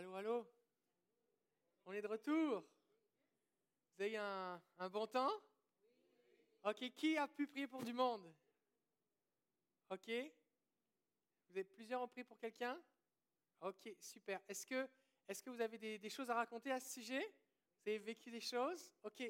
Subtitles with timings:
[0.00, 0.46] Allô, allô?
[1.84, 2.64] On est de retour
[3.92, 5.30] Vous avez un, un bon temps?
[6.64, 8.34] Ok, qui a pu prier pour du monde?
[9.90, 10.08] Ok
[11.48, 12.80] Vous avez plusieurs ont prié pour quelqu'un?
[13.60, 14.40] Ok, super.
[14.48, 14.88] Est-ce que,
[15.28, 17.20] est que vous avez des, choses à raconter à ce sujet?
[17.82, 18.90] Vous avez vécu des choses?
[19.02, 19.22] Ok.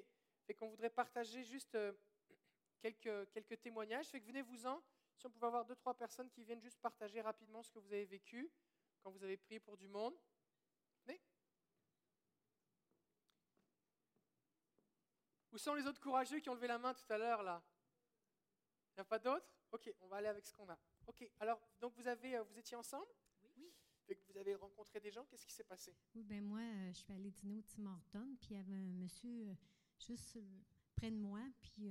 [0.47, 1.93] Fait qu'on voudrait partager juste euh,
[2.81, 4.07] quelques, quelques témoignages.
[4.07, 4.81] Fait venez-vous-en.
[5.17, 7.93] Si on pouvait avoir deux, trois personnes qui viennent juste partager rapidement ce que vous
[7.93, 8.53] avez vécu
[9.03, 10.15] quand vous avez prié pour du monde.
[15.53, 17.63] Où sont les autres courageux qui ont levé la main tout à l'heure là
[18.93, 19.47] Il n'y a pas d'autres?
[19.73, 20.79] Ok, on va aller avec ce qu'on a.
[21.07, 23.07] Ok, alors donc vous avez, euh, vous étiez ensemble?
[23.57, 23.73] Oui.
[24.07, 25.25] Fait que vous avez rencontré des gens.
[25.27, 25.97] Qu'est-ce qui s'est passé?
[26.15, 28.75] Oui, ben moi, euh, je suis allée dîner au Tim Hortons, puis il y avait
[28.75, 29.55] un monsieur euh,
[29.99, 30.39] juste
[30.97, 31.91] près de moi, puis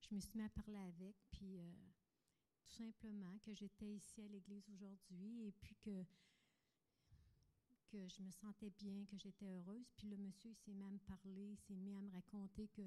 [0.00, 1.58] je me suis mis à parler avec, puis
[2.62, 6.04] tout simplement que j'étais ici à l'église aujourd'hui et puis que
[7.94, 9.88] que je me sentais bien, que j'étais heureuse.
[9.96, 12.82] Puis le monsieur, il s'est même parlé, il s'est mis à me raconter que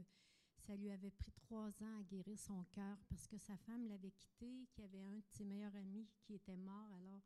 [0.57, 4.11] ça lui avait pris trois ans à guérir son cœur parce que sa femme l'avait
[4.11, 6.91] quitté, qu'il y avait un de ses meilleurs amis qui était mort.
[6.93, 7.21] Alors,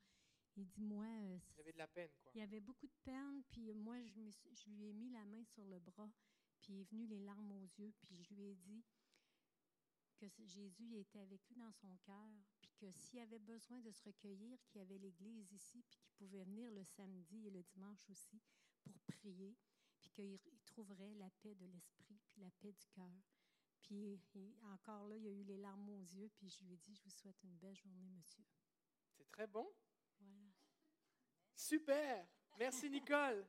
[0.57, 1.05] il dit, moi...
[1.05, 2.31] Euh, il y avait de la peine, quoi.
[2.35, 5.43] Il y avait beaucoup de peine, puis moi, je, je lui ai mis la main
[5.45, 6.11] sur le bras,
[6.61, 8.83] puis il est venu les larmes aux yeux, puis je lui ai dit
[10.19, 12.29] que Jésus était avec lui dans son cœur,
[12.81, 16.43] que s'il avait besoin de se recueillir, qu'il y avait l'Église ici, puis qu'il pouvait
[16.43, 18.41] venir le samedi et le dimanche aussi
[18.83, 19.55] pour prier,
[19.99, 23.21] puis qu'il trouverait la paix de l'esprit, puis la paix du cœur.
[23.81, 24.19] Puis
[24.63, 26.95] encore là, il y a eu les larmes aux yeux, puis je lui ai dit,
[26.95, 28.43] je vous souhaite une belle journée, monsieur.
[29.11, 29.71] C'est très bon.
[30.19, 30.51] Voilà.
[31.53, 32.27] Super.
[32.57, 33.45] Merci, Nicole.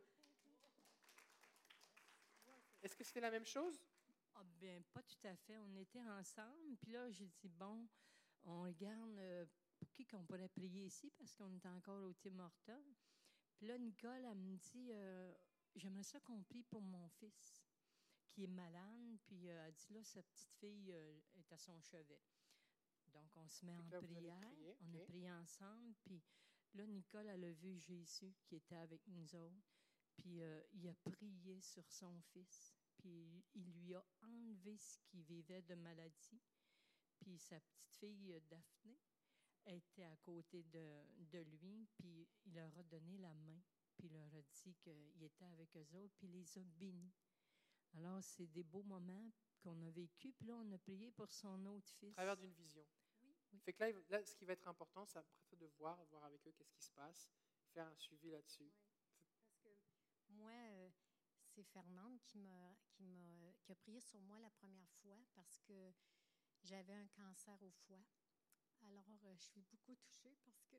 [2.83, 3.81] Est-ce que c'était la même chose?
[4.35, 5.57] Ah bien, pas tout à fait.
[5.57, 7.89] On était ensemble, puis là, j'ai dit, bon,
[8.45, 9.47] on regarde euh,
[9.79, 12.83] pour qui qu'on pourrait prier ici, parce qu'on est encore au Tim Horton.
[13.57, 15.35] Puis là, Nicole, elle me dit, euh,
[15.77, 17.63] j'aimerais ça qu'on prie pour mon fils,
[18.31, 22.23] qui est malade, puis euh, elle dit, là, sa petite fille est à son chevet.
[23.09, 26.23] Donc, on se met en prière, on a prié ensemble, puis
[26.75, 29.75] là, Nicole, elle a vu Jésus qui était avec nous autres,
[30.17, 30.41] puis
[30.73, 35.75] il a prié sur son fils puis il lui a enlevé ce qui vivait de
[35.75, 36.41] maladie.
[37.23, 38.99] Puis sa petite fille Daphné
[39.67, 43.61] était à côté de, de lui, puis il leur a donné la main,
[43.97, 47.13] puis il leur a dit qu'il était avec eux autres, puis il les a bénis.
[47.95, 49.31] Alors, c'est des beaux moments
[49.61, 52.11] qu'on a vécu, puis là, on a prié pour son autre fils.
[52.11, 52.85] À travers d'une vision.
[53.23, 53.61] Oui.
[53.61, 56.45] Fait que là, là, ce qui va être important, c'est après de voir, voir avec
[56.49, 57.31] eux qu'est-ce qui se passe,
[57.73, 58.73] faire un suivi là-dessus.
[59.65, 59.79] Oui.
[60.11, 60.91] Parce que moi, euh,
[61.45, 65.61] c'est Fernande qui, m'a, qui, m'a, qui a prié sur moi la première fois parce
[65.61, 65.93] que
[66.63, 68.05] j'avais un cancer au foie.
[68.83, 70.77] Alors, euh, je suis beaucoup touchée parce que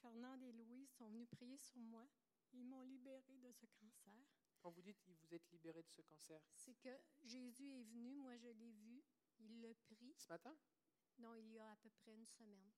[0.00, 2.08] Fernande et Louise sont venus prier sur moi.
[2.52, 4.26] Ils m'ont libérée de ce cancer.
[4.60, 8.36] Quand vous dites vous êtes libérée de ce cancer, c'est que Jésus est venu, moi
[8.36, 9.02] je l'ai vu,
[9.38, 10.14] il l'a pris.
[10.18, 10.56] Ce matin?
[11.18, 12.70] Non, il y a à peu près une semaine.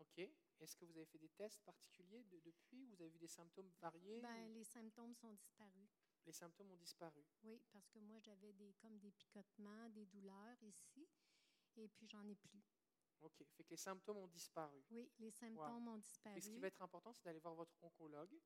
[0.00, 0.18] OK.
[0.60, 2.86] Est-ce que vous avez fait des tests particuliers de, depuis?
[2.86, 4.20] Vous avez vu des symptômes variés?
[4.20, 5.88] Ben, Les symptômes sont disparus
[6.26, 7.24] les symptômes ont disparu.
[7.42, 11.08] Oui, parce que moi, j'avais des, comme des picotements, des douleurs ici,
[11.76, 12.62] et puis j'en ai plus.
[13.20, 13.44] OK.
[13.56, 14.82] Fait que les symptômes ont disparu.
[14.90, 16.36] Oui, les symptômes ont disparu.
[16.36, 18.40] Et ce qui va être important, c'est d'aller voir votre oncologue.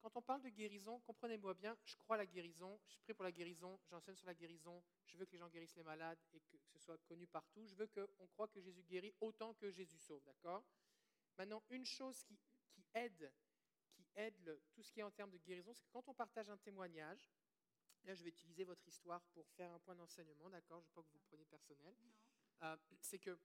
[0.00, 3.24] Quand on parle de guérison, comprenez-moi bien, je crois à la guérison, je prie pour
[3.24, 6.40] la guérison, j'enseigne sur la guérison, je veux que les gens guérissent les malades et
[6.40, 7.66] que ce soit connu partout.
[7.66, 10.62] Je veux qu'on croit que Jésus guérit autant que Jésus sauve, d'accord?
[11.38, 13.32] Maintenant, une chose qui, qui aide
[13.94, 16.50] qui aide tout ce qui est en termes de guérison, c'est que quand on partage
[16.50, 17.30] un témoignage,
[18.04, 20.80] là je vais utiliser votre histoire pour faire un point d'enseignement, d'accord?
[20.82, 21.94] Je ne veux pas que vous le preniez personnel.
[22.62, 23.38] Euh, c'est que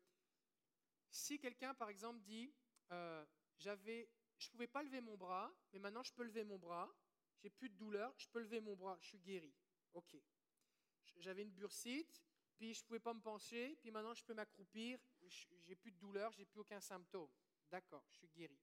[1.10, 2.54] si quelqu'un, par exemple, dit
[2.92, 3.26] euh,
[3.58, 6.90] je ne pouvais pas lever mon bras, mais maintenant je peux lever mon bras,
[7.42, 9.54] j'ai plus de douleur, je peux lever mon bras, je suis guéri.
[9.94, 10.16] Ok.
[11.18, 12.22] J'avais une bursite,
[12.56, 15.00] puis je ne pouvais pas me pencher, puis maintenant je peux m'accroupir,
[15.66, 17.30] j'ai plus de douleur, j'ai plus aucun symptôme.
[17.70, 18.60] D'accord, je suis guéri.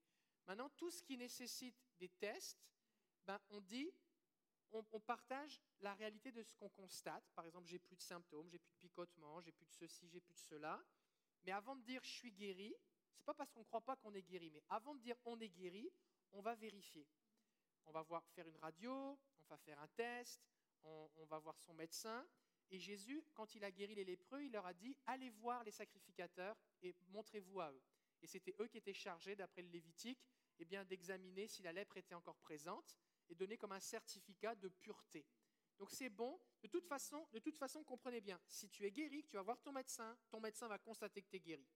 [0.46, 2.58] Maintenant, tout ce qui nécessite des tests,
[3.24, 3.92] ben, on dit,
[4.72, 7.24] on, partage la réalité de ce qu'on constate.
[7.34, 10.20] Par exemple, j'ai plus de symptômes, j'ai plus de picotement, j'ai plus de ceci, j'ai
[10.20, 10.82] plus de cela.
[11.44, 12.74] Mais avant de dire je suis guéri,
[13.14, 15.38] c'est pas parce qu'on ne croit pas qu'on est guéri, mais avant de dire on
[15.40, 15.90] est guéri,
[16.32, 17.06] on va vérifier.
[17.86, 20.42] On va voir, faire une radio, on va faire un test,
[20.82, 22.26] on, on va voir son médecin.
[22.70, 25.70] Et Jésus, quand il a guéri les lépreux, il leur a dit allez voir les
[25.70, 27.82] sacrificateurs et montrez-vous à eux.
[28.22, 30.26] Et c'était eux qui étaient chargés, d'après le Lévitique,
[30.58, 32.98] eh bien, d'examiner si la lèpre était encore présente
[33.28, 35.26] et donner comme un certificat de pureté.
[35.78, 36.40] Donc c'est bon.
[36.62, 39.42] De toute façon, de toute façon, comprenez bien, si tu es guéri, que tu vas
[39.42, 41.68] voir ton médecin, ton médecin va constater que tu es guéri.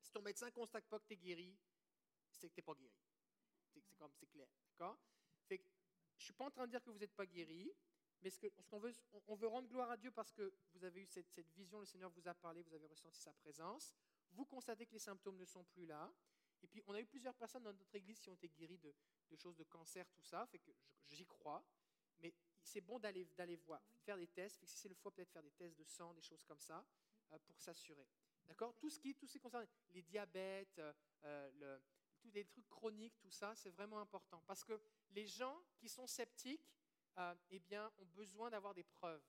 [0.00, 1.56] Si ton médecin ne constate pas que tu es guéri,
[2.32, 2.96] c'est que tu n'es pas guéri.
[3.72, 4.48] C'est comme, c'est clair.
[4.70, 4.98] D'accord?
[6.20, 7.72] Suis pas en train de dire que vous n'êtes pas guéri,
[8.20, 8.92] mais ce qu'on veut,
[9.26, 12.10] on veut rendre gloire à Dieu parce que vous avez eu cette, vision, le Seigneur
[12.10, 13.94] vous a parlé, vous avez ressenti sa présence.
[14.32, 16.12] Vous constatez que les symptômes ne sont plus là.
[16.62, 18.94] Et puis, on a eu plusieurs personnes dans notre église qui ont été guéries de,
[19.36, 20.70] choses de cancer, tout ça, fait que
[21.08, 21.64] j'y crois.
[22.20, 25.52] Mais c'est bon d'aller voir, faire des tests, si c'est le foie, peut-être faire des
[25.52, 26.84] tests de sang, des choses comme ça,
[27.32, 28.06] euh, pour s'assurer.
[28.46, 28.76] D'accord?
[28.78, 30.92] Tout ce qui, tout ce qui concerne les diabètes, euh,
[31.24, 31.82] euh, le,
[32.18, 34.42] tous les trucs chroniques, tout ça, c'est vraiment important.
[34.46, 34.78] Parce que
[35.10, 36.74] les gens qui sont sceptiques,
[37.50, 39.22] eh bien, ont besoin d'avoir des preuves.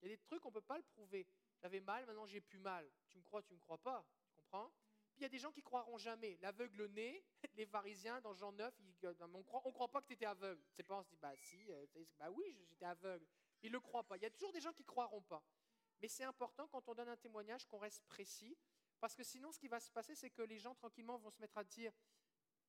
[0.00, 1.26] Il y a des trucs, on ne peut pas le prouver.
[1.60, 2.88] J'avais mal, maintenant j'ai plus mal.
[3.08, 4.06] Tu me crois, tu ne me crois pas.
[4.22, 4.72] Tu comprends?
[5.18, 6.38] Il y a des gens qui croiront jamais.
[6.40, 7.24] L'aveugle né,
[7.54, 10.62] les pharisiens, dans Jean 9, on ne croit, pas que tu étais aveugle.
[10.86, 11.66] Pas, on se dit, bah si,
[12.18, 13.26] bah oui, j'étais aveugle.
[13.62, 14.16] Ils ne le croient pas.
[14.16, 15.42] Il y a toujours des gens qui ne croiront pas.
[16.00, 18.56] Mais c'est important quand on donne un témoignage qu'on reste précis,
[19.00, 21.40] parce que sinon ce qui va se passer, c'est que les gens tranquillement vont se
[21.40, 21.92] mettre à dire,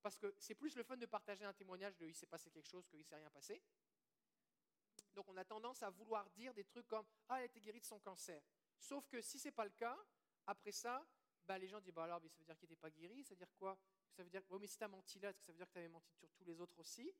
[0.01, 2.67] parce que c'est plus le fun de partager un témoignage de il s'est passé quelque
[2.67, 3.61] chose qu'il ne s'est rien passé.
[5.13, 7.79] Donc on a tendance à vouloir dire des trucs comme ah elle a été guérie
[7.81, 8.41] de son cancer.
[8.79, 9.97] Sauf que si ce n'est pas le cas,
[10.47, 11.05] après ça,
[11.49, 13.37] bah, les gens disent bah alors ça veut dire qu'il n'était pas guéri, ça veut
[13.37, 13.75] dire quoi?
[14.11, 15.73] Ça veut dire oui mais si tu as menti là, que ça veut dire que
[15.73, 17.11] tu avais menti sur tous les autres aussi?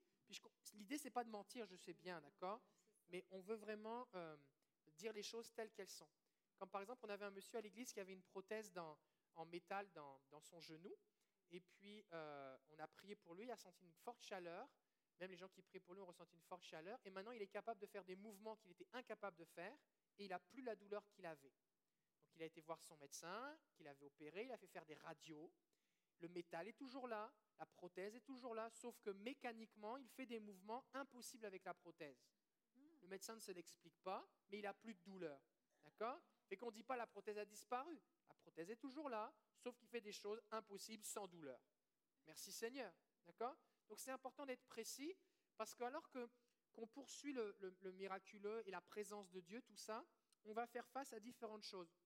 [0.76, 2.62] L'idée c'est pas de mentir, je sais bien, d'accord?
[3.10, 4.38] Mais on veut vraiment euh,
[4.98, 6.08] dire les choses telles qu'elles sont.
[6.60, 8.72] Comme par exemple, on avait un monsieur à l'église qui avait une prothèse
[9.36, 10.94] en métal dans, son genou.
[11.50, 14.70] Et puis, euh, on a prié pour lui, il a senti une forte chaleur.
[15.20, 17.00] Même les gens qui prient pour lui ont ressenti une forte chaleur.
[17.06, 19.76] Et maintenant, il est capable de faire des mouvements qu'il était incapable de faire.
[20.20, 21.54] Et il n'a plus la douleur qu'il avait.
[22.40, 24.46] Il a été voir son médecin, qu'il avait opéré.
[24.46, 25.52] Il a fait faire des radios.
[26.20, 27.30] Le métal est toujours là.
[27.60, 28.70] La prothèse est toujours là.
[28.70, 32.26] Sauf que mécaniquement, il fait des mouvements impossibles avec la prothèse.
[33.02, 35.42] Le médecin ne se l'explique pas, mais il n'a plus de douleur.
[35.84, 36.22] D'accord?
[36.50, 38.02] Et qu'on ne dit pas la prothèse a disparu.
[38.30, 41.60] La prothèse est toujours là, sauf qu'il fait des choses impossibles sans douleur.
[42.26, 42.94] Merci Seigneur.
[43.26, 43.58] D'accord?
[43.90, 45.14] Donc c'est important d'être précis,
[45.58, 46.30] parce qu'alors que,
[46.72, 50.06] qu'on poursuit le, le, miraculeux et la présence de Dieu, tout ça,
[50.46, 51.99] on va faire face à différentes choses.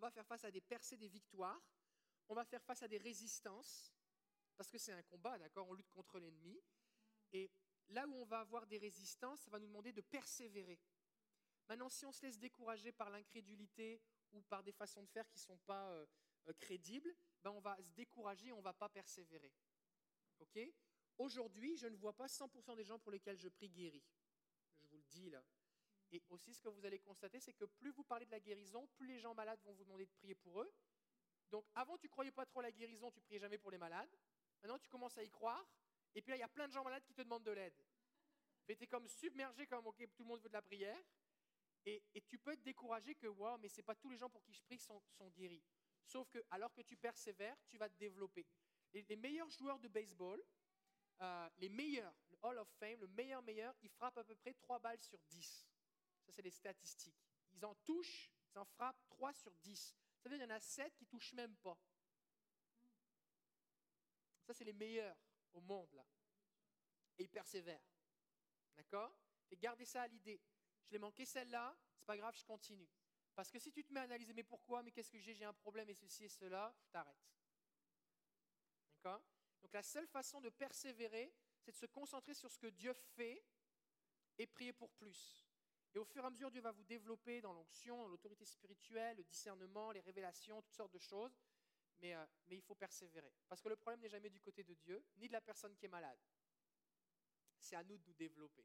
[0.00, 1.60] On va faire face à des percées, des victoires.
[2.30, 3.92] On va faire face à des résistances,
[4.56, 5.68] parce que c'est un combat, d'accord?
[5.68, 6.58] On lutte contre l'ennemi.
[7.34, 7.50] Et
[7.88, 10.80] là où on va avoir des résistances, ça va nous demander de persévérer.
[11.68, 14.00] Maintenant, si on se laisse décourager par l'incrédulité
[14.32, 16.06] ou par des façons de faire qui ne sont pas euh,
[16.48, 19.52] euh, crédibles, ben on va se décourager on ne va pas persévérer.
[20.38, 20.58] Ok?
[21.18, 24.06] Aujourd'hui, je ne vois pas 100% des gens pour lesquels je prie guéris.
[24.80, 25.44] Je vous le dis là.
[26.12, 28.86] Et aussi, ce que vous allez constater, c'est que plus vous parlez de la guérison,
[28.96, 30.72] plus les gens malades vont vous demander de prier pour eux.
[31.50, 34.10] Donc, avant, tu croyais pas trop à la guérison, tu priais jamais pour les malades.
[34.62, 35.64] Maintenant, tu commences à y croire.
[36.14, 37.84] Et puis là, il y a plein de gens malades qui te demandent de l'aide.
[38.66, 41.02] Tu es comme submergé, comme OK, tout le monde veut de la prière.
[41.86, 44.42] Et, tu peux être découragé que, wow, mais ce n'est pas tous les gens pour
[44.42, 45.62] qui je prie sont, sont guéris.
[46.04, 48.46] Sauf que, alors que tu persévères, tu vas te développer.
[48.92, 50.42] les meilleurs joueurs de baseball,
[51.22, 54.54] euh, les meilleurs, le Hall of Fame, le meilleur meilleur, ils frappent à peu près
[54.54, 55.69] 3 balles sur 10.
[56.30, 57.20] Ça, c'est les statistiques.
[57.54, 59.96] Ils en touchent, ils en frappent 3 sur 10.
[60.20, 61.76] Ça veut dire qu'il y en a 7 qui ne touchent même pas.
[64.44, 65.16] Ça, c'est les meilleurs
[65.52, 66.06] au monde, là.
[67.18, 67.82] Et ils persévèrent.
[68.76, 69.12] D'accord?
[69.50, 70.40] Et gardez ça à l'idée.
[70.86, 72.88] Je l'ai manqué celle-là, c'est pas grave, je continue.
[73.34, 75.44] Parce que si tu te mets à analyser, mais pourquoi, mais qu'est-ce que j'ai, j'ai
[75.44, 77.34] un problème et ceci et cela, t'arrêtes.
[78.94, 79.24] D'accord?
[79.62, 83.44] Donc la seule façon de persévérer, c'est de se concentrer sur ce que Dieu fait
[84.38, 85.49] et prier pour plus.
[85.94, 89.16] Et au fur et à mesure, Dieu va vous développer dans l'onction, dans l'autorité spirituelle,
[89.16, 91.36] le discernement, les révélations, toutes sortes de choses.
[91.98, 93.32] Mais, euh, mais il faut persévérer.
[93.48, 95.86] Parce que le problème n'est jamais du côté de Dieu, ni de la personne qui
[95.86, 96.18] est malade.
[97.58, 98.64] C'est à nous de nous développer.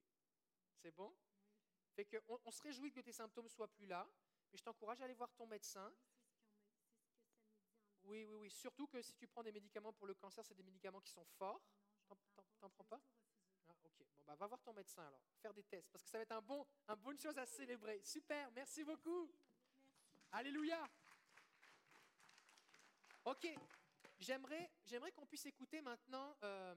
[0.77, 1.13] C'est bon?
[1.96, 4.08] Fait qu'on on se réjouit que tes symptômes soient plus là,
[4.51, 5.94] mais je t'encourage à aller voir ton médecin.
[8.03, 8.50] Oui, oui, oui.
[8.51, 11.25] Surtout que si tu prends des médicaments pour le cancer, c'est des médicaments qui sont
[11.25, 11.62] forts.
[12.60, 13.01] T'en prends pas
[13.98, 16.24] Ok, bon, bah, va voir ton médecin alors, faire des tests, parce que ça va
[16.24, 18.02] être un bon, un bonne chose à célébrer.
[18.04, 19.32] Super, merci beaucoup.
[20.32, 20.90] Alléluia.
[23.24, 23.48] Ok,
[24.20, 26.75] j'aimerais, j'aimerais qu'on puisse écouter maintenant euh,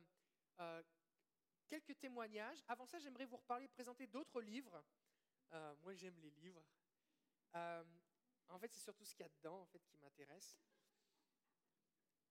[0.60, 0.82] euh,
[1.66, 2.62] quelques témoignages.
[2.68, 4.82] Avant ça, j'aimerais vous reparler, présenter d'autres livres.
[5.52, 6.64] Euh, moi, j'aime les livres.
[7.54, 10.56] en fait, c'est surtout ce qu'il y a dedans en fait, qui m'intéresse.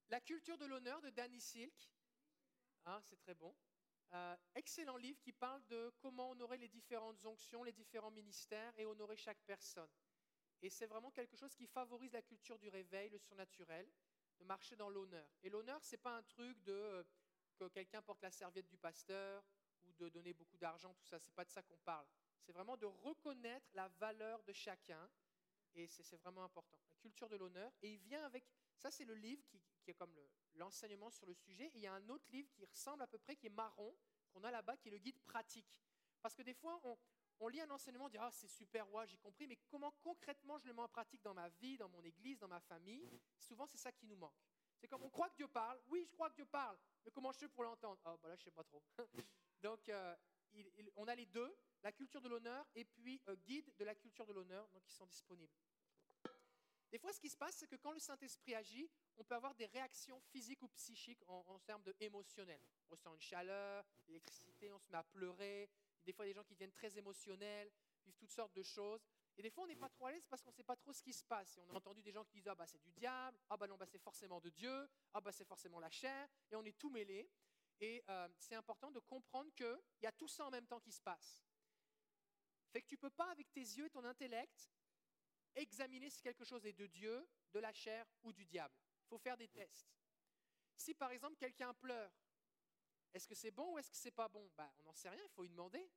[0.10, 1.92] La culture de l'honneur de Danny Silk.
[2.86, 3.54] Ah, c'est très bon.
[4.56, 9.16] Excellent livre qui parle de comment honorer les différentes onctions, les différents ministères et honorer
[9.16, 9.90] chaque personne.
[10.62, 13.88] Et c'est vraiment quelque chose qui favorise la culture du réveil, le surnaturel
[14.40, 15.30] de marcher dans l'honneur.
[15.44, 17.04] Et l'honneur, ce n'est pas un truc de euh,
[17.58, 19.44] que quelqu'un porte la serviette du pasteur
[19.86, 21.20] ou de donner beaucoup d'argent, tout ça.
[21.20, 22.06] Ce n'est pas de ça qu'on parle.
[22.40, 25.10] C'est vraiment de reconnaître la valeur de chacun.
[25.76, 26.80] Et c'est vraiment important.
[26.90, 27.72] La culture de l'honneur.
[27.82, 28.46] Et il vient avec.
[28.78, 29.62] Ça, c'est le livre qui,
[29.92, 30.14] est comme
[30.56, 31.66] l'enseignement sur le sujet.
[31.68, 33.96] Et il y a un autre livre qui ressemble à peu près, qui est marron,
[34.34, 35.68] qu'on a là-bas, qui est le guide pratique.
[36.22, 36.82] Parce que des fois,
[37.40, 40.58] on, lit un enseignement, on dit Ah, c'est super, ouais, j'ai compris, mais comment concrètement
[40.58, 43.08] je le mets en pratique dans ma vie, dans mon église, dans ma famille?
[43.38, 44.36] Souvent, c'est ça qui nous manque.
[44.78, 47.32] C'est comme on croit que Dieu parle, oui, je crois que Dieu parle, mais comment
[47.32, 48.00] je fais pour l'entendre?
[48.06, 48.84] Ah, bah là, je sais pas trop.
[49.62, 50.16] Donc, euh,
[50.96, 54.26] on a les deux, la culture de l'honneur et puis euh, guide de la culture
[54.26, 55.54] de l'honneur, donc ils sont disponibles.
[56.92, 59.54] Des fois, ce qui se passe, c'est que quand le Saint-Esprit agit, on peut avoir
[59.56, 61.94] des réactions physiques ou psychiques en, termes de.
[62.12, 65.70] On ressent une chaleur, l'électricité, on se met à pleurer.
[66.06, 67.70] Des fois, des gens qui deviennent très émotionnels,
[68.06, 69.06] vivent toutes sortes de choses.
[69.38, 70.94] Et des fois, on n'est pas trop à l'aise parce qu'on ne sait pas trop
[70.94, 71.58] ce qui se passe.
[71.58, 73.38] Et on a entendu des gens qui disent Ah, bah, c'est du diable.
[73.50, 74.90] Ah, bah, non, bah, c'est forcément de Dieu.
[75.14, 76.28] Ah, bah, c'est forcément la chair.
[76.50, 77.30] Et on est tout mêlé.
[77.80, 80.92] Et euh, c'est important de comprendre qu'il y a tout ça en même temps qui
[80.92, 81.46] se passe.
[82.72, 84.72] Fait que tu ne peux pas, avec tes yeux et ton intellect,
[85.58, 88.76] examiner si quelque chose est de Dieu, de la chair ou du diable.
[89.04, 89.88] Il faut faire des tests.
[90.76, 92.12] Si par exemple quelqu'un pleure,
[93.14, 94.50] est-ce que c'est bon ou est-ce que c'est pas bon?
[94.56, 95.90] Ben, On n'en sait rien, il faut lui demander.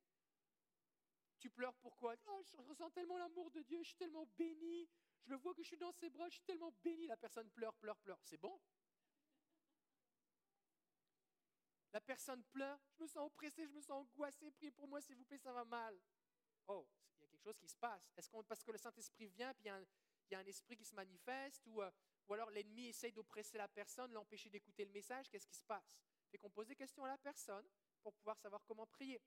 [1.39, 4.87] Tu pleures pourquoi oh, Je ressens tellement l'amour de Dieu, je suis tellement béni,
[5.23, 7.07] je le vois que je suis dans ses bras, je suis tellement béni.
[7.07, 8.19] La personne pleure, pleure, pleure.
[8.23, 8.59] C'est bon?
[11.93, 15.15] La personne pleure, je me sens oppressé, je me sens angoissé, priez pour moi s'il
[15.15, 15.99] vous plaît, ça va mal.
[16.67, 16.87] Oh,
[17.41, 18.13] quelque chose qui se passe.
[18.17, 20.95] Est-ce qu'on parce que le Saint-Esprit vient, puis il y, a un, esprit qui se
[20.95, 21.91] manifeste, ou, euh,
[22.27, 25.99] ou alors l'ennemi essaye d'oppresser la personne, l'empêcher d'écouter le message, qu'est-ce qui se passe?
[26.29, 27.67] Fait qu'on pose des questions à la personne
[28.01, 29.21] pour pouvoir savoir comment prier.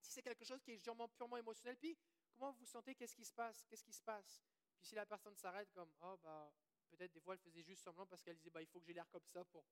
[0.00, 1.96] Si c'est quelque chose qui est purement, émotionnel, puis
[2.30, 3.64] comment vous sentez, qu'est-ce qui se passe?
[3.64, 4.42] Qu'est-ce qui se passe?
[4.78, 6.52] Puis si la personne s'arrête comme, oh bah,
[6.90, 8.94] peut-être des fois elle faisait juste semblant parce qu'elle disait, bah, il faut que j'ai
[8.94, 9.64] l'air comme ça pour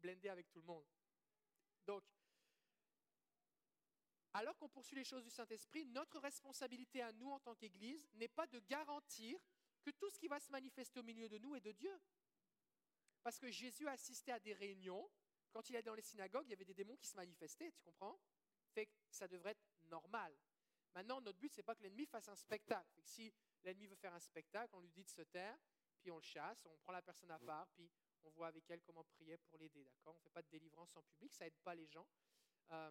[0.00, 0.86] blender avec tout le monde.
[1.84, 2.04] Donc,
[4.36, 8.28] alors qu'on poursuit les choses du Saint-Esprit, notre responsabilité à nous en tant qu'Église n'est
[8.28, 9.40] pas de garantir
[9.82, 11.98] que tout ce qui va se manifester au milieu de nous est de Dieu.
[13.22, 15.10] Parce que Jésus a assisté à des réunions,
[15.52, 17.80] quand il est dans les synagogues, il y avait des démons qui se manifestaient, tu
[17.80, 18.20] comprends?
[18.74, 20.36] Fait que ça devrait être normal.
[20.94, 23.00] Maintenant, notre but, ce n'est pas que l'ennemi fasse un spectacle.
[23.04, 25.58] si l'ennemi veut faire un spectacle, on lui dit de se taire,
[25.98, 27.90] puis on le chasse, on prend la personne à part, puis
[28.22, 30.14] on voit avec elle comment prier pour l'aider, d'accord?
[30.14, 32.06] On ne fait pas de délivrance en public, ça n'aide pas les gens.
[32.72, 32.90] Euh,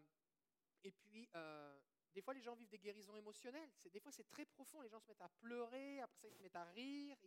[0.85, 1.79] et puis, euh,
[2.13, 3.71] des fois, les gens vivent des guérisons émotionnelles.
[3.91, 4.81] Des fois, c'est très profond.
[4.81, 7.17] Les gens se mettent à pleurer, après ça, ils se mettent à rire.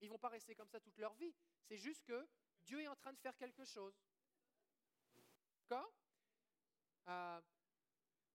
[0.00, 1.34] Ils ne vont pas rester comme ça toute leur vie.
[1.64, 2.28] C'est juste que
[2.62, 4.00] Dieu est en train de faire quelque chose.
[5.68, 5.92] D'accord?
[7.08, 7.40] Euh,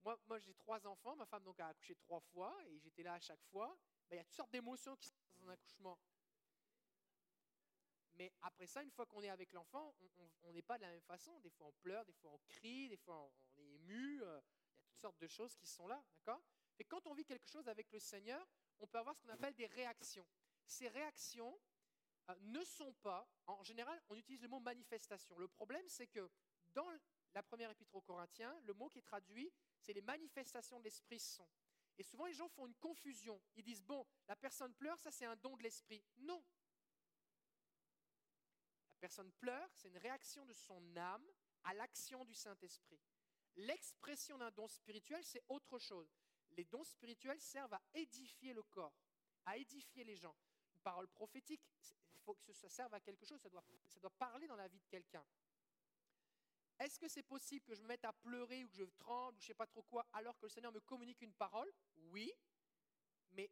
[0.03, 1.15] Moi, j'ai trois enfants.
[1.15, 3.77] Ma femme donc, a accouché trois fois et j'étais là à chaque fois.
[4.09, 5.97] Ben, il y a toutes sortes d'émotions qui passent dans un accouchement.
[8.15, 9.95] Mais après ça, une fois qu'on est avec l'enfant,
[10.43, 11.39] on n'est pas de la même façon.
[11.39, 13.31] Des fois, on pleure, des fois, on crie, des fois, on,
[13.89, 14.41] euh,
[14.73, 16.41] il y a toutes sortes de choses qui sont là, d'accord?
[16.79, 18.47] Et quand on vit quelque chose avec le Seigneur,
[18.79, 20.27] on peut avoir ce qu'on appelle des réactions.
[20.65, 21.59] Ces réactions
[22.29, 25.37] euh, ne sont pas, en général, on utilise le mot manifestation.
[25.37, 26.29] Le problème, c'est que
[26.73, 26.87] dans
[27.33, 31.19] la première épître aux Corinthiens, le mot qui est traduit, c'est les manifestations de l'Esprit
[31.19, 31.47] sont.
[31.97, 33.41] Et souvent, les gens font une confusion.
[33.55, 36.03] Ils disent, bon, la personne pleure, ça c'est un don de l'Esprit.
[36.17, 36.43] Non.
[38.89, 41.27] La personne pleure, c'est une réaction de son âme
[41.63, 42.99] à l'action du Saint-Esprit.
[43.55, 46.13] L'expression d'un don spirituel, c'est autre chose.
[46.51, 48.95] Les dons spirituels servent à édifier le corps,
[49.45, 50.35] à édifier les gens.
[50.73, 51.61] Une parole prophétique,
[52.13, 54.87] il faut que ça serve à quelque chose, ça doit, parler dans la vie de
[54.87, 55.25] quelqu'un.
[56.79, 59.41] Est-ce que c'est possible que je me mette à pleurer ou que je tremble ou
[59.41, 61.71] je ne sais pas trop quoi alors que le Seigneur me communique une parole?
[61.95, 62.31] Oui,
[63.31, 63.51] mais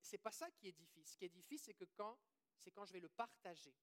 [0.00, 1.04] ce n'est pas ça qui édifie.
[1.04, 2.18] Ce qui édifie, c'est que quand,
[2.58, 3.74] c'est quand je vais le partager.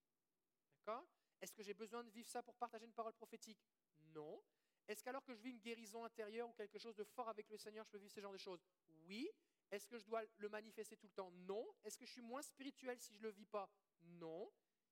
[0.76, 1.08] D'accord?
[1.40, 3.66] Est-ce que j'ai besoin de vivre ça pour partager une parole prophétique?
[4.14, 4.44] Non.
[4.92, 7.58] Est-ce qu'alors que je vis une guérison intérieure ou quelque chose de fort avec le
[7.58, 8.62] Seigneur, je peux vivre ce genre de choses?
[9.08, 9.30] Oui.
[9.72, 11.32] Est-ce que je dois le manifester tout le temps?
[11.32, 11.66] Non.
[11.86, 13.70] Est-ce que je suis moins spirituel si je ne le vis pas?
[14.02, 14.52] Non.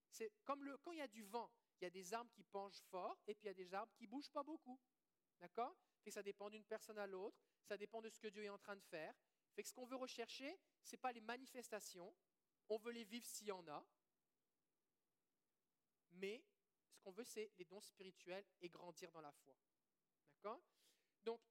[0.09, 1.51] C'est comme quand il y a du vent,
[1.81, 3.91] il y a des arbres qui penchent fort et puis il y a des arbres
[3.93, 4.79] qui ne bougent pas beaucoup.
[5.41, 5.75] D'accord?
[6.01, 8.57] Fait ça dépend d'une personne à l'autre, ça dépend de ce que Dieu est en
[8.57, 9.13] train de faire.
[9.61, 12.15] Ce qu'on veut rechercher, ce n'est pas les manifestations,
[12.69, 13.85] on veut les vivre s'il y en a,
[16.11, 16.41] mais
[16.93, 19.57] ce qu'on veut, c'est les dons spirituels et grandir dans la foi.
[21.23, 21.41] Donc,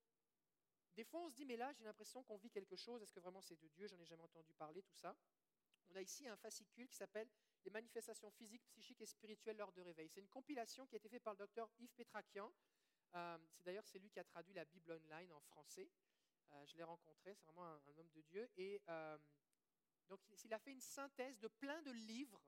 [0.94, 3.02] des fois, on se dit, mais là, j'ai l'impression qu'on vit quelque chose.
[3.02, 3.86] Est-ce que vraiment c'est de Dieu?
[3.86, 5.16] J'en ai jamais entendu parler, tout ça.
[5.90, 7.28] On a ici un fascicule qui s'appelle
[7.64, 10.08] Les manifestations physiques, psychiques et spirituelles lors de réveil.
[10.08, 12.52] C'est une compilation qui a été faite par le docteur Yves Petrakian.
[13.14, 15.88] Euh, c'est d'ailleurs c'est lui qui a traduit la Bible online en français.
[16.52, 18.50] Euh, je l'ai rencontré, c'est vraiment un, homme de Dieu.
[18.56, 19.18] Et euh,
[20.08, 22.42] donc, il a fait une synthèse de plein de livres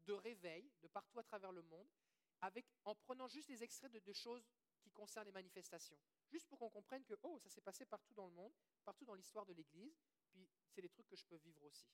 [0.00, 1.88] de réveil de partout à travers le monde,
[2.40, 4.46] avec, en prenant juste des extraits de choses
[4.84, 5.98] qui concerne les manifestations.
[6.30, 8.52] Juste pour qu'on comprenne que, oh, ça s'est passé partout dans le monde,
[8.84, 9.98] partout dans l'histoire de l'Église,
[10.28, 11.88] puis c'est des trucs que je peux vivre aussi.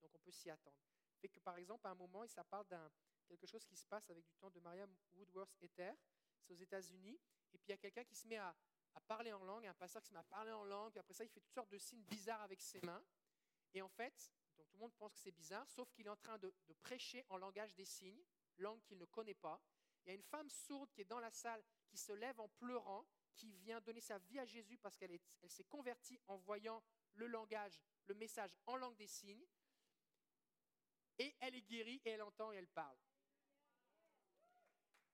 [0.00, 0.78] Donc on peut s'y attendre.
[1.20, 2.90] Fait que par exemple, à un moment, ça parle d'un
[3.28, 5.92] quelque chose qui se passe avec du temps de Mariam Woodworth Ether,
[6.40, 7.20] c'est aux États-Unis,
[7.52, 8.56] et puis il y a quelqu'un qui se met à,
[9.06, 11.24] parler en langue, un pasteur qui se met à parler en langue, puis après ça,
[11.24, 13.04] il fait toutes sortes de signes bizarres avec ses mains.
[13.72, 16.16] Et en fait, donc tout le monde pense que c'est bizarre, sauf qu'il est en
[16.16, 18.22] train de prêcher en langage des signes,
[18.58, 19.60] langue qu'il ne connaît pas.
[20.04, 22.48] Il y a une femme sourde qui est dans la salle, qui se lève en
[22.48, 23.04] pleurant,
[23.34, 26.82] qui vient donner sa vie à Jésus parce qu'elle elle s'est convertie en voyant
[27.14, 29.46] le langage, le message en langue des signes.
[31.18, 32.96] Et elle est guérie et elle entend et elle parle.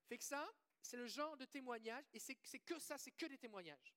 [0.06, 0.48] Fait que ça,
[0.82, 3.92] c'est le genre de témoignage, et c'est que ça, c'est que des témoignages.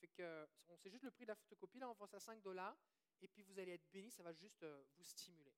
[0.00, 2.42] Fait que c'est juste le prix de la photocopie, là on vend ça à 5
[2.42, 2.76] dollars,
[3.20, 5.54] et puis vous allez être béni, ça va juste euh, vous stimuler.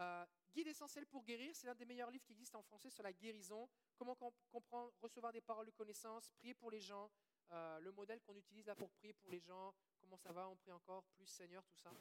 [0.00, 3.02] Euh, Guide essentiel pour guérir, c'est l'un des meilleurs livres qui existent en français sur
[3.02, 4.14] la guérison, comment
[4.50, 7.10] comprendre, recevoir des paroles de connaissance, prier pour les gens,
[7.50, 10.56] euh, le modèle qu'on utilise là pour prier pour les gens, comment ça va, on
[10.56, 11.92] prie encore plus Seigneur, tout ça.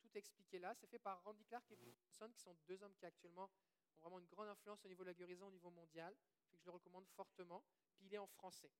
[0.00, 0.74] Tout expliqué là.
[0.74, 3.50] C'est fait par Randy Clark et Johnson, qui sont deux hommes qui actuellement
[3.90, 6.14] ont vraiment une grande influence au niveau de la guérison au niveau mondial.
[6.54, 7.64] je le recommande fortement.
[7.94, 8.70] Puis il est en français.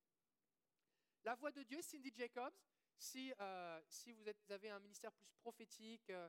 [1.24, 2.54] La voix de Dieu, Cindy Jacobs.
[2.96, 6.28] Si, euh, si vous, avez un ministère plus prophétique, euh,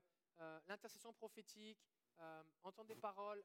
[0.67, 1.79] l'intercession prophétique,
[2.63, 3.43] entendre des paroles,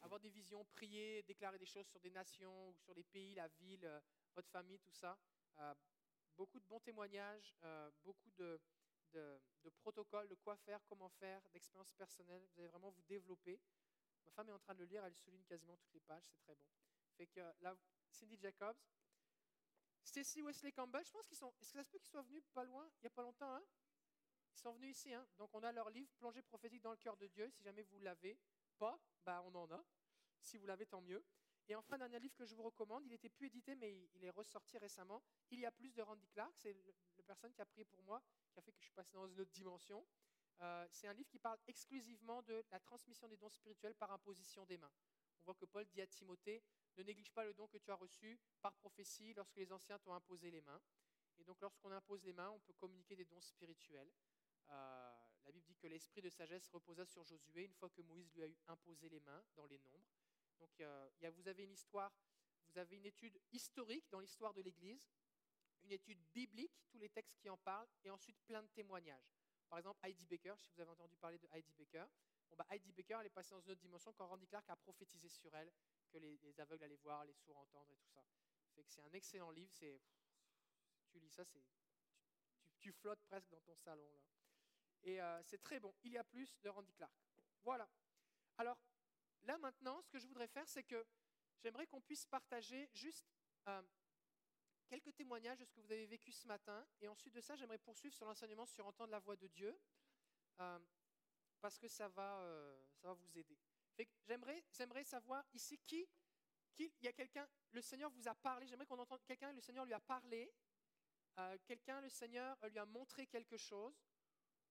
[0.00, 3.48] avoir des visions, prier, déclarer des choses sur des nations ou sur des pays, la
[3.48, 3.88] ville,
[4.34, 5.18] votre famille, tout ça,
[6.36, 8.60] beaucoup de bons témoignages, euh, beaucoup de,
[9.12, 12.42] de, protocoles, de quoi faire, comment faire, d'expériences personnelles.
[12.52, 13.60] Vous allez vraiment vous développer.
[14.24, 16.38] Ma femme est en train de le lire, elle souligne quasiment toutes les pages, c'est
[16.38, 16.66] très bon.
[17.16, 17.40] Fait que
[18.10, 18.76] Cindy Jacobs,
[20.02, 21.52] Stacy Wesley Campbell, je pense qu'ils sont.
[21.60, 23.54] Est-ce que ça se peut qu'ils soient venus pas loin, il n'y a pas longtemps,
[23.54, 23.64] hein?
[24.56, 25.26] Ils sont venus ici, hein?
[25.36, 27.50] Donc on a leur livre Plongée prophétique dans le cœur de Dieu.
[27.50, 28.38] Si jamais vous l'avez
[28.78, 29.84] pas, bah on en a.
[30.40, 31.22] Si vous l'avez, tant mieux.
[31.68, 34.30] Et enfin, dernier livre que je vous recommande, il n'était plus édité, mais il est
[34.30, 35.22] ressorti récemment.
[35.50, 36.74] Il y a plus de Randy Clark, c'est
[37.18, 39.26] la personne qui a prié pour moi, qui a fait que je suis passé dans
[39.26, 40.06] une autre dimension.
[40.62, 44.64] Euh, c'est un livre qui parle exclusivement de la transmission des dons spirituels par imposition
[44.64, 44.92] des mains.
[45.42, 46.62] On voit que Paul dit à Timothée,
[46.96, 50.14] ne néglige pas le don que tu as reçu par prophétie lorsque les anciens t'ont
[50.14, 50.80] imposé les mains.
[51.38, 54.10] Et donc lorsqu'on impose les mains, on peut communiquer des dons spirituels.
[54.70, 58.32] Euh, la Bible dit que l'esprit de sagesse reposa sur Josué une fois que Moïse
[58.34, 60.10] lui a imposé les mains dans les nombres.
[60.58, 60.70] Donc
[61.34, 62.12] vous avez une histoire,
[62.70, 65.08] vous avez une étude historique dans l'histoire de l'Église,
[65.82, 69.36] une étude biblique, tous les textes qui en parlent, et ensuite plein de témoignages.
[69.68, 72.06] Par exemple, Heidi Baker, si vous avez entendu parler de Heidi Baker,
[72.48, 74.76] bon, bah, Heidi Baker, elle est passée dans une autre dimension quand Randy Clark a
[74.76, 75.72] prophétisé sur elle,
[76.08, 78.24] que les, aveugles allaient voir, les sourds entendre et tout ça.
[78.74, 81.62] Que c'est un excellent livre, tu lis ça, c'est,
[82.78, 84.08] tu, flottes presque dans ton salon.
[84.12, 84.20] Là.
[85.06, 85.94] Et euh, c'est très bon.
[86.04, 87.14] Il y a plus de Randy Clark.
[87.62, 87.88] Voilà.
[88.58, 88.78] Alors,
[89.46, 91.06] Là maintenant, ce que je voudrais faire, c'est que
[91.62, 93.24] j'aimerais qu'on puisse partager juste
[93.68, 93.82] euh,
[94.88, 96.84] quelques témoignages de ce que vous avez vécu ce matin.
[97.00, 99.78] Et ensuite de ça, j'aimerais poursuivre sur l'enseignement sur entendre la voix de Dieu,
[100.60, 100.78] euh,
[101.60, 102.44] parce que ça va,
[103.02, 103.56] vous aider.
[104.26, 106.08] J'aimerais, j'aimerais savoir ici qui,
[106.74, 109.60] qui, il y a quelqu'un, le Seigneur vous a parlé, j'aimerais qu'on entende quelqu'un, le
[109.60, 110.52] Seigneur lui a parlé,
[111.64, 114.05] quelqu'un, le Seigneur lui a montré quelque chose.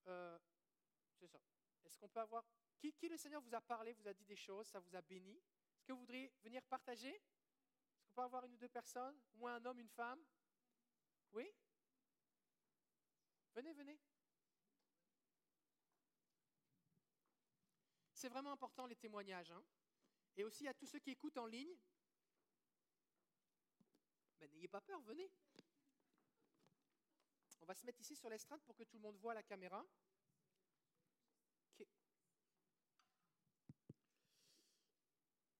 [0.06, 1.39] C'est ça.
[1.86, 2.46] Est-ce qu'on peut avoir
[2.91, 5.38] qui, le Seigneur vous a parlé, vous a dit des choses, ça vous a béni?
[5.38, 7.10] Est-ce que vous voudriez venir partager?
[7.10, 10.24] Est-ce qu'on peut avoir une ou deux personnes Au moins un homme, une femme?
[11.32, 11.52] Oui?
[13.54, 14.00] Venez, venez.
[18.13, 19.52] C'est vraiment important les témoignages.
[19.52, 19.63] Hein.
[20.38, 21.76] Et aussi à tous ceux qui écoutent en ligne,
[24.39, 25.32] ben, n'ayez pas peur, venez.
[27.65, 29.84] On va se mettre ici sur l'estrade pour que tout le monde voit la caméra.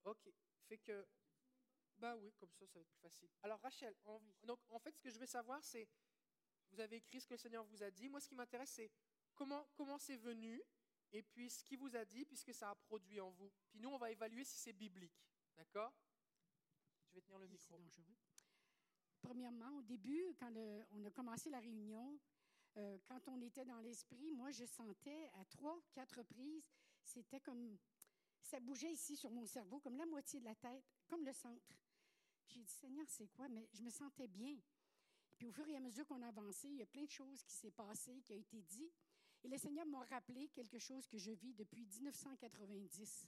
[0.04, 0.30] Ok,
[0.68, 1.04] fait que,
[1.98, 3.28] bah oui, comme ça, ça va être plus facile.
[3.42, 3.96] Alors Rachel,
[4.44, 5.88] donc en fait, ce que je veux savoir, c'est,
[6.70, 8.08] vous avez écrit ce que le Seigneur vous a dit.
[8.08, 8.92] Moi, ce qui m'intéresse, c'est
[9.34, 10.62] comment comment c'est venu,
[11.12, 13.52] et puis ce qu'il vous a dit, puisque ça a produit en vous.
[13.72, 15.92] Puis nous, on va évaluer si c'est biblique, d'accord?
[17.10, 17.80] Je vais tenir le micro.
[19.26, 20.52] Premièrement, au début, quand
[20.92, 22.20] on a commencé la réunion,
[22.78, 26.70] euh, quand on était dans l'esprit, moi, je sentais à trois, quatre reprises,
[27.04, 27.76] c'était comme
[28.44, 31.74] ça bougeait ici sur mon cerveau, comme la moitié de la tête, comme le centre.
[32.48, 33.50] J'ai dit, Seigneur, c'est quoi?
[33.50, 34.56] Mais je me sentais bien.
[35.38, 37.54] Puis au fur et à mesure qu'on avançait, il y a plein de choses qui
[37.56, 38.94] s'est passées, qui ont été dites.
[39.44, 43.28] Et le Seigneur m'a rappelé quelque chose que je vis depuis 1990.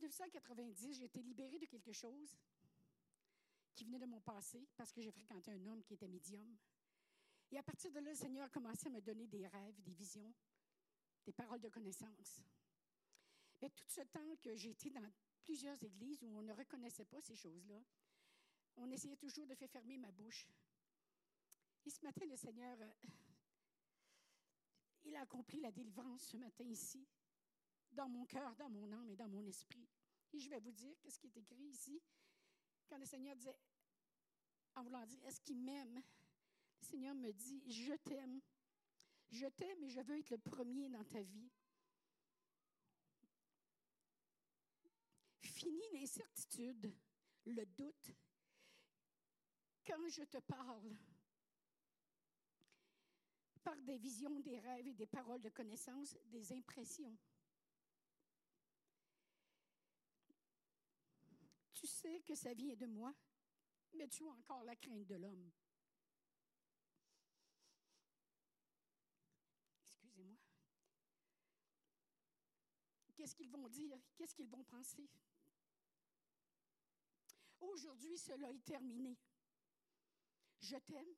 [0.00, 2.36] 1990, j'ai été libérée de quelque chose
[3.74, 6.56] qui venait de mon passé parce que j'ai fréquenté un homme qui était médium.
[7.50, 9.92] Et à partir de là, le Seigneur a commencé à me donner des rêves, des
[9.92, 10.32] visions,
[11.24, 12.42] des paroles de connaissance.
[13.60, 17.36] Mais tout ce temps que j'ai dans plusieurs églises où on ne reconnaissait pas ces
[17.36, 17.80] choses-là,
[18.76, 20.48] on essayait toujours de faire fermer ma bouche.
[21.84, 22.90] Et ce matin, le Seigneur, euh,
[25.04, 27.06] il a accompli la délivrance ce matin ici,
[27.92, 29.88] dans mon cœur, dans mon âme et dans mon esprit.
[30.32, 32.00] Et je vais vous dire qu'est-ce qui est écrit ici.
[32.88, 33.56] quand le Seigneur disait,
[34.74, 36.02] en voulant dire, est-ce qu'il m'aime?
[36.80, 38.40] Le Seigneur me dit, je t'aime.
[39.30, 41.50] Je t'aime et je veux être le premier dans ta vie.
[45.40, 46.92] Fini l'incertitude,
[47.46, 48.10] le doute.
[49.86, 50.96] Quand je te parle,
[53.62, 57.16] par des visions, des rêves et des paroles de connaissance, des impressions.
[61.72, 61.86] Tu
[62.24, 63.14] que ça vient de moi,
[63.94, 65.50] mais tu as encore la crainte de l'homme.
[69.86, 70.38] Excusez-moi.
[73.14, 73.98] Qu'est-ce qu'ils vont dire?
[74.16, 75.08] Qu'est-ce qu'ils vont penser?
[77.60, 79.16] Aujourd'hui, cela est terminé.
[80.60, 81.14] Je t'aime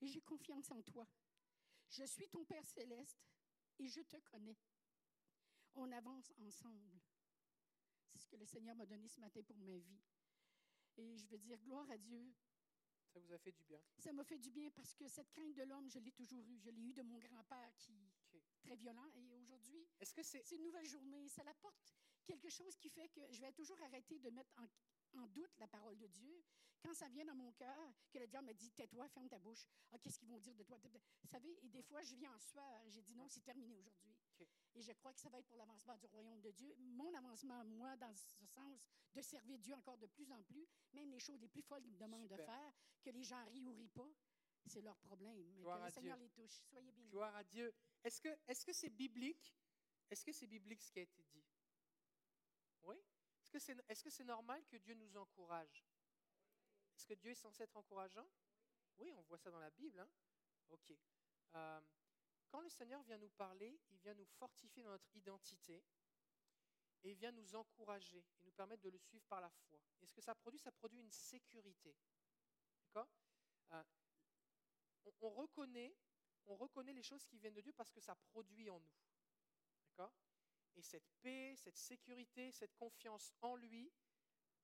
[0.00, 1.06] et j'ai confiance en toi.
[1.88, 3.18] Je suis ton Père céleste
[3.78, 4.56] et je te connais.
[5.74, 7.00] On avance ensemble.
[8.10, 10.00] C'est ce que le Seigneur m'a donné ce matin pour ma vie.
[10.96, 12.32] Et je veux dire gloire à Dieu.
[13.08, 13.80] Ça vous a fait du bien.
[13.98, 16.58] Ça m'a fait du bien parce que cette crainte de l'homme, je l'ai toujours eue.
[16.58, 17.92] Je l'ai eue de mon grand-père qui
[18.32, 19.08] est très violent.
[19.14, 21.28] Et aujourd'hui, Est-ce que c'est c'est une nouvelle journée.
[21.28, 21.94] Ça apporte
[22.24, 25.66] quelque chose qui fait que je vais toujours arrêter de mettre en, en doute la
[25.66, 26.44] parole de Dieu.
[26.82, 29.66] Quand ça vient dans mon cœur, que le diable me dit Tais-toi, ferme ta bouche.
[29.92, 30.78] Ah, Qu'est-ce qu'ils vont dire de toi?
[30.78, 32.88] Vous savez, et des fois, je viens en sueur.
[32.88, 34.16] J'ai dit non, c'est terminé aujourd'hui.
[34.74, 36.74] Et je crois que ça va être pour l'avancement du royaume de Dieu.
[36.78, 38.80] Mon avancement, moi, dans ce sens,
[39.14, 41.92] de servir Dieu encore de plus en plus, même les choses les plus folles qu'ils
[41.92, 42.46] me demandent de Super.
[42.46, 44.08] faire, que les gens rient ou rient pas,
[44.66, 45.42] c'est leur problème.
[45.54, 46.24] Mais Gloire que à le Seigneur Dieu.
[46.26, 46.60] les touche.
[46.68, 47.10] Soyez bénis.
[47.10, 47.74] Gloire à Dieu.
[48.04, 48.20] Est-ce
[48.64, 49.56] que c'est biblique?
[50.10, 51.44] Est-ce que c'est biblique ce qui a été dit?
[52.82, 52.96] Oui?
[53.40, 55.84] Est-ce que c'est que c'est normal que Dieu nous encourage?
[56.96, 58.28] Est-ce que Dieu est censé être encourageant?
[58.98, 59.98] Oui, on voit ça dans la Bible.
[59.98, 60.08] Hein?
[60.68, 60.92] Ok.
[61.54, 61.80] Euh,
[62.50, 65.82] quand le Seigneur vient nous parler, il vient nous fortifier dans notre identité
[67.02, 69.80] et il vient nous encourager et nous permettre de le suivre par la foi.
[70.02, 71.96] Et ce que ça produit, ça produit une sécurité.
[72.86, 73.08] D'accord
[73.72, 73.84] Euh,
[75.04, 75.96] on, on reconnaît
[76.46, 78.92] on reconnaît les choses qui viennent de Dieu parce que ça produit en nous.
[79.90, 80.12] D'accord
[80.74, 83.92] Et cette paix, cette sécurité, cette confiance en lui,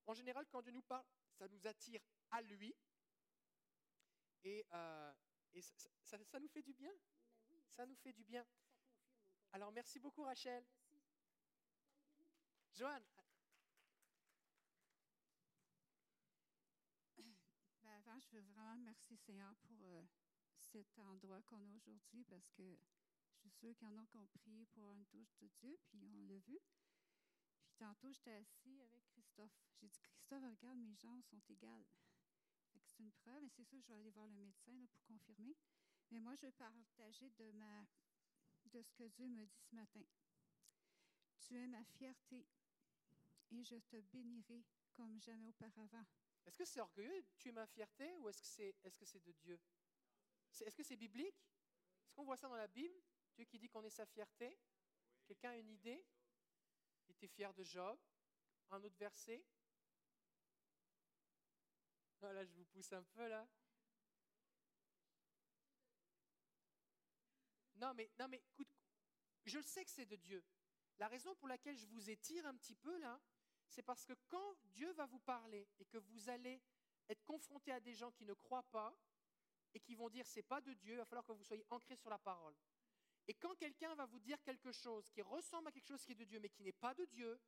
[0.06, 2.74] en général, quand Dieu nous parle, ça nous attire à lui.
[4.44, 5.12] Et, euh,
[6.02, 6.92] ça nous fait du bien.
[7.68, 8.46] Ça nous fait du bien.
[9.52, 10.64] Alors, merci beaucoup, Rachel.
[12.74, 13.04] Joanne,
[17.82, 20.04] Ben, avant, je veux vraiment remercier Seigneur pour euh,
[20.58, 22.78] cet endroit qu'on a aujourd'hui parce que
[23.32, 26.22] je suis sûre qu'il y en a prié pour une touche de Dieu, puis on
[26.24, 26.58] l'a vu.
[27.64, 29.52] Puis tantôt, j'étais assis avec Christophe.
[29.80, 31.86] J'ai dit, Christophe, regarde, mes jambes sont égales.
[32.84, 35.02] C'est une preuve, et c'est sûr que je vais aller voir le médecin là, pour
[35.04, 35.56] confirmer.
[36.10, 37.86] Mais moi, je veux partager de, ma,
[38.66, 40.04] de ce que Dieu me dit ce matin.
[41.38, 42.46] Tu es ma fierté
[43.50, 46.04] et je te bénirai comme jamais auparavant.
[46.46, 49.24] est-ce que c'est orgueilleux, tu es ma fierté, ou est-ce que c'est est -ce c'est
[49.24, 49.60] de Dieu?
[50.64, 51.40] Est-ce que c'est biblique?
[52.04, 52.98] Est-ce qu'on voit ça dans la Bible?
[53.34, 54.58] Dieu qui dit qu'on est sa fierté?
[55.26, 56.06] Quelqu'un a une idée?
[57.08, 57.98] Il était fier de Job.
[58.70, 59.44] Un autre verset?
[62.22, 63.46] Ah, Là, je vous pousse un peu, là.
[67.76, 68.68] Non, mais, non, mais écoute,
[69.44, 70.42] je sais que c'est de Dieu.
[70.98, 73.20] La raison pour laquelle je vous étire un petit peu, là,
[73.68, 76.62] c'est parce que quand Dieu va vous parler et que vous allez
[77.08, 78.96] être confronté à des gens qui ne croient pas
[79.74, 81.96] et qui vont dire c'est pas de Dieu, il va falloir que vous soyez ancrés
[81.96, 82.56] sur la parole.
[83.28, 86.16] Et quand quelqu'un va vous dire quelque chose qui ressemble à quelque chose qui est
[86.16, 87.38] de Dieu mais qui n'est pas de Dieu,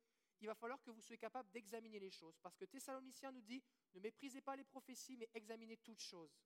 [0.41, 2.37] il va falloir que vous soyez capable d'examiner les choses.
[2.39, 3.63] Parce que Thessaloniciens nous dit
[3.93, 6.37] ne méprisez pas les prophéties mais examinez toutes choses.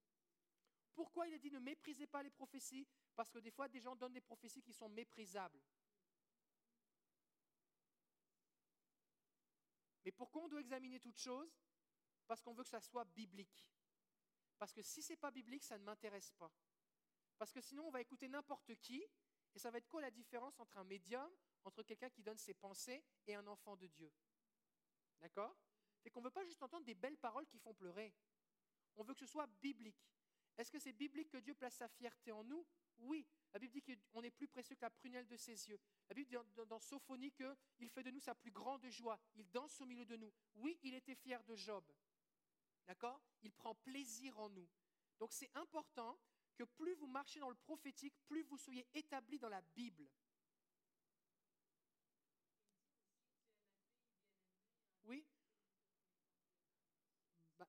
[0.94, 2.88] Pourquoi il a dit ne méprisez pas les prophéties?
[3.16, 5.62] Parce que des fois des gens donnent des prophéties qui sont méprisables.
[10.06, 11.56] Mais pourquoi on doit examiner toutes choses?
[12.28, 13.68] Parce qu'on veut que ça soit biblique.
[14.58, 16.52] Parce que si ce n'est pas biblique, ça ne m'intéresse pas.
[17.38, 19.04] Parce que sinon, on va écouter n'importe qui,
[19.56, 21.30] et ça va être quoi la différence entre un médium,
[21.64, 24.12] entre quelqu'un qui donne ses pensées et un enfant de Dieu?
[25.20, 25.56] D'accord?
[26.00, 28.14] C'est qu'on ne veut pas juste entendre des belles paroles qui font pleurer.
[28.96, 30.10] On veut que ce soit biblique.
[30.58, 32.66] Est-ce que c'est biblique que Dieu place sa fierté en nous?
[33.00, 33.26] Oui.
[33.54, 35.80] La Bible dit qu'on est plus précieux que la prunelle de ses yeux.
[36.10, 39.20] La Bible dit dans, Sophonie qu'il fait de nous sa plus grande joie.
[39.36, 40.32] Il danse au milieu de nous.
[40.56, 41.84] Oui, il était fier de Job.
[42.88, 43.22] D'accord?
[43.42, 44.68] Il prend plaisir en nous.
[45.20, 46.20] Donc c'est important
[46.56, 50.08] que plus vous marchez dans le prophétique, plus vous soyez établis dans la Bible.
[55.06, 55.26] Oui
[57.58, 57.68] Bah,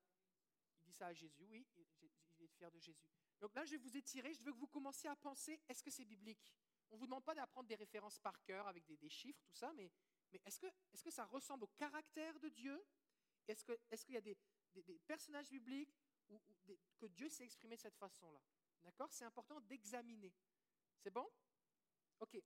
[0.86, 3.08] Il dit à Jésus, oui, il est fier de Jésus.
[3.40, 5.90] Donc là, je vais vous étirer, je veux que vous commenciez à penser, est-ce que
[5.90, 6.54] c'est biblique?
[6.90, 9.72] On ne vous demande pas d'apprendre des références par cœur avec des, chiffres, tout ça,
[9.74, 9.90] mais,
[10.32, 12.84] mais est-ce que, est que ça ressemble au caractère de Dieu?
[13.48, 15.94] Est-ce qu'il est qu'il y a des, personnages bibliques
[16.28, 16.40] où,
[16.98, 18.40] que Dieu s'est exprimé de cette façon-là?
[18.82, 19.12] D'accord?
[19.12, 20.32] C'est important d'examiner.
[20.98, 21.28] C'est bon?
[22.20, 22.42] OK.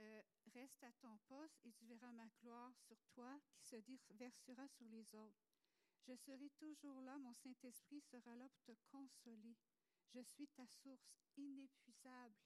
[0.00, 0.22] Euh,
[0.54, 3.76] reste à ton poste et tu verras ma gloire sur toi qui se
[4.10, 5.43] versera sur les autres.
[6.06, 9.56] Je serai toujours là, mon Saint-Esprit sera là pour te consoler.
[10.12, 12.36] Je suis ta source inépuisable.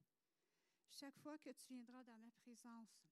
[0.91, 3.03] Chaque fois que tu viendras dans ma présence.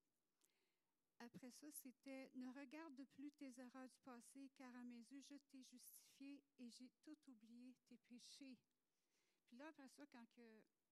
[1.18, 5.36] Après ça, c'était Ne regarde plus tes erreurs du passé, car à mes yeux, je
[5.50, 8.56] t'ai justifié et j'ai tout oublié, tes péchés.
[9.46, 10.26] Puis là, après ça, quand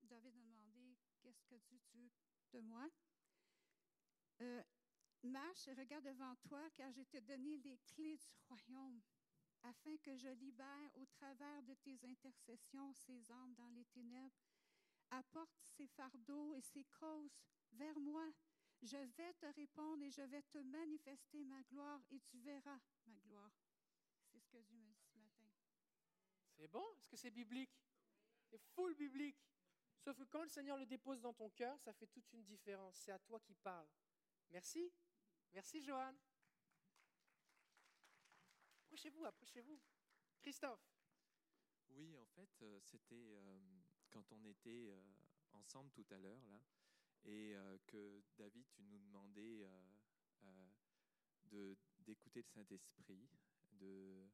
[0.02, 2.10] David a demandé Qu'est-ce que Dieu tu
[2.52, 2.88] de moi
[4.40, 4.62] Euh,
[5.22, 9.00] Marche et regarde devant toi, car je t'ai donné les clés du royaume,
[9.64, 14.42] afin que je libère au travers de tes intercessions ces âmes dans les ténèbres.
[15.10, 18.26] Apporte ces fardeaux et ces causes vers moi.
[18.82, 23.18] Je vais te répondre et je vais te manifester ma gloire et tu verras ma
[23.20, 23.52] gloire.
[24.30, 25.48] C'est ce que Dieu me dit ce matin.
[26.50, 26.84] C'est bon?
[26.96, 27.74] Est-ce que c'est biblique?
[28.50, 29.42] C'est full biblique.
[30.00, 32.96] Sauf que quand le Seigneur le dépose dans ton cœur, ça fait toute une différence.
[32.96, 33.88] C'est à toi qui parle.
[34.50, 34.92] Merci.
[35.52, 36.14] Merci, Johan.
[38.94, 39.80] Approchez-vous, approchez-vous.
[40.40, 40.86] Christophe.
[41.96, 43.58] Oui, en fait, euh, c'était euh,
[44.12, 45.00] quand on était euh,
[45.50, 46.60] ensemble tout à l'heure, là,
[47.24, 47.56] et
[47.88, 49.66] que David, tu nous demandais
[51.46, 53.28] de- d'écouter le Saint-Esprit,
[53.72, 54.28] de-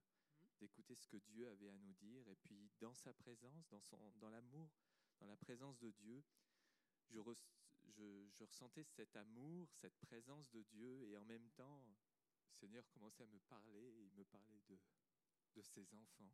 [0.59, 3.97] d'écouter ce que Dieu avait à nous dire, et puis dans sa présence, dans, son,
[4.19, 4.69] dans l'amour,
[5.21, 6.23] dans la présence de Dieu,
[7.09, 7.47] je, res-
[7.87, 11.83] je- je ressentais cet amour, cette présence de Dieu, et en même temps,
[12.51, 14.79] le Seigneur commençait à me parler, il me parlait de,
[15.55, 16.33] de ses enfants.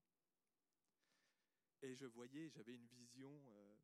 [1.83, 3.77] Et je voyais, j'avais une vision, euh,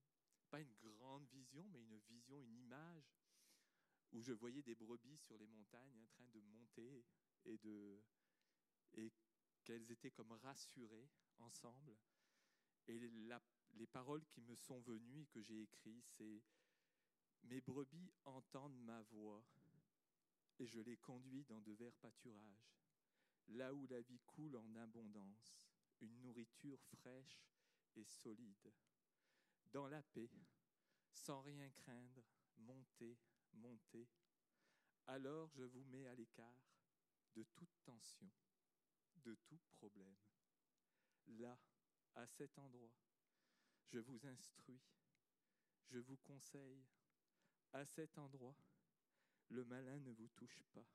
[0.51, 3.15] pas une grande vision, mais une vision, une image,
[4.13, 7.05] où je voyais des brebis sur les montagnes en train de monter
[7.45, 8.03] et, de,
[8.95, 9.13] et
[9.65, 11.97] qu'elles étaient comme rassurées ensemble.
[12.89, 13.43] Et la-
[13.75, 16.43] les paroles qui me sont venues et que j'ai écrites, c'est
[17.45, 19.45] Mes brebis entendent ma voix
[20.59, 22.73] et je les conduis dans de verts pâturages,
[23.49, 25.57] là où la vie coule en abondance,
[26.01, 27.45] une nourriture fraîche
[27.97, 28.73] et solide.
[29.73, 30.31] Dans la paix,
[31.13, 32.25] sans rien craindre,
[32.57, 33.19] montez,
[33.55, 34.09] montez.
[35.07, 36.73] Alors je vous mets à l'écart
[37.35, 38.31] de toute tension,
[39.17, 40.17] de tout problème.
[41.27, 41.59] Là,
[42.15, 42.93] à cet endroit,
[43.89, 44.81] je vous instruis,
[45.91, 46.85] je vous conseille.
[47.75, 48.55] À cet endroit,
[49.49, 50.87] le malin ne vous touche pas,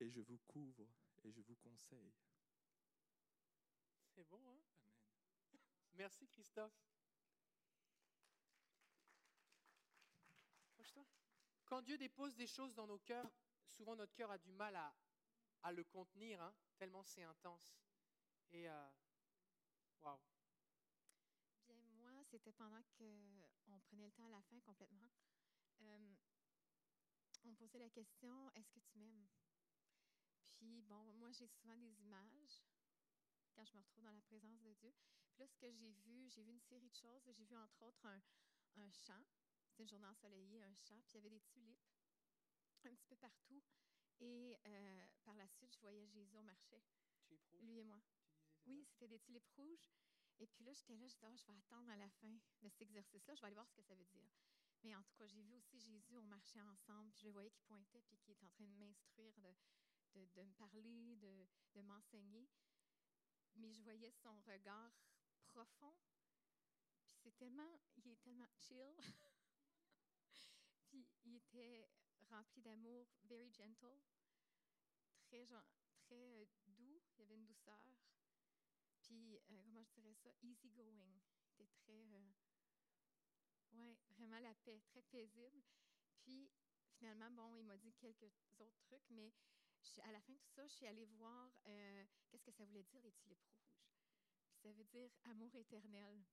[0.00, 0.88] et je vous couvre
[1.24, 2.12] et je vous conseille.
[4.14, 4.62] C'est bon, hein?
[5.52, 5.60] Amen.
[5.94, 6.72] Merci, Christophe.
[10.70, 11.06] Approche-toi.
[11.64, 13.30] Quand Dieu dépose des choses dans nos cœurs,
[13.66, 14.94] souvent notre cœur a du mal à,
[15.62, 17.74] à le contenir, hein, tellement c'est intense.
[18.50, 18.90] Et euh,
[20.02, 20.20] waouh,
[21.98, 25.10] Bien, moi, c'était pendant qu'on prenait le temps à la fin complètement.
[25.82, 26.14] Euh,
[27.44, 29.26] on me posait la question Est-ce que tu m'aimes?
[30.42, 32.62] Puis, bon, moi, j'ai souvent des images
[33.54, 34.92] quand je me retrouve dans la présence de Dieu.
[35.30, 37.22] Puis là, ce que j'ai vu, j'ai vu une série de choses.
[37.30, 38.22] J'ai vu entre autres un,
[38.76, 39.22] un champ.
[39.68, 41.00] C'était une journée ensoleillée, un champ.
[41.02, 41.84] Puis il y avait des tulipes
[42.84, 43.62] un petit peu partout.
[44.20, 46.80] Et euh, par la suite, je voyais Jésus, on marchait,
[47.26, 48.00] tu es pro, lui et moi.
[48.00, 49.90] tu disais, c'est Oui, c'était des tulipes rouges.
[50.38, 52.68] Et puis là, j'étais là, je disais, Ah, je vais attendre à la fin de
[52.68, 54.28] cet exercice-là, je vais aller voir ce que ça veut dire.
[54.82, 57.50] Mais en tout cas, j'ai vu aussi Jésus, on marchait ensemble, puis je le voyais
[57.50, 61.82] qui pointait, puis qui était en train de m'instruire, de, de, me parler, de, de
[61.82, 62.48] m'enseigner.
[63.54, 64.92] Mais je voyais son regard
[65.46, 65.94] profond,
[67.10, 68.96] puis c'est tellement, il est tellement chill.
[70.90, 71.88] puis il était
[72.30, 74.00] rempli d'amour, very gentle,
[75.20, 75.46] très,
[75.96, 77.80] très euh, doux, il y avait une douceur.
[79.02, 80.30] Puis, euh, comment je dirais ça?
[80.42, 81.20] Easy going.
[81.44, 82.14] C'était très.
[82.14, 82.32] euh,
[83.74, 85.62] ouais, vraiment la paix, très paisible.
[86.20, 86.50] Puis,
[86.92, 89.32] finalement, bon, il m'a dit quelques autres trucs, mais
[90.02, 92.84] à la fin de tout ça, je suis allée voir euh, qu'est-ce que ça voulait
[92.84, 93.74] dire, les tulipes rouges?
[94.62, 96.24] Ça veut dire amour éternel.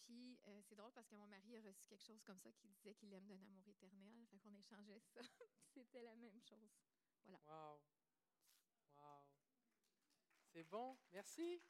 [0.00, 2.68] Puis, euh, c'est drôle parce que mon mari a reçu quelque chose comme ça qui
[2.68, 4.26] disait qu'il aime d'un amour éternel.
[4.30, 5.20] Fait qu'on échangeait ça.
[5.74, 6.72] C'était la même chose.
[7.26, 7.82] Wow.
[8.96, 9.26] Wow.
[10.46, 11.60] C'est bon, merci.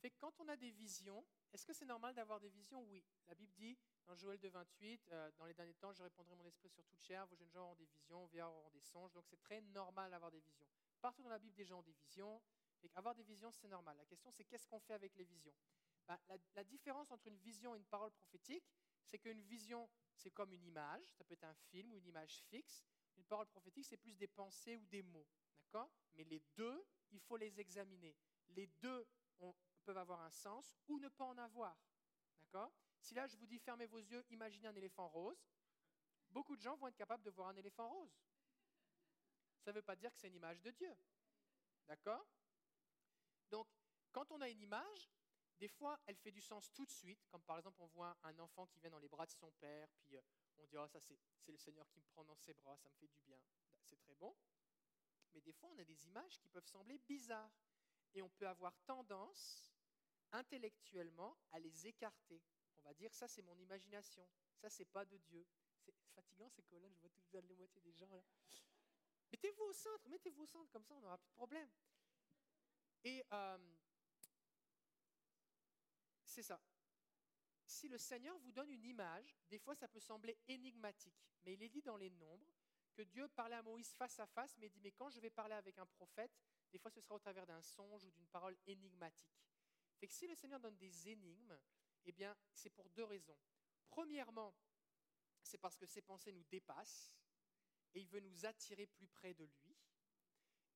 [0.00, 2.82] Fait que quand on a des visions, est-ce que c'est normal d'avoir des visions?
[2.84, 3.04] Oui.
[3.26, 6.44] La Bible dit dans Joël 2, 28, euh, dans les derniers temps, je répondrai mon
[6.44, 9.12] esprit sur toute chair, vos jeunes gens auront des visions, vos vieillards auront des songes.
[9.12, 10.66] Donc c'est très normal d'avoir des visions.
[11.00, 12.42] Partout dans la Bible, des gens ont des visions.
[12.84, 13.96] Et avoir des visions, c'est normal.
[13.96, 15.54] La question, c'est qu'est-ce qu'on fait avec les visions?
[16.08, 18.64] Ben, la, la différence entre une vision et une parole prophétique,
[19.04, 21.06] c'est qu'une vision, c'est comme une image.
[21.12, 22.82] Ça peut être un film ou une image fixe.
[23.16, 25.28] Une parole prophétique, c'est plus des pensées ou des mots.
[25.64, 25.92] D'accord?
[26.14, 28.16] Mais les deux, il faut les examiner.
[28.48, 29.06] Les deux
[29.38, 31.76] ont- peuvent avoir un sens ou ne pas en avoir.
[32.40, 32.72] D'accord?
[33.00, 35.44] Si là, je vous dis fermez vos yeux, imaginez un éléphant rose,
[36.30, 38.22] beaucoup de gens vont être capables de voir un éléphant rose.
[39.60, 40.96] Ça ne veut pas dire que c'est une image de Dieu.
[41.86, 42.26] D'accord?
[43.50, 43.68] Donc,
[44.12, 45.10] quand on a une image,
[45.58, 48.38] des fois, elle fait du sens tout de suite, comme par exemple, on voit un
[48.40, 50.22] enfant qui vient dans les bras de son père, puis euh,
[50.58, 52.94] on dit, oh, ça c'est le Seigneur qui me prend dans ses bras, ça me
[52.94, 53.38] fait du bien.
[53.70, 54.34] Ben, C'est très bon.
[55.32, 57.52] Mais des fois, on a des images qui peuvent sembler bizarres.
[58.14, 59.71] Et on peut avoir tendance,
[60.32, 62.42] intellectuellement, à les écarter.
[62.84, 65.46] On va dire, ça c'est mon imagination, ça c'est pas de Dieu.
[65.78, 68.24] C'est fatigant ces colonnes, je vois toute la moitié des gens là.
[69.30, 71.70] Mettez-vous au centre, mettez-vous au centre, comme ça on n'aura plus de problème.
[73.04, 73.58] Et euh,
[76.24, 76.60] c'est ça.
[77.66, 81.62] Si le Seigneur vous donne une image, des fois ça peut sembler énigmatique, mais il
[81.62, 82.52] est dit dans les nombres
[82.92, 85.30] que Dieu parlait à Moïse face à face, mais il dit, mais quand je vais
[85.30, 86.32] parler avec un prophète,
[86.70, 89.42] des fois ce sera au travers d'un songe ou d'une parole énigmatique.
[90.02, 91.56] Fait que si le Seigneur donne des énigmes,
[92.06, 93.38] eh bien c'est pour deux raisons.
[93.88, 94.52] Premièrement,
[95.44, 97.16] c'est parce que ses pensées nous dépassent
[97.94, 99.78] et il veut nous attirer plus près de lui.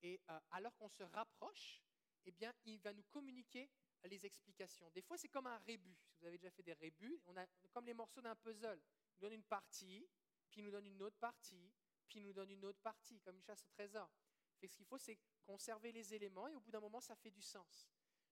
[0.03, 1.83] Et euh, alors qu'on se rapproche,
[2.25, 3.69] eh bien, il va nous communiquer
[4.05, 4.89] les explications.
[4.91, 5.99] Des fois, c'est comme un rébus.
[6.05, 8.81] Si vous avez déjà fait des rébus, on a comme les morceaux d'un puzzle.
[9.11, 10.09] Il nous donne une partie,
[10.53, 11.73] puis il nous donne une autre partie,
[12.07, 14.09] puis il nous donne une autre partie, comme une chasse au trésor.
[14.55, 17.43] Ce qu'il faut, c'est conserver les éléments et au bout d'un moment, ça fait du
[17.43, 17.89] sens.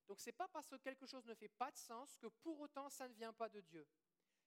[0.09, 2.61] Donc, ce n'est pas parce que quelque chose ne fait pas de sens que pour
[2.61, 3.87] autant, ça ne vient pas de Dieu.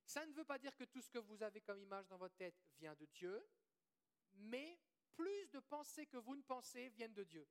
[0.06, 2.36] Ça ne veut pas dire que tout ce que vous avez comme image dans votre
[2.36, 3.46] tête vient de Dieu,
[4.34, 4.80] mais
[5.16, 7.48] plus de pensées que vous ne pensez viennent de Dieu.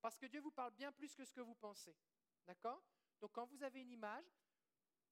[0.00, 1.96] Parce que Dieu vous parle bien plus que ce que vous pensez.
[2.46, 2.84] D'accord?
[3.20, 4.26] Donc quand vous avez une image,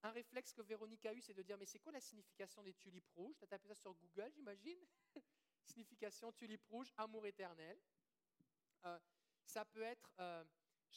[0.02, 2.74] un réflexe que Véronique a eu, c'est de dire, mais c'est quoi la signification des
[2.74, 3.36] tulipes rouges?
[3.38, 4.78] Tu as tapé ça sur Google, j'imagine?
[5.64, 7.80] Signification tulipe rouge, amour éternel.
[8.84, 8.98] Euh,
[9.46, 10.12] ça peut être...
[10.18, 10.44] euh,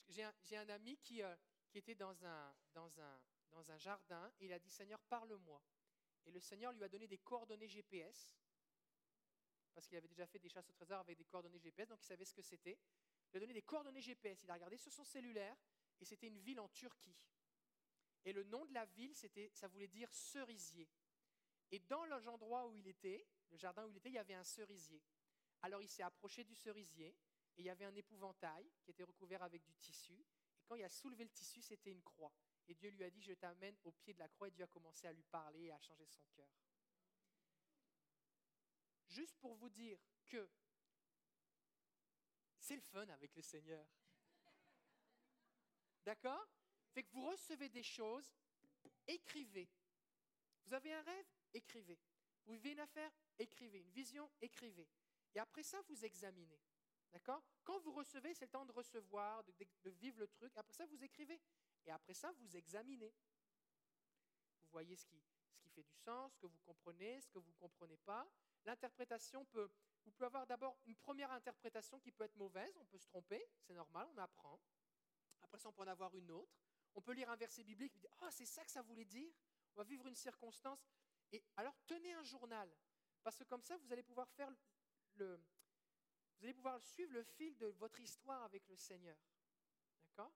[0.09, 1.35] j'ai un, ami qui, euh,
[1.73, 5.61] était dans un, jardin et il a dit, Seigneur, parle-moi.
[6.25, 8.33] Et le Seigneur lui a donné des coordonnées GPS,
[9.73, 12.05] parce qu'il avait déjà fait des chasses au trésor avec des coordonnées GPS, donc il
[12.05, 12.79] savait ce que c'était.
[13.31, 15.55] Il a donné des coordonnées GPS, il a regardé sur son cellulaire,
[15.99, 17.15] et c'était une ville en Turquie.
[18.23, 19.13] Et le nom de la ville,
[19.53, 20.89] ça voulait dire cerisier.
[21.71, 24.43] Et dans l'endroit où il était, le jardin où il était, il y avait un
[24.43, 25.03] cerisier.
[25.61, 27.15] Alors il s'est approché du cerisier,
[27.57, 30.25] et il y avait un épouvantail qui était recouvert avec du tissu.
[30.59, 32.33] Et quand il a soulevé le tissu, c'était une croix.
[32.67, 34.67] Et Dieu lui a dit, je t'amène au pied de la croix, et Dieu a
[34.67, 36.49] commencé à lui parler et à changer son cœur.
[39.07, 40.49] Juste pour vous dire que
[42.59, 43.87] c'est le fun avec le Seigneur.
[46.03, 46.47] D'accord?
[46.91, 48.35] Fait que vous recevez des choses,
[49.07, 49.69] écrivez.
[50.65, 51.25] Vous avez un rêve?
[51.53, 51.99] Écrivez.
[52.45, 53.11] Vous vivez une affaire?
[53.37, 53.79] Écrivez.
[53.79, 54.31] Une vision?
[54.41, 54.87] Écrivez.
[55.35, 56.59] Et après ça, vous examinez.
[57.11, 57.41] D'accord?
[57.63, 60.51] Quand vous recevez, c'est le temps de recevoir, de, vivre le truc.
[60.57, 61.39] Après ça, vous écrivez.
[61.85, 63.13] Et après ça, vous examinez.
[64.61, 67.39] Vous voyez ce qui, ce qui fait du sens, ce que vous comprenez, ce que
[67.39, 68.27] vous ne comprenez pas.
[68.65, 69.69] L'interprétation peut,
[70.03, 73.47] vous pouvez avoir d'abord une première interprétation qui peut être mauvaise, on peut se tromper,
[73.61, 74.59] c'est normal, on apprend.
[75.41, 76.51] Après ça, on peut en avoir une autre.
[76.95, 79.31] On peut lire un verset biblique et dire Ah, c'est ça que ça voulait dire.
[79.75, 80.79] On va vivre une circonstance.
[81.31, 82.69] Et alors, tenez un journal.
[83.23, 84.49] Parce que comme ça, vous allez pouvoir faire
[85.15, 85.39] le.
[86.37, 89.17] Vous allez pouvoir suivre le fil de votre histoire avec le Seigneur.
[90.09, 90.33] D'accord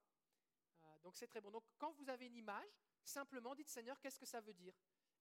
[0.83, 1.51] Euh, Donc, c'est très bon.
[1.51, 4.73] Donc, quand vous avez une image, simplement dites Seigneur, qu'est-ce que ça veut dire?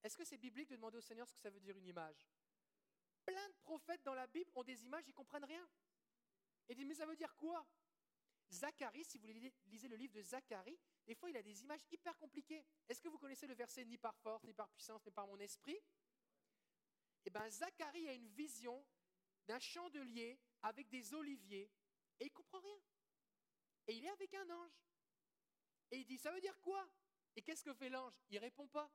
[0.03, 2.29] Est-ce que c'est biblique de demander au Seigneur ce que ça veut dire une image?
[3.25, 5.69] Plein de prophètes dans la Bible ont des images, ils ne comprennent rien.
[6.69, 7.67] Ils disent, mais ça veut dire quoi?
[8.51, 12.17] Zacharie, si vous lisez le livre de Zacharie, des fois il a des images hyper
[12.17, 12.65] compliquées.
[12.89, 15.39] Est-ce que vous connaissez le verset ni par force, ni par puissance, ni par mon
[15.39, 15.79] esprit
[17.27, 18.87] Eh bien, Zacharie a une vision
[19.47, 21.71] d'un chandelier avec des oliviers
[22.21, 22.81] et il comprend rien.
[23.87, 24.85] Et il est avec un ange.
[25.91, 26.87] Et il dit, ça veut dire quoi?
[27.37, 28.15] Et qu'est-ce que fait l'ange?
[28.31, 28.91] Il répond pas.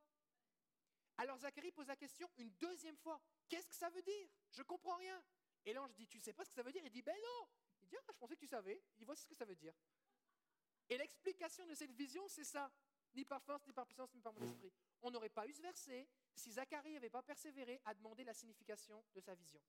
[1.17, 3.21] Alors Zacharie pose la question une deuxième fois.
[3.47, 4.29] Qu'est-ce que ça veut dire?
[4.51, 5.23] Je comprends rien.
[5.65, 6.83] Et l'ange dit, tu sais pas ce que ça veut dire?
[6.83, 7.47] Il dit, ben non.
[7.81, 8.83] Il dit, ah, je pensais que tu savais.
[8.95, 9.73] Il dit, voici ce que ça veut dire.
[10.89, 12.71] Et l'explication de cette vision, c'est ça.
[13.15, 14.73] Ni par force, ni par puissance, ni par mon esprit.
[15.01, 19.03] On n'aurait pas eu ce verset si Zacharie n'avait pas persévéré à demander la signification
[19.13, 19.61] de sa vision.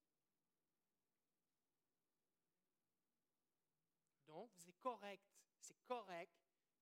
[4.57, 5.23] C'est correct,
[5.59, 6.33] c'est correct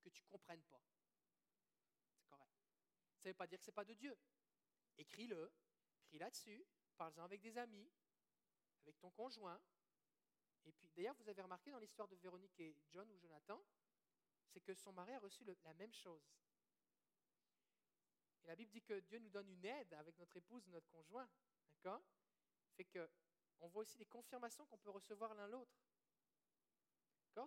[0.01, 0.82] que tu ne comprennes pas.
[2.12, 2.51] C'est correct.
[3.18, 4.18] Ça ne veut pas dire que ce n'est pas de Dieu.
[4.97, 5.51] Écris-le,
[6.01, 6.66] écris là-dessus,
[6.97, 7.91] parle-en avec des amis,
[8.84, 9.62] avec ton conjoint.
[10.66, 13.62] Et puis, d'ailleurs, vous avez remarqué dans l'histoire de Véronique et John ou Jonathan,
[14.47, 16.24] c'est que son mari a reçu la même chose.
[18.43, 21.30] Et la Bible dit que Dieu nous donne une aide avec notre épouse, notre conjoint.
[21.76, 22.04] D'accord?
[22.76, 23.10] Fait que
[23.62, 25.74] on voit aussi les confirmations qu'on peut recevoir l'un l'autre.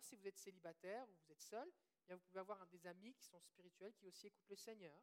[0.00, 1.72] Si vous êtes célibataire ou vous êtes seul,
[2.02, 4.56] eh bien, vous pouvez avoir un des amis qui sont spirituels, qui aussi écoutent le
[4.56, 5.00] Seigneur.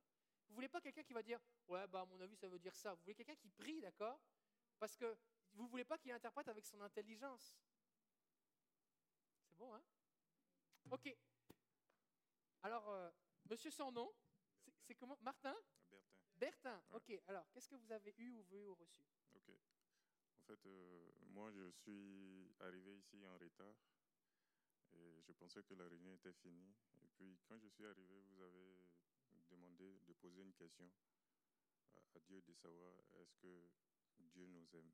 [0.47, 2.75] Vous voulez pas quelqu'un qui va dire Ouais, bah, à mon avis, ça veut dire
[2.75, 2.93] ça.
[2.93, 4.19] Vous voulez quelqu'un qui prie, d'accord?
[4.77, 5.17] Parce que
[5.53, 7.57] vous voulez pas qu'il interprète avec son intelligence.
[9.47, 9.84] C'est bon, hein?
[10.91, 11.15] Ok.
[12.61, 13.09] Alors, euh,
[13.49, 14.13] monsieur sans nom,
[14.59, 15.17] c'est- c'est comment?
[15.21, 15.55] Martin?
[15.89, 16.03] Bertin.
[16.36, 16.84] Bertin.
[16.89, 16.95] Ouais.
[16.97, 17.21] Ok.
[17.27, 19.03] Alors, qu'est-ce que vous avez eu ou vu ou reçu?
[19.34, 19.49] Ok.
[19.49, 23.75] En fait, euh, moi, je suis arrivé ici en retard
[24.95, 26.73] et je pensais que la réunion était finie.
[27.03, 28.89] Et puis, quand je suis arrivé, vous avez
[29.49, 30.89] demandé de poser une question
[32.15, 33.69] à, Dieu de savoir est-ce que
[34.19, 34.91] Dieu nous aime.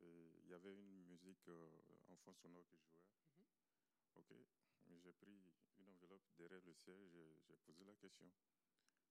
[0.00, 3.04] Et il y avait une musique euh, en fond sonore qui jouait.
[3.38, 3.44] Mhm.
[4.16, 4.34] Ok.
[5.02, 5.32] J'ai pris
[5.78, 8.30] une enveloppe derrière le ciel, j'ai j'ai posé la question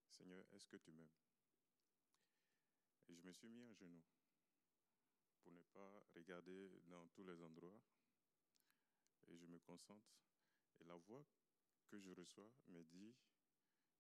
[0.09, 1.11] Seigneur, est-ce que tu m'aimes?
[3.09, 4.03] Et je me suis mis à genoux
[5.41, 7.81] pour ne pas regarder dans tous les endroits.
[9.29, 10.07] Et je me concentre.
[10.79, 11.25] Et la voix
[11.87, 13.15] que je reçois me dit,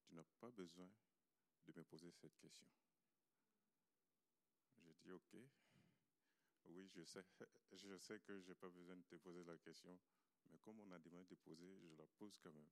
[0.03, 0.89] tu n'as pas besoin
[1.67, 2.67] de me poser cette question.
[4.79, 5.37] J'ai dit, OK.
[6.67, 7.23] Oui, je sais,
[7.73, 9.99] je sais que je n'ai pas besoin de te poser la question,
[10.49, 12.69] mais comme on a demandé de poser, je la pose quand même.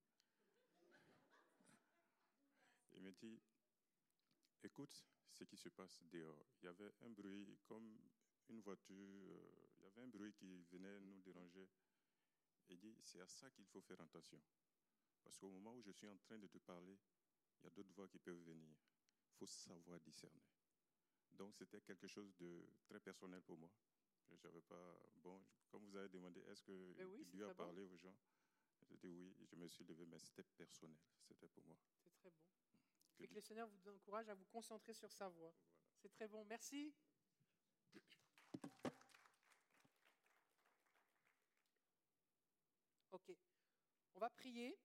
[2.94, 3.40] Il me dit,
[4.64, 6.46] écoute ce qui se passe dehors.
[6.62, 7.98] Il y avait un bruit comme
[8.50, 11.68] une voiture, euh, il y avait un bruit qui venait nous déranger.
[12.70, 14.42] Il dit, c'est à ça qu'il faut faire attention.
[15.24, 16.98] Parce qu'au moment où je suis en train de te parler,
[17.62, 18.76] il y a d'autres voix qui peuvent venir.
[19.32, 20.42] Il faut savoir discerner.
[21.32, 23.72] Donc c'était quelque chose de très personnel pour moi.
[24.42, 27.64] J'avais pas, bon, comme vous avez demandé, est-ce que Mais oui, Dieu a très bon.
[27.66, 28.16] parlé aux gens?
[28.90, 31.78] J'ai dit oui, je me suis levé, mais c'était personnel, c'était pour moi.
[32.04, 32.42] C'est très bon.
[33.18, 35.54] Que Et que le Seigneur vous encourage à vous concentrer sur sa voix.
[35.98, 36.44] C'est très bon.
[36.46, 36.94] Merci.
[43.12, 43.32] Ok.
[44.13, 44.80] On va prier.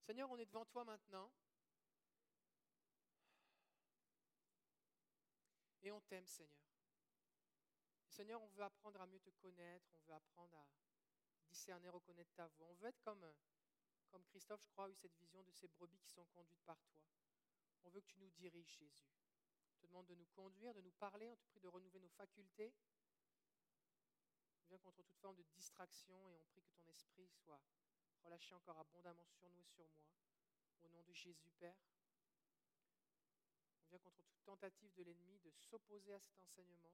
[0.00, 1.30] Seigneur, on est devant toi maintenant.
[5.82, 6.64] Et on t'aime, Seigneur.
[8.08, 10.66] Seigneur, on veut apprendre à mieux te connaître, on veut apprendre à
[11.46, 12.68] discerner, reconnaître ta voix.
[12.68, 13.30] On veut être comme,
[14.08, 16.82] comme Christophe, je crois, a eu cette vision de ces brebis qui sont conduites par
[16.86, 17.02] toi.
[17.84, 19.12] On veut que tu nous diriges, Jésus.
[19.74, 21.28] On te demande de nous conduire, de nous parler.
[21.28, 22.72] On te prie de renouveler nos facultés.
[24.68, 27.58] On vient contre toute forme de distraction et on prie que ton esprit soit
[28.22, 30.04] relâché encore abondamment sur nous et sur moi.
[30.82, 31.74] Au nom de Jésus, Père.
[33.86, 36.92] On vient contre toute tentative de l'ennemi de s'opposer à cet enseignement.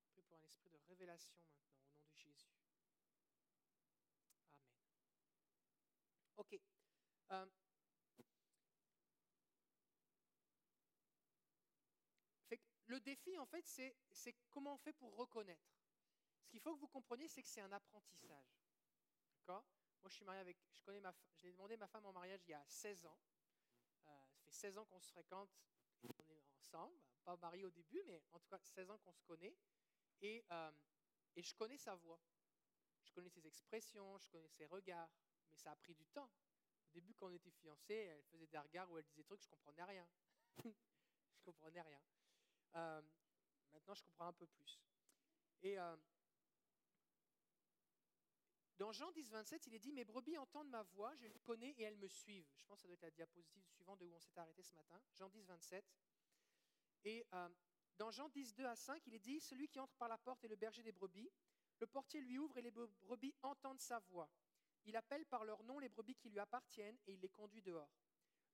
[0.00, 2.50] Je prie pour un esprit de révélation maintenant, au nom de Jésus.
[3.30, 3.46] Amen.
[6.36, 6.60] OK.
[7.30, 7.46] Euh,
[12.48, 15.72] fait que le défi, en fait, c'est comment on fait pour reconnaître.
[16.42, 18.60] Ce qu'il faut que vous compreniez, c'est que c'est un apprentissage.
[19.38, 19.64] D'accord?
[20.02, 20.58] Moi, je suis marié avec.
[20.74, 21.14] Je connais ma.
[21.36, 23.18] Je l'ai demandé à ma femme en mariage il y a 16 ans.
[24.08, 25.48] Euh, ça fait 16 ans qu'on se fréquente.
[26.02, 27.00] On est ensemble.
[27.24, 29.56] Pas mariés au début, mais en tout cas 16 ans qu'on se connaît.
[30.20, 30.70] Et, euh,
[31.36, 32.20] et je connais sa voix.
[33.04, 35.10] Je connais ses expressions, je connais ses regards.
[35.50, 36.30] Mais ça a pris du temps.
[36.88, 39.40] Au début, quand on était fiancés, elle faisait des regards où elle disait des trucs,
[39.40, 40.06] je comprenais rien.
[40.64, 42.00] je comprenais rien.
[42.74, 43.02] Euh,
[43.72, 44.80] maintenant, je comprends un peu plus.
[45.62, 45.96] Et euh,
[48.78, 51.70] dans Jean 10, 27, il est dit Mes brebis entendent ma voix, je les connais
[51.78, 52.50] et elles me suivent.
[52.56, 54.74] Je pense que ça doit être la diapositive suivante de où on s'est arrêté ce
[54.74, 55.00] matin.
[55.14, 55.84] Jean 10, 27.
[57.04, 57.48] Et euh,
[57.98, 60.42] dans Jean 10, 2 à 5, il est dit Celui qui entre par la porte
[60.44, 61.30] est le berger des brebis.
[61.78, 64.30] Le portier lui ouvre et les brebis entendent sa voix.
[64.84, 67.90] Il appelle par leur nom les brebis qui lui appartiennent et il les conduit dehors.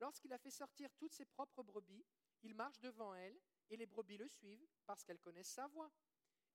[0.01, 2.05] Lorsqu'il a fait sortir toutes ses propres brebis,
[2.43, 3.39] il marche devant elles
[3.71, 5.91] et les brebis le suivent parce qu'elles connaissent sa voix.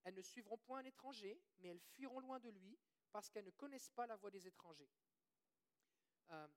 [0.03, 2.77] Elles ne suivront point un étranger, mais elles fuiront loin de lui
[3.11, 4.89] parce qu'elles ne connaissent pas la voix des étrangers.
[6.31, 6.47] Euh,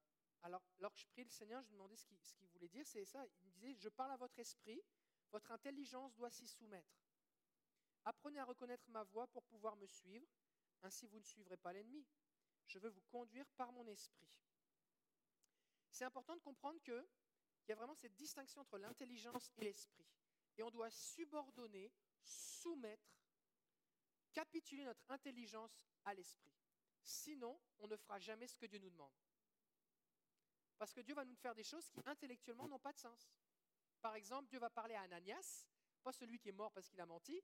[0.42, 2.86] alors, lorsque je priais le Seigneur, je lui demandais ce qu'il ce qu'il voulait dire.
[2.86, 4.82] C'est ça, il me disait, je parle à votre esprit,
[5.30, 6.96] votre intelligence doit s'y soumettre.
[8.04, 10.26] Apprenez à reconnaître ma voix pour pouvoir me suivre,
[10.82, 12.06] ainsi vous ne suivrez pas l'ennemi.
[12.66, 14.38] Je veux vous conduire par mon esprit.
[15.90, 17.04] C'est important de comprendre qu'il
[17.68, 20.06] y a vraiment cette distinction entre l'intelligence et l'esprit.
[20.56, 21.92] Et on doit subordonner,
[22.22, 23.16] soumettre,
[24.32, 26.52] capituler notre intelligence à l'esprit.
[27.02, 29.12] Sinon, on ne fera jamais ce que Dieu nous demande.
[30.78, 33.30] Parce que Dieu va nous faire des choses qui intellectuellement n'ont pas de sens.
[34.00, 35.66] Par exemple, Dieu va parler à Ananias,
[36.02, 37.42] pas celui qui est mort parce qu'il a menti,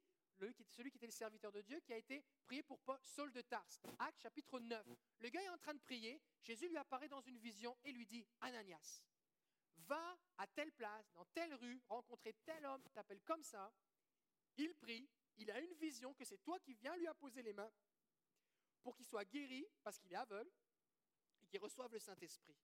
[0.69, 3.81] celui qui était le serviteur de Dieu, qui a été prié pour Saul de Tarse.
[3.99, 4.87] Acte chapitre 9.
[5.21, 8.07] Le gars est en train de prier, Jésus lui apparaît dans une vision et lui
[8.07, 9.03] dit, Ananias,
[9.77, 13.73] va à telle place, dans telle rue, rencontrer tel homme qui t'appelle comme ça.
[14.57, 17.73] Il prie, il a une vision que c'est toi qui viens lui apposer les mains
[18.83, 20.51] pour qu'il soit guéri parce qu'il est aveugle
[21.41, 22.57] et qu'il reçoive le Saint-Esprit.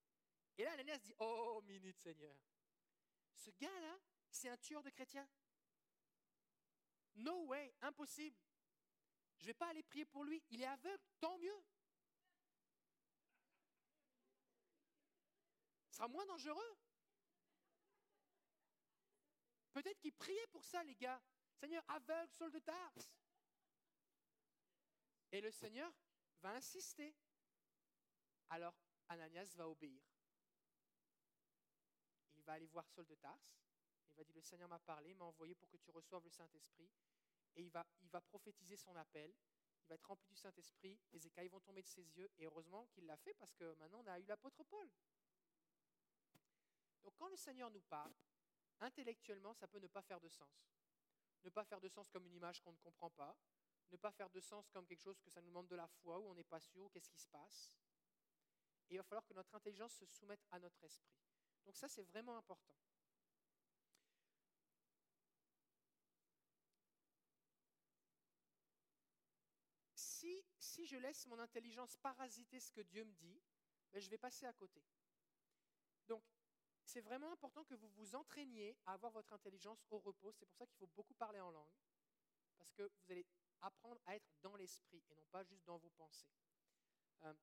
[0.57, 2.37] Et là, Ananias dit, oh, minute Seigneur,
[3.35, 3.99] ce gars-là,
[4.31, 5.29] c'est un tueur de chrétiens.
[7.15, 8.37] No way, impossible.
[9.39, 10.43] Je ne vais pas aller prier pour lui.
[10.51, 11.65] Il est aveugle, tant mieux.
[15.89, 16.77] Ce sera moins dangereux.
[19.79, 21.23] Peut-être qu'il priait pour ça, les gars.
[21.55, 23.15] Seigneur, aveugle, Saul de Tarse.
[25.31, 25.93] Et le Seigneur
[26.41, 27.15] va insister.
[28.49, 28.75] Alors
[29.09, 30.03] Ananias va obéir.
[32.35, 33.57] Il va aller voir Saul de Tarse.
[34.11, 36.91] Il va dire, le Seigneur m'a parlé, m'a envoyé pour que tu reçoives le Saint-Esprit.
[37.55, 39.33] Et il va, il va prophétiser son appel.
[39.85, 40.99] Il va être rempli du Saint-Esprit.
[41.13, 42.29] Les écailles vont tomber de ses yeux.
[42.39, 44.91] Et heureusement qu'il l'a fait parce que maintenant on a eu l'apôtre Paul.
[47.05, 48.13] Donc quand le Seigneur nous parle,
[48.81, 50.73] intellectuellement, ça peut ne pas faire de sens.
[51.45, 53.37] Ne pas faire de sens comme une image qu'on ne comprend pas.
[53.91, 56.19] Ne pas faire de sens comme quelque chose que ça nous demande de la foi,
[56.19, 57.71] où on n'est pas sûr, qu'est-ce qui se passe.
[58.91, 61.17] Et il va falloir que notre intelligence se soumette à notre esprit.
[61.65, 62.75] Donc ça, c'est vraiment important.
[69.95, 73.41] Si, si je laisse mon intelligence parasiter ce que Dieu me dit,
[73.93, 74.83] ben, je vais passer à côté.
[76.07, 76.23] Donc,
[76.89, 80.33] c'est vraiment important que vous vous entraîniez à avoir votre intelligence au repos.
[80.33, 81.71] C'est pour ça qu'il faut beaucoup parler en langue.
[82.57, 83.27] Parce que vous allez
[83.61, 86.33] apprendre à être dans l'esprit et non pas juste dans vos pensées.
[87.25, 87.35] Euh,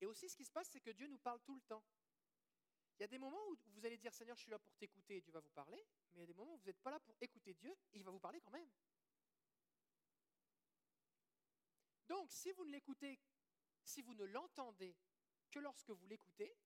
[0.00, 1.82] et aussi, ce qui se passe, c'est que Dieu nous parle tout le temps.
[2.96, 5.16] Il y a des moments où vous allez dire Seigneur, je suis là pour t'écouter
[5.16, 5.84] et Dieu va vous parler.
[6.12, 7.98] Mais il y a des moments où vous n'êtes pas là pour écouter Dieu et
[7.98, 8.70] il va vous parler quand même.
[12.06, 13.18] Donc, si vous ne l'écoutez,
[13.82, 14.96] si vous ne l'entendez
[15.50, 16.56] que lorsque vous l'écoutez,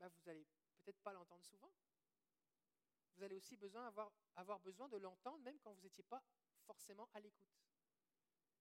[0.00, 0.46] ben, vous n'allez
[0.82, 1.72] peut-être pas l'entendre souvent.
[3.14, 3.58] Vous allez aussi
[4.34, 6.22] avoir, besoin de l'entendre même quand vous n'étiez pas
[6.64, 7.54] forcément à l'écoute.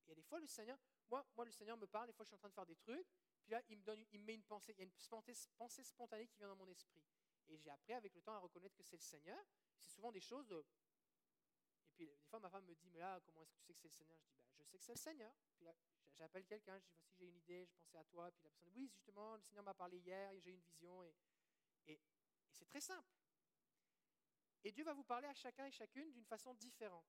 [0.08, 0.78] Et des fois, le Seigneur,
[1.10, 3.08] moi, le Seigneur me parle, des fois, je suis en train de faire des trucs,
[3.42, 4.92] puis là, il me, donne, il me met une pensée, il y a une
[5.58, 7.04] pensée, spontanée qui vient dans mon esprit.
[7.48, 9.40] Et j'ai appris avec le temps à reconnaître que c'est le Seigneur.
[9.78, 10.66] C'est souvent des choses de...
[11.88, 13.74] Et puis, des fois, ma femme me dit, mais là, comment est-ce que tu sais
[13.74, 14.20] que c'est le Seigneur?
[14.20, 15.34] Je dis, bah, je sais que c'est le Seigneur.
[15.56, 15.74] Puis là,
[16.18, 18.30] j'appelle quelqu'un, je dis, voici, j'ai une idée, je pensais à toi.
[18.32, 21.04] Puis la personne dit, oui, justement, le Seigneur m'a parlé hier, j'ai une vision.
[21.04, 21.14] Et,
[21.90, 22.00] et,
[22.52, 23.10] c'est très simple.
[24.64, 27.06] Et Dieu va vous parler à chacun et chacune d'une façon différente.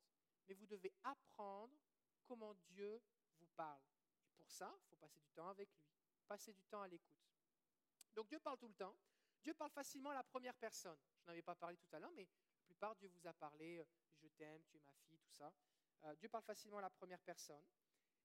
[0.46, 1.76] Mais vous devez apprendre
[2.24, 3.02] comment Dieu
[3.38, 3.82] vous parle.
[4.28, 5.88] Et pour ça, il faut passer du temps avec lui,
[6.26, 7.18] passer du temps à l'écoute.
[8.14, 8.96] Donc Dieu parle tout le temps.
[9.42, 10.98] Dieu parle facilement à la première personne.
[11.18, 13.78] Je n'en avais pas parlé tout à l'heure, mais la plupart, Dieu vous a parlé,
[13.78, 13.84] euh,
[14.20, 15.52] je t'aime, tu es ma fille, tout ça.
[16.04, 17.62] Euh, Dieu parle facilement à la première personne.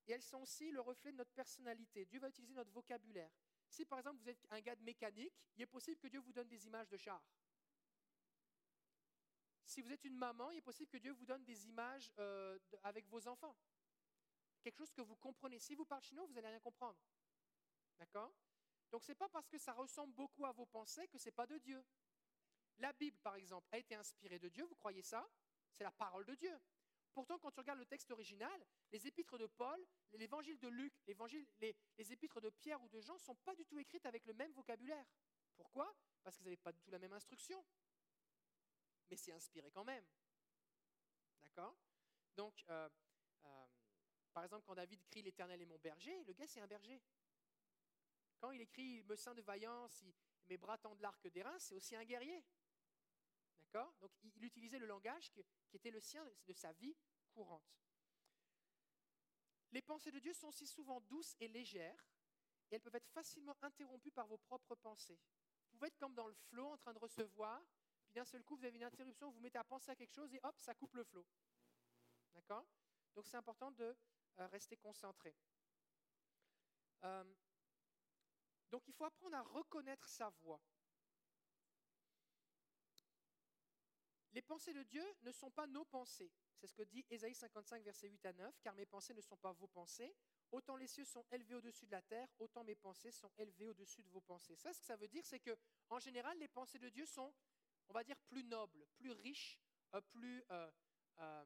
[0.08, 2.06] Et elles sont aussi le reflet de notre personnalité.
[2.06, 3.32] Dieu va utiliser notre vocabulaire.
[3.76, 6.32] Si par exemple vous êtes un gars de mécanique, il est possible que Dieu vous
[6.32, 7.22] donne des images de chars.
[9.66, 12.58] Si vous êtes une maman, il est possible que Dieu vous donne des images euh,
[12.84, 13.54] avec vos enfants.
[14.62, 15.60] Quelque chose que vous comprenez.
[15.60, 16.98] Si vous parlez chinois, vous n'allez rien comprendre.
[18.00, 18.34] D'accord?
[18.92, 21.34] Donc ce n'est pas parce que ça ressemble beaucoup à vos pensées que ce n'est
[21.34, 21.84] pas de Dieu.
[22.78, 25.30] La Bible, par exemple, a été inspirée de Dieu, vous croyez ça?
[25.74, 26.58] C'est la parole de Dieu.
[27.16, 29.80] Pourtant, quand tu regardes le texte original, les épîtres de Paul,
[30.12, 33.66] l'évangile de Luc, les, les épîtres de Pierre ou de Jean ne sont pas du
[33.66, 35.06] tout écrites avec le même vocabulaire.
[35.56, 35.96] Pourquoi?
[36.24, 37.66] Parce qu'ils n'avaient pas du tout la même instruction.
[39.10, 40.06] Mais c'est inspiré quand même.
[41.42, 41.78] D'accord?
[42.36, 42.90] Donc, euh,
[43.46, 43.66] euh,
[44.34, 47.02] par exemple, quand David crie L'Éternel est mon berger, le gars, c'est un berger.
[48.40, 50.14] Quand il écrit Me sein de vaillance, il,
[50.48, 52.44] mes bras tendent l'arc d'airain, c'est aussi un guerrier.
[54.00, 56.96] Donc, il, il, utilisait le langage qui, était le sien de, de sa vie
[57.32, 57.76] courante.
[59.72, 62.08] Les pensées de Dieu sont si souvent douces et légères,
[62.72, 65.20] et elles peuvent être facilement interrompues par vos propres pensées.
[65.72, 67.62] Vous pouvez être comme dans le flot en train de recevoir,
[68.06, 70.14] puis d'un seul coup, vous avez une interruption, vous vous mettez à penser à quelque
[70.14, 71.26] chose et hop, ça coupe le flot.
[72.34, 72.66] D'accord?
[73.14, 73.96] Donc c'est important de
[74.40, 75.36] euh, rester concentré.
[77.04, 77.24] Euh,
[78.70, 80.62] donc il faut apprendre à reconnaître sa voix.
[84.36, 86.30] Les pensées de Dieu ne sont pas nos pensées.
[86.58, 89.38] C'est ce que dit Ésaïe 55, versets 8 à 9, car mes pensées ne sont
[89.38, 90.14] pas vos pensées.
[90.52, 94.04] Autant les cieux sont élevés au-dessus de la terre, autant mes pensées sont élevées au-dessus
[94.04, 94.58] de vos pensées.
[94.58, 95.58] Ça, ce que ça veut dire, c'est que,
[95.90, 97.34] en général, les pensées de Dieu sont,
[97.88, 99.58] on va dire, plus nobles, plus riches,
[99.94, 100.70] euh, plus, euh,
[101.20, 101.46] euh,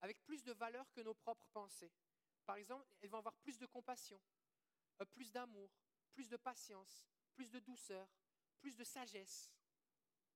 [0.00, 1.92] avec plus de valeur que nos propres pensées.
[2.46, 4.18] Par exemple, elles vont avoir plus de compassion,
[5.10, 5.70] plus d'amour,
[6.14, 8.08] plus de patience, plus de douceur,
[8.60, 9.52] plus de sagesse.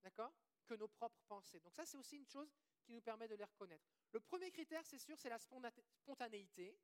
[0.02, 0.34] D'accord?
[0.66, 1.60] Que nos propres pensées.
[1.60, 2.52] Donc ça, c'est aussi une chose
[2.84, 3.84] qui nous permet de les reconnaître.
[4.12, 6.78] Le premier critère, c'est sûr, c'est la spontanéité.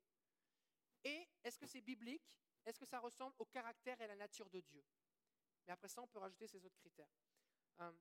[1.03, 2.23] Et est-ce que c'est biblique?
[2.65, 4.83] Est-ce que ça ressemble au caractère et à la nature de Dieu?
[5.67, 7.11] Mais après ça, on peut rajouter ces autres critères.
[7.79, 7.97] Hum.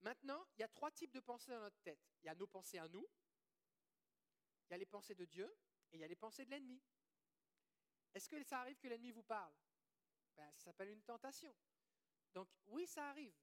[0.00, 2.00] Maintenant, il y a trois types de pensées dans notre tête.
[2.22, 3.06] Il y a nos pensées à nous,
[4.68, 5.54] il y a les pensées de Dieu
[5.92, 6.80] et il y a les pensées de l'ennemi.
[8.14, 9.52] Est-ce que ça arrive que l'ennemi vous parle?
[10.38, 11.54] Ben, Ça s'appelle une tentation.
[12.32, 13.34] Donc oui, ça arrive.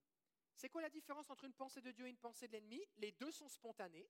[0.55, 2.81] C'est quoi la différence entre une pensée de Dieu et une pensée de l'ennemi?
[2.97, 4.09] Les deux sont spontanés.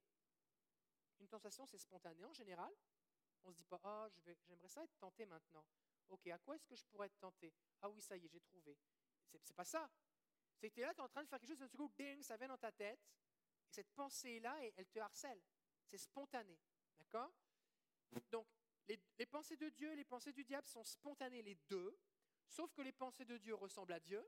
[1.20, 2.72] Une tentation, c'est spontané en général.
[3.44, 5.66] On ne se dit pas, oh, j'aimerais ça être tenté maintenant.
[6.10, 7.52] Ok, à quoi est-ce que je pourrais être tenté?
[7.82, 8.78] Ah oui, ça y est, j'ai trouvé.
[9.26, 9.90] C'est, pas ça.
[10.56, 11.70] C'est que tu es là, tu es en train de faire quelque chose, et d'un
[11.70, 13.00] coup, ding, ça vient dans ta tête.
[13.68, 15.42] Et cette pensée-là, elle te harcèle.
[15.84, 16.60] C'est spontané.
[17.00, 17.34] D'accord?
[18.32, 18.48] Donc,
[18.88, 21.98] les, les, pensées de Dieu les pensées du diable sont spontanées, les deux.
[22.48, 24.26] Sauf que les pensées de Dieu ressemblent à Dieu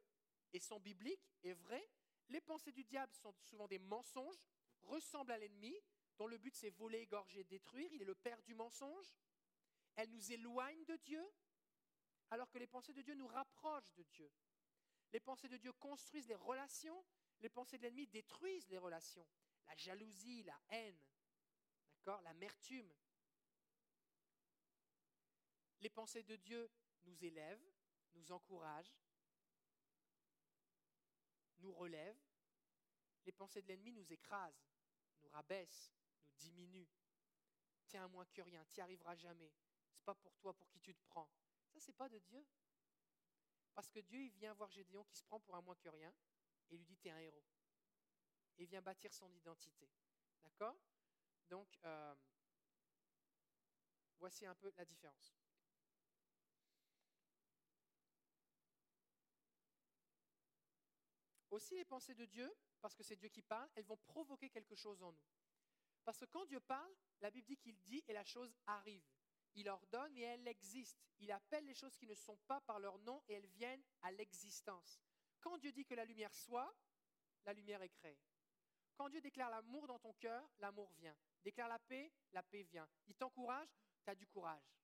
[0.54, 1.90] et sont bibliques et vraies.
[2.30, 4.44] Les pensées du diable sont souvent des mensonges,
[4.84, 5.76] ressemblent à l'ennemi,
[6.18, 7.92] dont le but c'est voler, égorger, détruire.
[7.94, 9.16] Il est le père du mensonge.
[9.96, 11.26] Elles nous éloignent de Dieu,
[12.30, 14.32] alors que les pensées de Dieu nous rapprochent de Dieu.
[15.14, 17.04] Les pensées de Dieu construisent les relations,
[17.40, 19.26] les pensées de l'ennemi détruisent les relations.
[19.68, 20.98] La jalousie, la haine,
[22.08, 22.92] d'accord, l'amertume.
[25.82, 26.70] Les pensées de Dieu
[27.04, 27.72] nous élèvent,
[28.18, 28.98] nous encouragent,
[31.60, 32.22] nous relèvent.
[33.26, 34.68] Les pensées de l'ennemi nous écrasent,
[35.22, 35.92] nous rabaissent,
[36.26, 36.90] nous diminuent.
[37.88, 39.52] Tiens à moins que rien, tu n'y arriveras jamais.
[39.92, 41.30] C'est pas pour toi pour qui tu te prends.
[41.70, 42.46] Ça, c'est pas de Dieu.
[43.74, 46.14] Parce que Dieu, il vient voir Gédéon qui se prend pour un moins que rien
[46.70, 47.46] et lui dit Tu es un héros.
[48.58, 49.90] Et il vient bâtir son identité.
[50.44, 50.76] D'accord?
[51.50, 52.16] Donc, euh,
[54.18, 55.38] voici un peu la différence.
[61.50, 64.76] Aussi, les pensées de Dieu, parce que c'est Dieu qui parle, elles vont provoquer quelque
[64.76, 65.26] chose en nous.
[66.04, 69.04] Parce que quand Dieu parle, la Bible dit qu'il dit et la chose arrive.
[69.56, 70.98] Il ordonne et elle existe.
[71.20, 74.12] Il appelle les choses qui ne sont pas par leur nom et elles viennent à
[74.12, 75.02] l'existence.
[75.40, 76.74] Quand Dieu dit que la lumière soit,
[77.46, 78.20] la lumière est créée.
[78.96, 81.16] Quand Dieu déclare l'amour dans ton cœur, l'amour vient.
[81.44, 82.88] Déclare la paix, la paix vient.
[83.08, 83.70] Il t'encourage,
[84.04, 84.76] tu as du courage.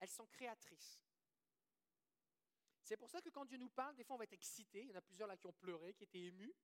[0.00, 1.00] Elles sont créatrices.
[2.84, 4.82] C'est pour ça que quand Dieu nous parle, des fois on va être excité.
[4.82, 6.54] Il y en a plusieurs là qui ont pleuré, qui étaient émus.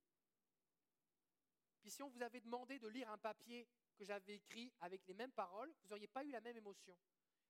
[1.80, 3.66] Puis si on vous avait demandé de lire un papier
[3.96, 6.94] que j'avais écrit avec les mêmes paroles, vous n'auriez pas eu la même émotion.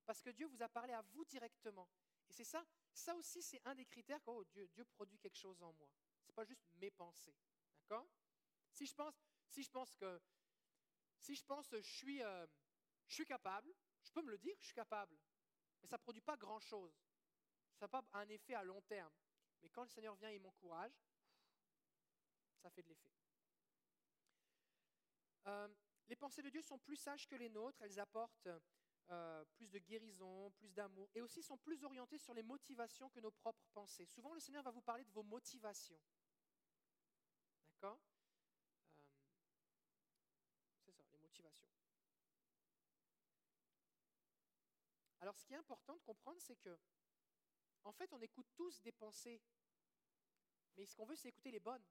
[0.06, 1.88] Parce que Dieu vous a parlé à vous directement.
[2.28, 5.60] Et c'est ça, ça aussi c'est un des critères que oh, Dieu, produit quelque chose
[5.62, 5.90] en moi.
[6.22, 7.34] Ce n'est pas juste mes pensées.
[7.80, 8.08] D'accord?
[8.72, 9.14] Si je, pense,
[9.48, 10.20] si je pense que
[11.18, 12.46] si je pense je suis, euh,
[13.08, 15.18] je suis capable, je peux me le dire, je suis capable.
[15.82, 16.96] Mais ça ne produit pas grand-chose.
[17.80, 19.10] Ça n'a pas un effet à long terme.
[19.62, 20.92] Mais quand le Seigneur vient et m'encourage,
[22.60, 23.10] ça fait de l'effet.
[25.46, 25.66] Euh,
[26.06, 28.50] les pensées de Dieu sont plus sages que les nôtres, elles apportent
[29.08, 33.20] euh, plus de guérison, plus d'amour, et aussi sont plus orientées sur les motivations que
[33.20, 34.04] nos propres pensées.
[34.04, 35.98] Souvent, le Seigneur va vous parler de vos motivations.
[37.72, 37.98] D'accord?
[38.98, 39.04] Euh,
[40.84, 41.70] C'est ça, les motivations.
[45.20, 46.78] Alors, ce qui est important de comprendre, c'est que,
[47.84, 49.40] en fait, on écoute tous des pensées,
[50.76, 51.84] mais ce qu'on veut, c'est écouter les bonnes.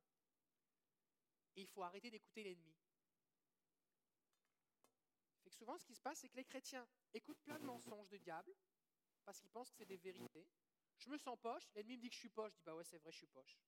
[1.56, 2.80] Et il faut arrêter d'écouter l'ennemi
[5.60, 8.56] souvent, ce qui se passe, c'est que les chrétiens écoutent plein de mensonges de diable
[9.26, 10.48] parce qu'ils pensent que c'est des vérités.
[10.98, 12.84] Je me sens poche, l'ennemi me dit que je suis poche, je dis bah ouais,
[12.86, 13.60] c'est vrai, je suis poche.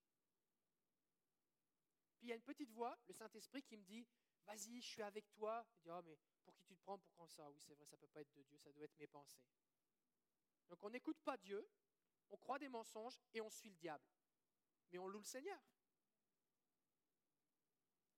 [2.17, 4.07] Puis il y a une petite voix, le Saint-Esprit, qui me dit
[4.45, 5.65] Vas-y, je suis avec toi.
[5.75, 7.49] Je dis oh, mais pour qui tu te prends pour quand ça?
[7.49, 9.43] Oui, c'est vrai, ça ne peut pas être de Dieu, ça doit être mes pensées.
[10.69, 11.67] Donc on n'écoute pas Dieu,
[12.31, 14.03] on croit des mensonges et on suit le diable.
[14.91, 15.61] Mais on loue le Seigneur.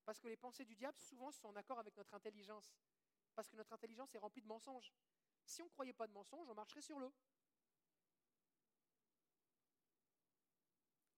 [0.06, 2.76] Parce que les pensées du diable, souvent, sont en accord avec notre intelligence.
[3.36, 4.94] Parce que notre intelligence est remplie de mensonges.
[5.46, 7.14] Si on ne croyait pas de mensonges, on marcherait sur l'eau.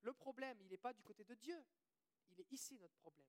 [0.01, 1.65] Le problème, il n'est pas du côté de Dieu.
[2.29, 3.25] Il est ici notre problème.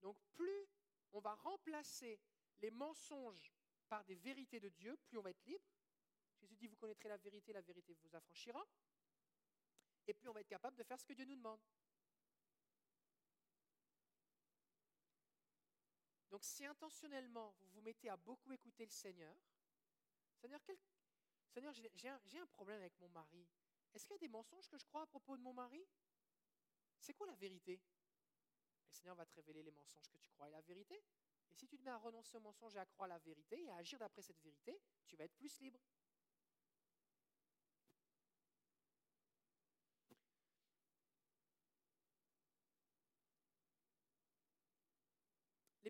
[0.00, 0.66] Donc plus
[1.12, 2.20] on va remplacer
[2.60, 3.52] les mensonges
[3.88, 5.64] par des vérités de Dieu, plus on va être libre.
[6.40, 8.64] Jésus dit, vous connaîtrez la vérité, la vérité vous affranchira.
[10.06, 11.60] Et plus on va être capable de faire ce que Dieu nous demande.
[16.30, 19.34] Donc si intentionnellement vous vous mettez à beaucoup écouter le Seigneur,
[20.34, 20.60] Seigneur,
[21.48, 23.46] Seigneur j'ai un, un, problème avec mon mari.
[23.94, 25.84] Est-ce qu'il y a des mensonges que je crois à propos de mon mari?
[27.00, 27.80] C'est quoi la vérité?
[28.86, 31.02] Le Seigneur va te révéler les mensonges que tu crois et la vérité.
[31.50, 33.70] Et si tu te mets à renoncer au mensonge et à croire la vérité et
[33.70, 35.80] à agir d'après cette vérité, tu vas être plus libre.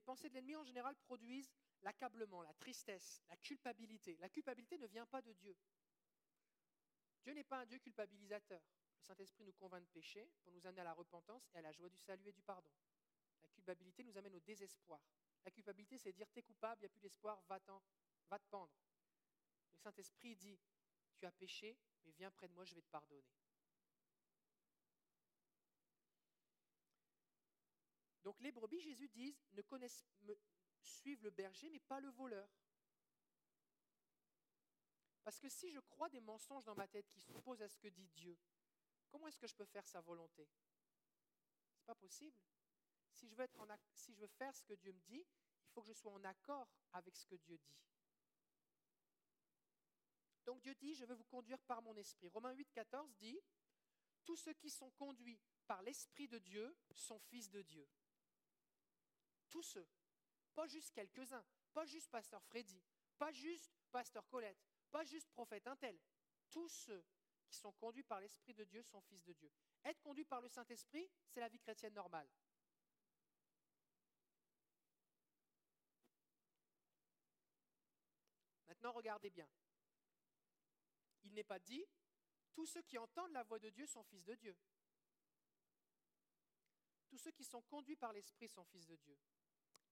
[0.09, 1.53] Pensées de l'ennemi en général produisent
[1.83, 4.17] l'accablement, la tristesse, la culpabilité.
[4.23, 5.55] La culpabilité ne vient pas de Dieu.
[7.21, 8.63] Dieu n'est pas un Dieu culpabilisateur.
[9.01, 11.73] Le Saint-Esprit nous convainc de péché pour nous amener à la repentance et à la
[11.73, 12.71] joie du salut et du pardon.
[13.43, 14.99] La culpabilité nous amène au désespoir.
[15.45, 17.61] La culpabilité, c'est dire, t'es coupable, il n'y a plus d'espoir, va,
[18.31, 18.73] va te pendre.
[19.75, 20.59] Le Saint-Esprit dit,
[21.19, 23.29] tu as péché, mais viens près de moi, je vais te pardonner.
[28.29, 30.05] Donc les brebis, Jésus dit, ne connaissent,
[30.83, 32.47] suivent le berger, mais pas le voleur.
[35.25, 37.89] Parce que si je crois des mensonges dans ma tête qui s'opposent à ce que
[37.89, 38.39] dit Dieu,
[39.09, 40.47] comment est-ce que je peux faire sa volonté?
[41.71, 42.37] Ce n'est pas possible.
[43.15, 43.49] Si je, veux
[43.95, 45.25] si je veux faire ce que Dieu me dit,
[45.65, 47.79] il faut que je sois en accord avec ce que Dieu dit.
[50.45, 52.29] Donc Dieu dit, je veux vous conduire par mon esprit.
[52.29, 53.41] Romains 8, 14 dit,
[54.27, 57.89] tous ceux qui sont conduits par l'esprit de Dieu sont fils de Dieu.
[59.51, 59.87] Tous ceux,
[60.55, 62.83] pas juste quelques-uns, pas juste pasteur Freddy,
[63.19, 65.99] pas juste pasteur Colette, pas juste prophète Intel.
[66.51, 67.05] Tous ceux
[67.49, 69.51] qui sont conduits par l'esprit de Dieu sont fils de Dieu.
[69.85, 72.29] Être conduit par le Saint-Esprit, c'est la vie chrétienne normale.
[78.67, 79.49] Maintenant, regardez bien.
[81.25, 81.85] Il n'est pas dit,
[82.53, 84.57] tous ceux qui entendent la voix de Dieu sont fils de Dieu.
[87.09, 89.19] Tous ceux qui sont conduits par l'Esprit sont fils de Dieu.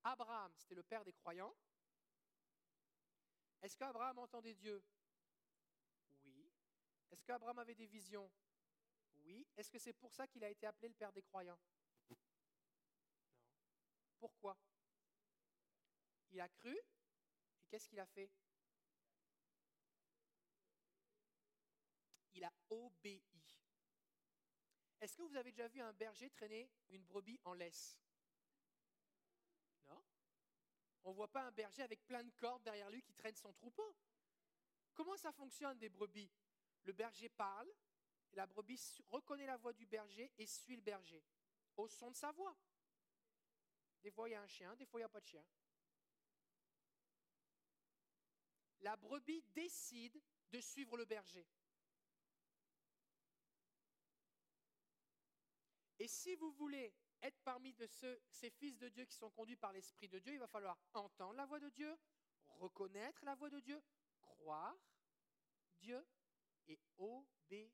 [0.07, 1.53] Abraham, c'était le père des croyants.
[3.61, 4.81] Est-ce qu'Abraham entendait Dieu?
[6.23, 6.49] Oui.
[7.11, 8.31] Est-ce qu'Abraham avait des visions?
[9.17, 9.45] Oui.
[9.57, 11.59] Est-ce que c'est pour ça qu'il a été appelé le père des croyants?
[12.09, 12.17] Non.
[14.21, 14.57] Pourquoi?
[16.31, 18.31] Il a cru et qu'est-ce qu'il a fait?
[22.35, 23.25] Il a obéi.
[25.01, 27.99] Est-ce que vous avez déjà vu un berger traîner une brebis en laisse?
[31.07, 33.53] On ne voit pas un berger avec plein de cordes derrière lui qui traîne son
[33.53, 33.97] troupeau.
[34.93, 36.29] Comment ça fonctionne des brebis?
[36.83, 37.73] Le berger parle,
[38.33, 41.25] la brebis reconnaît la voix du berger et suit le berger
[41.77, 42.57] au son de sa voix.
[44.03, 45.47] Des fois, il y a un chien, des fois, il n'y a pas de chien.
[48.81, 51.47] La brebis décide de suivre le berger.
[56.01, 56.93] Et si vous voulez
[57.23, 60.39] être parmi ceux, ces fils de Dieu qui sont conduits par l'Esprit de Dieu, il
[60.39, 61.97] va falloir entendre la voix de Dieu,
[62.49, 63.83] reconnaître la voix de Dieu,
[64.21, 64.77] croire
[65.79, 66.07] Dieu
[66.69, 67.71] et obéir.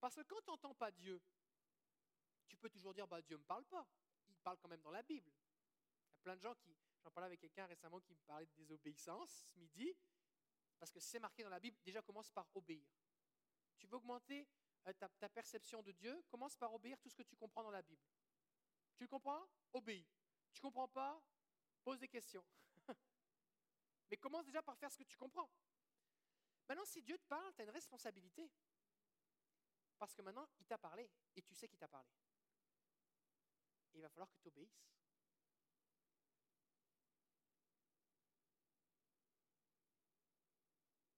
[0.00, 1.20] Parce que quand tu n'entends pas Dieu,
[2.46, 3.86] tu peux toujours dire bah, Dieu ne me parle pas.
[4.28, 5.30] Il parle quand même dans la Bible.
[6.10, 6.76] Il y a plein de gens qui.
[7.02, 9.94] J'en parlais avec quelqu'un récemment qui me parlait de désobéissance ce midi.
[10.78, 12.86] Parce que c'est marqué dans la Bible, déjà commence par obéir.
[13.78, 14.46] Tu veux augmenter
[14.86, 17.82] euh, ta, perception de Dieu, commence par obéir tout ce que tu comprends dans la
[17.82, 18.02] Bible.
[18.96, 19.48] Tu le comprends?
[19.72, 20.06] Obéis.
[20.52, 21.22] Tu ne comprends pas?
[21.82, 22.44] Pose des questions.
[24.10, 25.50] Mais commence déjà par faire ce que tu comprends.
[26.68, 28.50] Maintenant, si Dieu te parle, tu as une responsabilité.
[29.98, 32.08] Parce que maintenant, il t'a parlé et tu sais qu'il t'a parlé.
[33.94, 34.88] il va falloir que tu obéisses.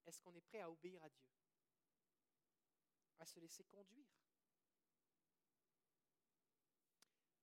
[0.06, 1.39] Est-ce qu'on est prêt à obéir à Dieu?
[3.20, 4.06] À se laisser conduire.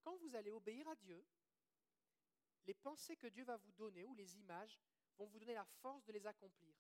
[0.02, 1.26] Quand vous allez obéir à Dieu,
[2.66, 4.80] les pensées que Dieu va vous donner ou les images
[5.18, 6.76] vont vous donner la force de les accomplir.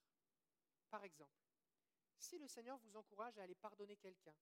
[0.90, 1.48] Par exemple,
[2.18, 4.36] si le Seigneur vous encourage à aller pardonner quelqu'un,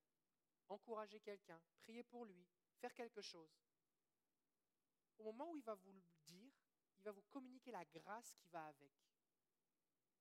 [0.69, 2.47] encourager quelqu'un, prier pour lui,
[2.79, 3.61] faire quelque chose,
[5.19, 6.53] au moment où il va vous le dire,
[6.99, 8.93] il va vous communiquer la grâce qui va avec.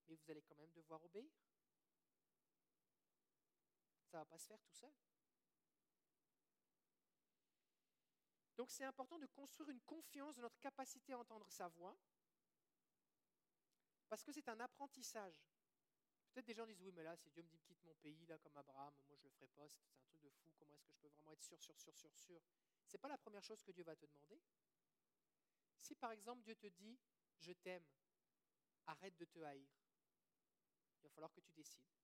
[0.09, 1.33] Mais vous allez quand même devoir obéir.
[4.15, 4.95] Ça ne va pas se faire tout seul.
[8.57, 11.99] Donc c'est important de construire une confiance de notre capacité à entendre sa voix,
[14.09, 15.35] parce que c'est un apprentissage.
[16.31, 18.39] Peut-être des gens disent, oui, mais là, si Dieu me dit, quitte mon pays, là,
[18.39, 20.93] comme Abraham, moi, je le ferai pas, c'est un truc de fou, comment est-ce que
[20.93, 22.41] je peux vraiment être sûr, sûr, sûr, sûr, sûr?
[22.87, 24.41] Ce n'est pas la première chose que Dieu va te demander.
[25.81, 26.97] Si, par exemple, Dieu te dit,
[27.41, 27.85] je t'aime,
[28.87, 29.69] arrête de te haïr,
[31.01, 32.04] il va falloir que tu décides.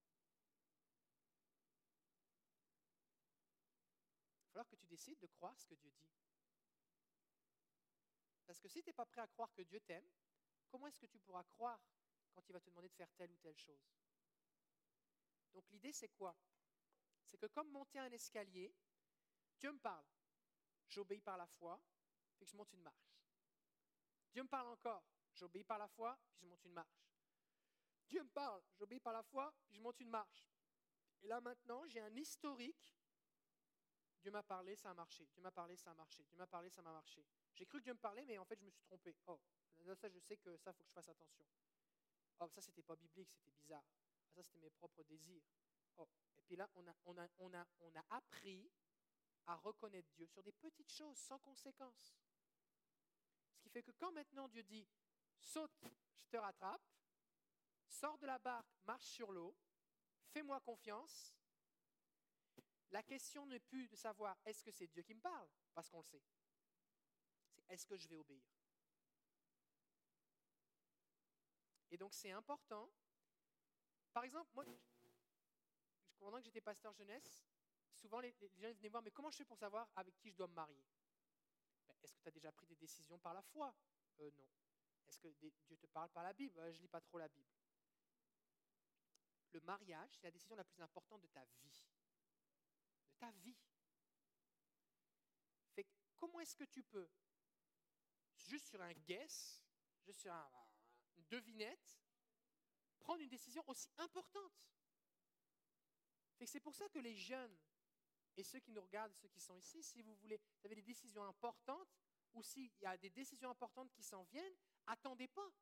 [4.51, 6.11] Va falloir que tu décides de croire ce que Dieu dit.
[8.47, 10.09] Parce que si tu n'es pas prêt à croire que Dieu t'aime,
[10.69, 11.81] comment est-ce que tu pourras croire
[12.33, 13.93] quand il va te demander de faire telle ou telle chose?
[15.53, 16.37] Donc l'idée, c'est quoi?
[17.25, 18.75] C'est que comme monter un escalier,
[19.59, 20.07] Dieu me parle.
[20.89, 21.81] J'obéis par la foi,
[22.37, 23.15] puis je monte une marche.
[24.33, 25.05] Dieu me parle encore.
[25.35, 27.07] J'obéis par la foi, puis je monte une marche.
[28.09, 30.45] Dieu me parle, j'obéis par la foi, puis je monte une marche.
[31.23, 32.97] Et là maintenant, j'ai un historique
[34.21, 35.27] Dieu m'a parlé, ça a marché.
[35.33, 36.25] Dieu m'a parlé, ça a marché.
[36.25, 37.25] Dieu m'a parlé, ça m'a marché.
[37.55, 39.17] J'ai cru que Dieu me parlait, mais en fait, je me suis trompé.
[39.27, 39.41] Oh,
[39.95, 41.47] ça, je sais que ça, il faut que je fasse attention.
[42.39, 43.85] Oh, ça, c'était pas biblique, c'était bizarre.
[43.87, 45.43] Ah, ça, c'était mes propres désirs.
[45.97, 48.71] Oh, et puis là, on a, on, a, on, a, on a appris
[49.47, 52.15] à reconnaître Dieu sur des petites choses sans conséquence.
[53.55, 54.87] Ce qui fait que quand maintenant Dieu dit
[55.39, 55.85] saute,
[56.23, 56.83] je te rattrape,
[57.89, 59.55] sors de la barque, marche sur l'eau,
[60.33, 61.35] fais-moi confiance,
[62.91, 65.99] la question n'est plus de savoir est-ce que c'est Dieu qui me parle, parce qu'on
[65.99, 66.23] le sait.
[67.49, 68.43] C'est est-ce que je vais obéir?
[71.91, 72.91] Et donc c'est important.
[74.13, 74.65] Par exemple, moi,
[76.19, 77.45] pendant que j'étais pasteur jeunesse,
[77.93, 80.49] souvent les, gens venaient voir, mais comment je fais pour savoir avec qui je dois
[80.49, 80.85] me marier?
[81.87, 83.75] Ben, Est-ce que tu as déjà pris des décisions par la foi?
[84.21, 84.47] Euh, Non.
[85.09, 86.59] Est-ce que Dieu te parle par la Bible?
[86.61, 87.51] Euh, Je ne lis pas trop la Bible.
[89.53, 91.90] Le mariage, c'est la décision la plus importante de ta vie.
[93.21, 93.57] Ta vie.
[96.17, 97.09] Comment est-ce que tu peux,
[98.37, 99.63] juste sur un guess,
[100.05, 100.33] juste sur
[101.17, 101.99] une devinette,
[102.99, 104.53] prendre une décision aussi importante?
[106.45, 107.57] C'est pour ça que les jeunes
[108.37, 110.83] et ceux qui nous regardent, ceux qui sont ici, si vous voulez, vous avez des
[110.83, 111.89] décisions importantes
[112.33, 114.57] ou s'il y a des décisions importantes qui s'en viennent,
[114.87, 115.53] attendez pas.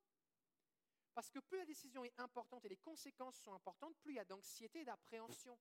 [1.15, 4.21] Parce que plus la décision est importante et les conséquences sont importantes, plus il y
[4.21, 5.59] a d'anxiété et d'appréhension.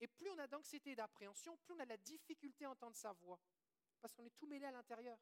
[0.00, 2.96] Et plus on a d'anxiété et d'appréhension, plus on a de la difficulté à entendre
[2.96, 3.40] sa voix.
[4.00, 5.18] Parce qu'on est tout mêlé à l'intérieur.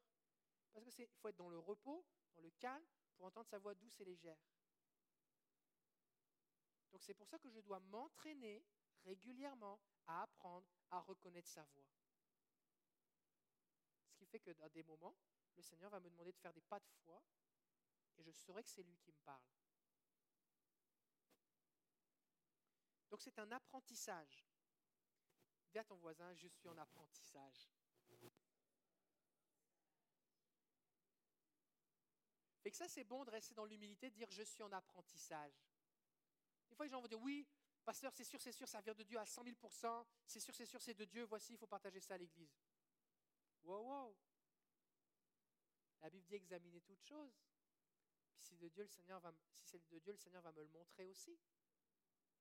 [0.72, 2.04] Parce qu'il faut être dans le repos,
[2.34, 2.84] dans le calme,
[3.16, 4.38] pour entendre sa voix douce et légère.
[6.92, 8.64] Donc c'est pour ça que je dois m'entraîner
[9.04, 11.86] régulièrement à apprendre à reconnaître sa voix.
[14.06, 15.16] Ce qui fait que dans des moments,
[15.56, 17.22] le Seigneur va me demander de faire des pas de foi
[18.16, 19.42] et je saurai que c'est lui qui me parle.
[23.10, 24.47] Donc c'est un apprentissage.
[25.70, 27.68] Dis à ton voisin, je suis en apprentissage.
[32.62, 35.54] Fait que ça, c'est bon de rester dans l'humilité, de dire je suis en apprentissage.
[36.68, 37.46] Des fois, les gens vont dire oui,
[37.88, 40.66] Pasteur, c'est sûr, c'est sûr, ça vient de Dieu à 100 000% C'est sûr, c'est
[40.66, 41.24] sûr, c'est de Dieu.
[41.24, 42.54] Voici, il faut partager ça à l'Église.
[43.64, 44.16] Wow, wow.
[46.02, 47.40] La Bible dit examiner toutes choses.
[48.36, 50.68] Si, de Dieu, le Seigneur va, si c'est de Dieu, le Seigneur va me le
[50.68, 51.40] montrer aussi.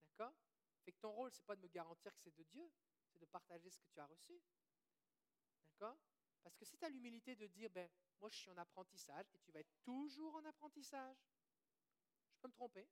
[0.09, 0.35] D'accord?
[0.83, 2.69] Fait que ton rôle, c'est pas de me garantir que c'est de Dieu,
[3.17, 4.41] de partager ce que tu as reçu.
[5.71, 5.97] D'accord?
[6.43, 7.89] Parce que si tu as l'humilité de dire, ben,
[8.19, 11.17] moi je suis en apprentissage et tu vas être toujours en apprentissage,
[12.31, 12.87] je peux me tromper,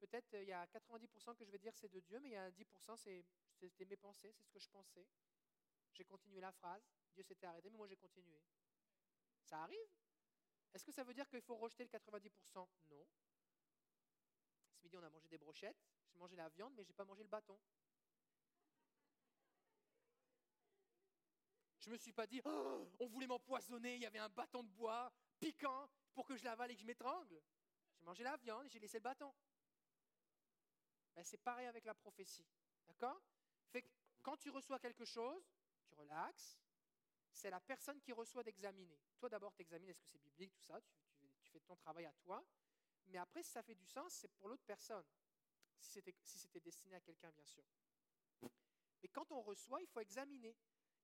[0.00, 2.32] Peut-être euh, il y a 90% que je vais dire c'est de Dieu, mais il
[2.32, 5.06] y a 10% c'était mes pensées, c'est ce que je pensais.
[5.92, 6.82] J'ai continué la phrase,
[7.12, 8.42] Dieu s'était arrêté, mais moi j'ai continué.
[9.44, 9.90] Ça arrive?
[10.72, 13.06] Est-ce que ça veut dire qu'il faut rejeter le 90% Non.
[14.72, 17.04] Ce midi, on a mangé des brochettes, j'ai mangé la viande, mais je n'ai pas
[17.04, 17.58] mangé le bâton.
[21.80, 24.62] Je ne me suis pas dit, oh, on voulait m'empoisonner, il y avait un bâton
[24.62, 27.40] de bois piquant pour que je l'avale et que je m'étrangle.
[27.96, 29.32] J'ai mangé la viande et j'ai laissé le bâton.
[31.14, 32.46] Ben, c'est pareil avec la prophétie.
[32.86, 33.20] D'accord?
[33.70, 33.84] Fait
[34.22, 35.42] quand tu reçois quelque chose,
[35.82, 36.58] tu relaxes.
[37.32, 38.98] C'est la personne qui reçoit d'examiner.
[39.18, 40.80] Toi, d'abord, tu examines est-ce que c'est biblique, tout ça.
[40.80, 42.44] Tu, fais ton travail à toi.
[43.06, 45.04] Mais après, si ça fait du sens, c'est pour l'autre personne.
[45.78, 47.64] Si c'était destiné à quelqu'un, bien sûr.
[49.02, 50.54] Mais quand on reçoit, il faut examiner.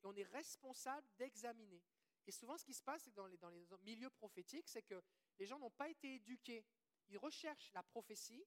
[0.06, 1.82] On est responsable d'examiner.
[2.26, 5.02] Et souvent, ce qui se passe dans les, dans les milieux prophétiques, c'est que
[5.38, 6.64] les gens n'ont pas été éduqués.
[7.08, 8.44] Ils recherchent la prophétie,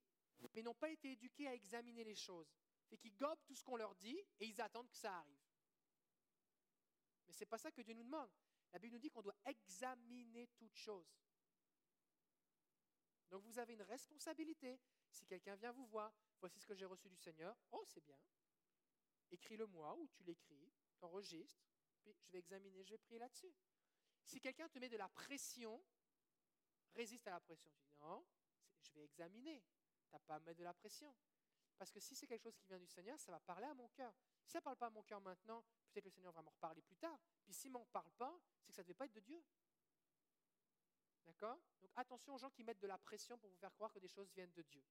[0.53, 2.51] mais n'ont pas été éduqués à examiner les choses.
[2.89, 5.39] Fait qu'ils gobent tout ce qu'on leur dit et ils attendent que ça arrive.
[7.28, 8.32] Mais ce n'est pas ça que Dieu nous demande.
[8.74, 11.20] La Bible nous dit qu'on doit examiner toutes choses.
[13.30, 14.80] Donc vous avez une responsabilité.
[15.12, 17.55] Si quelqu'un vient vous voir, voici ce que j'ai reçu du Seigneur.
[17.72, 18.18] Oh, c'est bien.
[19.32, 20.68] Écris-le moi ou tu l'écris,
[21.00, 21.64] t'enregistres,
[22.02, 23.54] puis je vais examiner, je vais prier là-dessus.
[24.24, 25.84] Si quelqu'un te met de la pression,
[26.93, 27.72] résiste à la pression.
[27.72, 28.26] Tu dis non,
[28.82, 29.64] je vais examiner.
[30.08, 31.16] Tu n'as pas à mettre de la pression.
[31.78, 33.88] Parce que si c'est quelque chose qui vient du Seigneur, ça va parler à mon
[33.89, 34.14] cœur.
[34.43, 36.82] Si ça ne parle pas à mon cœur maintenant, peut-être le Seigneur va m'en reparler
[36.82, 37.18] plus tard.
[37.45, 39.43] Puis s'il ne m'en parle pas, c'est que ça ne devait pas être de Dieu.
[41.26, 41.60] D'accord?
[41.82, 44.10] Donc attention aux gens qui mettent de la pression pour vous faire croire que des
[44.10, 44.84] choses viennent de Dieu.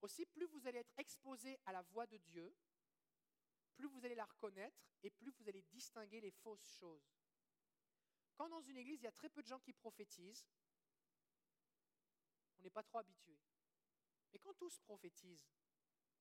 [0.00, 2.52] Aussi, plus vous allez être exposé à la voix de Dieu,
[3.72, 7.10] plus vous allez la reconnaître et plus vous allez distinguer les fausses choses.
[8.34, 10.46] Quand dans une église, il y a très peu de gens qui prophétisent,
[12.58, 13.38] on n'est pas trop habitué.
[14.32, 15.46] Mais quand tous prophétisent,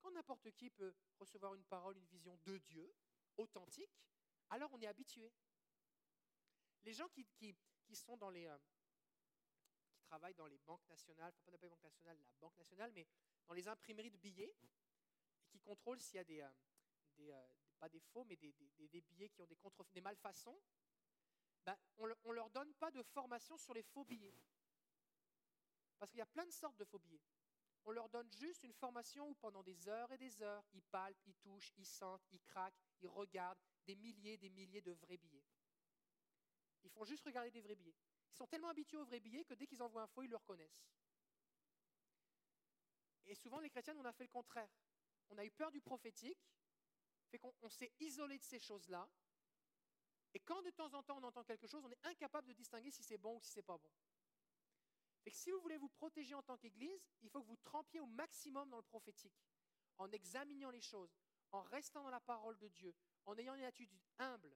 [0.02, 2.94] quand n'importe qui peut recevoir une parole, une vision de Dieu,
[3.38, 4.02] authentique,
[4.50, 5.32] alors on est habitué.
[6.84, 7.56] Les gens qui,
[7.94, 8.58] sont dans les, euh,
[9.94, 13.08] qui travaillent dans les banques nationales, enfin pas les banques nationales, la banque nationale, mais
[13.48, 14.70] dans les imprimeries de billets, et
[15.50, 16.50] qui contrôlent s'il y a des, euh,
[17.30, 17.48] euh,
[17.80, 19.48] pas des faux, mais des, billets qui ont
[19.94, 20.60] des, malfaçons,
[21.66, 24.38] ben, on ne leur donne pas de formation sur les faux billets.
[26.00, 27.22] Parce qu'il y a plein de sortes de faux billets.
[27.84, 31.26] On leur donne juste une formation où pendant des heures et des heures, ils palpent,
[31.26, 35.18] ils touchent, ils sentent, ils craquent, ils regardent des milliers et des milliers de vrais
[35.18, 35.44] billets.
[36.84, 37.96] Ils font juste regarder des vrais billets.
[38.32, 40.38] Ils sont tellement habitués aux vrais billets que dès qu'ils envoient un faux, ils le
[40.38, 40.86] reconnaissent.
[43.26, 44.70] Et souvent, les chrétiens, on a fait le contraire.
[45.30, 46.50] On a eu peur du prophétique,
[47.32, 49.10] fait qu'on on s'est isolé de ces choses-là.
[50.34, 52.92] Et quand de temps en temps on entend quelque chose, on est incapable de distinguer
[52.92, 53.90] si c'est bon ou si c'est pas bon.
[55.24, 58.00] Fait que si vous voulez vous protéger en tant qu'Église, il faut que vous trempiez
[58.00, 59.46] au maximum dans le prophétique,
[59.98, 61.16] en examinant les choses,
[61.52, 64.56] en restant dans la parole de Dieu, en ayant une attitude humble.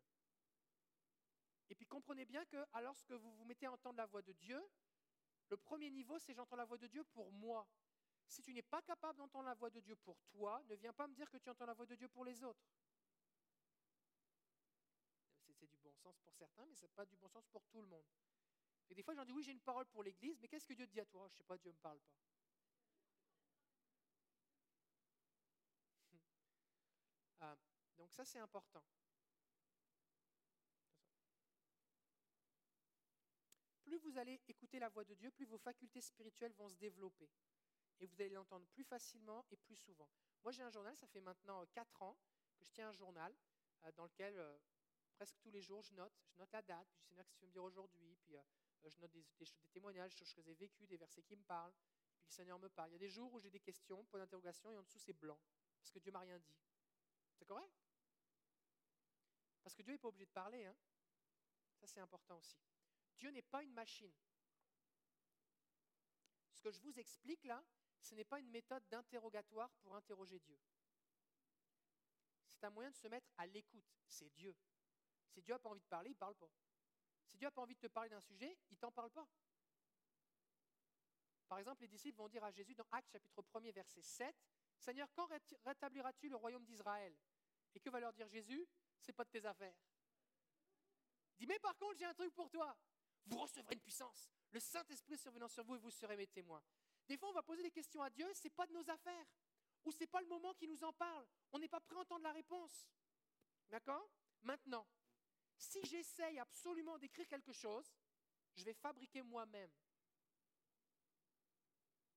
[1.70, 4.34] Et puis comprenez bien que alors que vous vous mettez à entendre la voix de
[4.34, 4.62] Dieu,
[5.50, 7.68] le premier niveau, c'est j'entends la voix de Dieu pour moi.
[8.28, 11.08] Si tu n'es pas capable d'entendre la voix de Dieu pour toi, ne viens pas
[11.08, 12.66] me dire que tu entends la voix de Dieu pour les autres.
[15.54, 17.82] C'est du bon sens pour certains, mais ce n'est pas du bon sens pour tout
[17.82, 18.06] le monde.
[18.90, 20.86] Et des fois, j'en dis oui, j'ai une parole pour l'Église, mais qu'est-ce que Dieu
[20.86, 21.28] dit à toi?
[21.28, 22.16] Je ne sais pas, Dieu ne me parle pas.
[27.42, 27.56] Ah,
[27.98, 28.84] donc ça, c'est important.
[33.84, 37.30] Plus vous allez écouter la voix de Dieu, plus vos facultés spirituelles vont se développer.
[38.00, 40.10] Et vous allez l'entendre plus facilement et plus souvent.
[40.44, 42.18] Moi, j'ai un journal, ça fait maintenant 4 ans
[42.58, 43.34] que je tiens un journal
[43.84, 44.58] euh, dans lequel euh,
[45.16, 46.14] presque tous les jours je note.
[46.28, 48.36] Je note la date, puis je Seigneur, qu'est-ce que tu veux me dire aujourd'hui Puis
[48.36, 48.42] euh,
[48.86, 49.26] je note des,
[49.72, 51.74] témoignages, des choses que j'ai vécues, des versets qui me parlent.
[52.20, 52.90] Puis le Seigneur me parle.
[52.92, 55.14] Il y a des jours où j'ai des questions, point d'interrogation, et en dessous c'est
[55.14, 55.40] blanc,
[55.80, 56.56] parce que Dieu m'a rien dit.
[57.34, 57.72] C'est correct?
[59.64, 60.64] Parce que Dieu n'est pas obligé de parler.
[60.66, 60.76] Hein?
[61.78, 62.60] Ça, c'est important aussi.
[63.18, 64.14] Dieu n'est pas une machine.
[66.52, 67.64] Ce que je vous explique là,
[68.06, 70.60] ce n'est pas une méthode d'interrogatoire pour interroger Dieu.
[72.52, 73.84] C'est un moyen de se mettre à l'écoute.
[74.06, 74.56] C'est Dieu.
[75.28, 76.50] Si Dieu n'a pas envie de parler, il ne parle pas.
[77.26, 79.28] Si Dieu n'a pas envie de te parler d'un sujet, il ne t'en parle pas.
[81.48, 84.36] Par exemple, les disciples vont dire à Jésus dans Actes chapitre 1er verset 7,
[84.78, 85.28] Seigneur, quand
[85.66, 87.16] rétabliras-tu le royaume d'Israël?
[87.74, 88.68] Et que va leur dire Jésus
[89.00, 89.76] C'est pas de tes affaires.
[91.38, 92.76] Dis, mais par contre, j'ai un truc pour toi.
[93.26, 94.32] Vous recevrez une puissance.
[94.52, 96.64] Le Saint-Esprit survenant sur vous et vous serez mes témoins.
[97.08, 99.28] Des fois, on va poser des questions à Dieu, ce n'est pas de nos affaires.
[99.84, 101.28] Ou ce n'est pas le moment qui nous en parle.
[101.52, 102.88] On n'est pas prêt à entendre la réponse.
[103.70, 104.10] D'accord?
[104.42, 104.88] Maintenant,
[105.58, 107.94] si j'essaye absolument d'écrire quelque chose,
[108.56, 109.72] je vais fabriquer moi-même.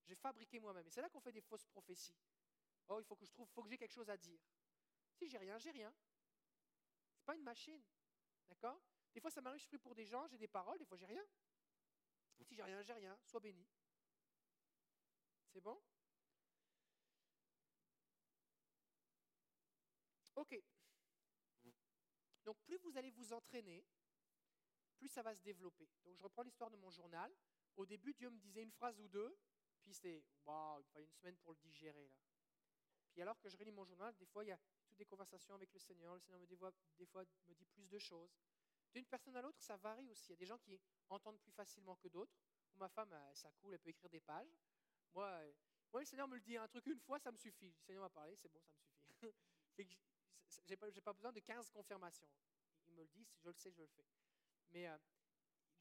[0.05, 0.86] Je vais fabriquer moi-même.
[0.86, 2.16] Et c'est là qu'on fait des fausses prophéties.
[2.89, 4.41] Oh, il faut que je trouve, faut que j'ai quelque chose à dire.
[5.12, 5.93] Si j'ai rien, j'ai rien.
[7.12, 7.82] Ce n'est pas une machine.
[8.49, 8.80] D'accord?
[9.12, 11.07] Des fois, ça m'arrive, je prie pour des gens, j'ai des paroles, des fois, j'ai
[11.07, 11.24] rien.
[12.41, 13.18] Si j'ai rien, j'ai rien.
[13.24, 13.66] Sois béni.
[15.53, 15.80] C'est bon?
[20.36, 20.57] Ok.
[22.44, 23.84] Donc plus vous allez vous entraîner,
[24.96, 25.88] plus ça va se développer.
[26.05, 27.34] Donc je reprends l'histoire de mon journal.
[27.76, 29.36] Au début, Dieu me disait une phrase ou deux,
[29.82, 32.16] puis c'est waouh, il fallait une semaine pour le digérer là.
[33.11, 35.55] Puis alors que je relis mon journal, des fois il y a toutes des conversations
[35.55, 36.14] avec le Seigneur.
[36.14, 38.36] Le Seigneur me dit, me dit plus de choses.
[38.92, 40.26] D'une personne à l'autre, ça varie aussi.
[40.28, 42.32] Il y a des gens qui entendent plus facilement que d'autres.
[42.76, 44.57] Ma femme, ça coule, elle peut écrire des pages.
[45.14, 45.42] Moi,
[45.90, 47.70] moi, le Seigneur me le dit un truc une fois, ça me suffit.
[47.70, 49.34] Le Seigneur m'a parlé, c'est bon, ça me suffit.
[50.66, 52.28] Je n'ai pas, besoin de 15 confirmations.
[52.86, 54.04] Il me le dit, je le sais, je le fais.
[54.70, 54.96] Mais euh,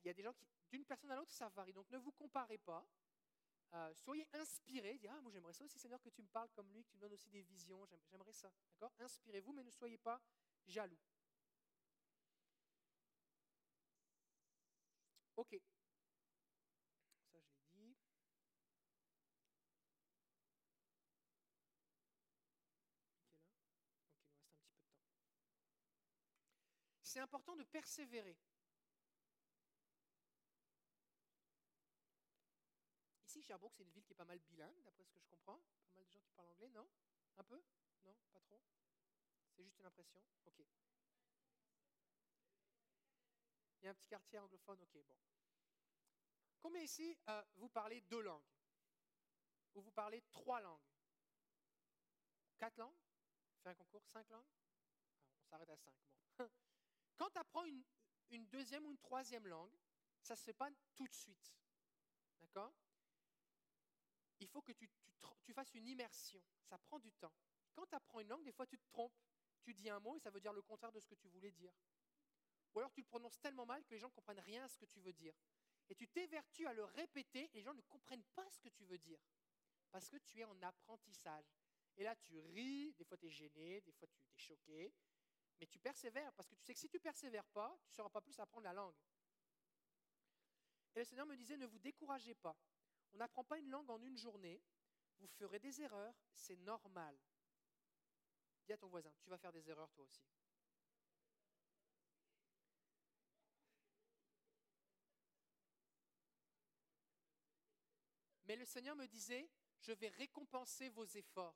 [0.03, 1.73] il y a des gens qui, d'une personne à l'autre, ça varie.
[1.73, 2.85] Donc ne vous comparez pas.
[3.73, 4.97] Euh, soyez inspirés.
[4.97, 6.95] Dites, ah, moi j'aimerais ça aussi, Seigneur, que tu me parles comme lui, que tu
[6.95, 7.85] me donnes aussi des visions.
[8.09, 8.51] J'aimerais ça.
[8.73, 8.93] D'accord?
[8.99, 10.21] Inspirez-vous, mais ne soyez pas
[10.65, 10.99] jaloux.
[15.37, 15.55] OK.
[17.31, 17.95] Ça, je l'ai dit.
[27.17, 28.37] C'est important de persévérer.
[33.25, 35.59] Ici, Sherbrooke, c'est une ville qui est pas mal bilingue, d'après ce que je comprends.
[35.89, 36.87] Pas mal de gens qui parlent anglais, non?
[37.37, 37.59] Un peu?
[38.03, 38.15] Non?
[38.31, 38.61] Pas trop?
[39.55, 40.21] C'est juste une impression?
[40.45, 40.59] Ok.
[43.81, 45.17] Il y a un petit quartier anglophone, ok, bon.
[46.59, 48.45] Combien ici, euh, vous parlez deux langues?
[49.73, 50.85] Ou vous parlez trois langues?
[52.59, 52.99] Quatre langues?
[53.63, 54.05] Fait un concours.
[54.05, 54.45] Cinq langues?
[54.51, 55.95] Ah, On s'arrête à cinq,
[56.37, 56.47] bon.
[57.17, 59.75] Quand tu apprends une, deuxième ou une troisième langue,
[60.21, 61.53] ça ne se fait pas tout de suite.
[62.39, 62.73] D'accord?
[64.39, 65.11] Il faut que tu, tu,
[65.43, 66.41] tu, fasses une immersion.
[66.63, 67.33] Ça prend du temps.
[67.73, 69.17] Quand tu apprends une langue, des fois tu te trompes.
[69.63, 71.51] Tu dis un mot et ça veut dire le contraire de ce que tu voulais
[71.51, 71.73] dire.
[72.73, 74.77] Ou alors tu le prononces tellement mal que les gens ne comprennent rien à ce
[74.77, 75.33] que tu veux dire.
[75.89, 78.85] Et tu t'évertues à le répéter et les gens ne comprennent pas ce que tu
[78.85, 79.19] veux dire.
[79.91, 81.51] Parce que tu es en apprentissage.
[81.97, 84.93] Et là, tu ris, des fois tu es gêné, des fois tu es choqué.
[85.59, 88.09] Mais tu persévères parce que tu sais que si tu persévères pas, tu ne sauras
[88.09, 88.95] pas plus apprendre la langue.
[90.95, 92.55] Et le Seigneur me disait, ne vous découragez pas.
[93.13, 94.61] On n'apprend pas une langue en une journée.
[95.19, 97.17] Vous ferez des erreurs, c'est normal.
[98.65, 100.27] Dis à ton voisin, tu vas faire des erreurs toi aussi.
[108.45, 109.49] Mais le Seigneur me disait,
[109.81, 111.55] je vais récompenser vos efforts.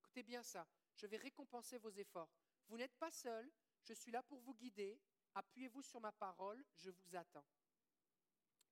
[0.00, 0.66] Écoutez bien ça,
[0.96, 2.28] je vais récompenser vos efforts.
[2.68, 3.50] Vous n'êtes pas seul,
[3.82, 5.00] je suis là pour vous guider.
[5.34, 7.46] Appuyez-vous sur ma parole, je vous attends.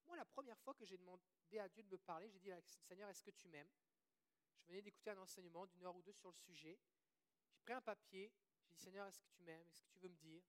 [0.05, 1.21] Moi, la première fois que j'ai demandé
[1.59, 3.69] à Dieu de me parler, j'ai dit, Seigneur, est-ce que tu m'aimes?
[4.61, 6.79] Je venais d'écouter un enseignement d'une heure ou deux sur le sujet.
[7.51, 8.33] J'ai pris un papier,
[8.63, 9.67] j'ai dit, Seigneur, est-ce que tu m'aimes?
[9.69, 10.43] Est-ce que tu veux me dire?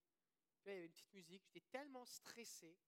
[0.64, 1.42] Là, il y avait une petite musique.
[1.44, 2.78] J'étais tellement stressé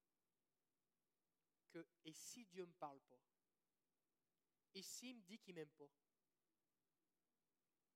[1.69, 3.21] que, et si Dieu ne me parle pas?
[4.75, 5.91] Et s'il me dit qu'il ne m'aime pas?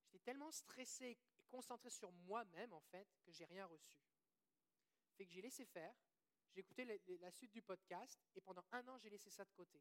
[0.04, 1.18] J'étais tellement stressé
[1.52, 4.00] concentré sur moi-même, en fait, que j'ai rien reçu.
[5.16, 5.94] Fait que j'ai laissé faire.
[6.50, 6.84] J'ai écouté
[7.20, 9.80] la suite du podcast et pendant un an, j'ai laissé ça de côté.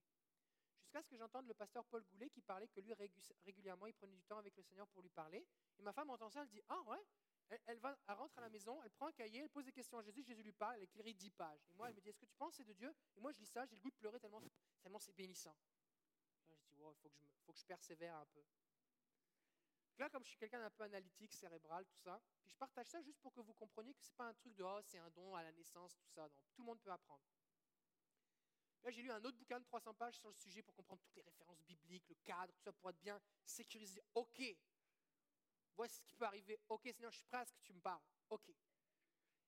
[0.82, 2.94] Jusqu'à ce que j'entende le pasteur Paul Goulet qui parlait que lui,
[3.46, 5.46] régulièrement, il prenait du temps avec le Seigneur pour lui parler.
[5.80, 7.04] Et ma femme entend ça, elle dit Ah ouais
[7.68, 9.98] elle, va, elle rentre à la maison, elle prend un cahier, elle pose des questions
[9.98, 11.66] à Jésus, Jésus lui parle, elle écrit 10 pages.
[11.70, 12.94] Et moi, elle me dit Est-ce que tu penses c'est de Dieu?
[13.16, 14.42] Et moi, je lis ça, j'ai le goût de pleurer tellement,
[14.82, 15.56] tellement c'est bénissant.
[16.50, 18.44] je dis il faut, faut que je persévère un peu.
[19.98, 23.02] Là, comme je suis quelqu'un d'un peu analytique, cérébral, tout ça, puis je partage ça
[23.02, 25.10] juste pour que vous compreniez que ce n'est pas un truc de oh, c'est un
[25.12, 26.22] don à la naissance, tout ça.
[26.22, 27.24] Non, tout le monde peut apprendre.
[28.84, 31.16] Là, j'ai lu un autre bouquin de 300 pages sur le sujet pour comprendre toutes
[31.16, 34.02] les références bibliques, le cadre, tout ça, pour être bien sécurisé.
[34.16, 34.42] OK.
[35.76, 36.60] Voici ce qui peut arriver.
[36.68, 38.02] OK, Seigneur, je suis prêt à ce que tu me parles.
[38.30, 38.52] OK.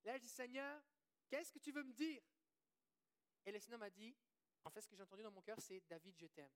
[0.04, 0.84] Là, je dis, Seigneur,
[1.28, 2.22] qu'est-ce que tu veux me dire?
[3.46, 4.16] Et le Seigneur m'a dit,
[4.64, 6.54] en fait, ce que j'ai entendu dans mon cœur, c'est David, je t'aime.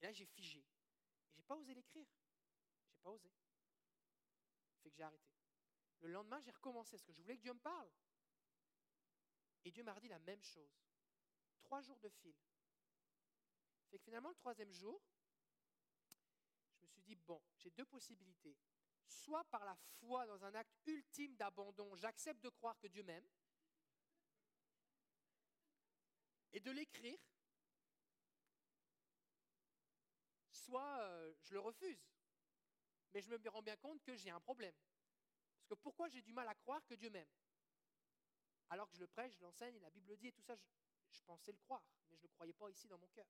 [0.00, 0.60] Et là, j'ai figé.
[0.60, 2.06] Et je n'ai pas osé l'écrire.
[3.04, 3.30] Pas osé.
[4.82, 5.32] Fait que j'ai arrêté.
[6.00, 7.90] Le lendemain, j'ai recommencé parce que je voulais que Dieu me parle.
[9.64, 10.82] Et Dieu m'a dit la même chose.
[11.62, 12.34] Trois jours de fil.
[13.90, 15.00] Fait que finalement, le troisième jour,
[16.76, 18.56] je me suis dit, bon, j'ai deux possibilités.
[19.06, 23.28] Soit par la foi dans un acte ultime d'abandon, j'accepte de croire que Dieu m'aime,
[26.52, 27.18] et de l'écrire,
[30.52, 32.00] soit euh, je le refuse
[33.14, 34.74] mais je me rends bien compte que j'ai un problème.
[35.56, 37.30] Parce que pourquoi j'ai du mal à croire que Dieu m'aime?
[38.70, 40.56] Alors que je le prêche, je l'enseigne, la Bible dit et tout ça,
[41.10, 43.26] je, pensais le croire, mais je ne le croyais pas ici dans mon cœur.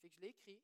[0.00, 0.62] Fait que je l'ai écrit,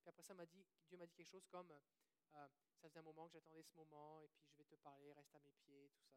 [0.00, 2.48] puis après ça, m'a dit, Dieu m'a dit quelque chose comme euh,
[2.80, 5.34] Ça faisait un moment que j'attendais ce moment, et puis je vais te parler, reste
[5.34, 6.16] à mes pieds, tout ça.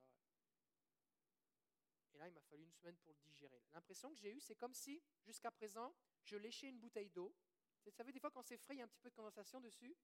[2.14, 3.62] Et là, il m'a fallu une semaine pour le digérer.
[3.74, 5.94] L'impression que j'ai eue, c'est comme si, jusqu'à présent,
[6.24, 7.36] je léchais une bouteille d'eau.
[7.84, 9.60] Vous savez, des fois, quand c'est frais, il y a un petit peu de condensation
[9.60, 9.96] dessus.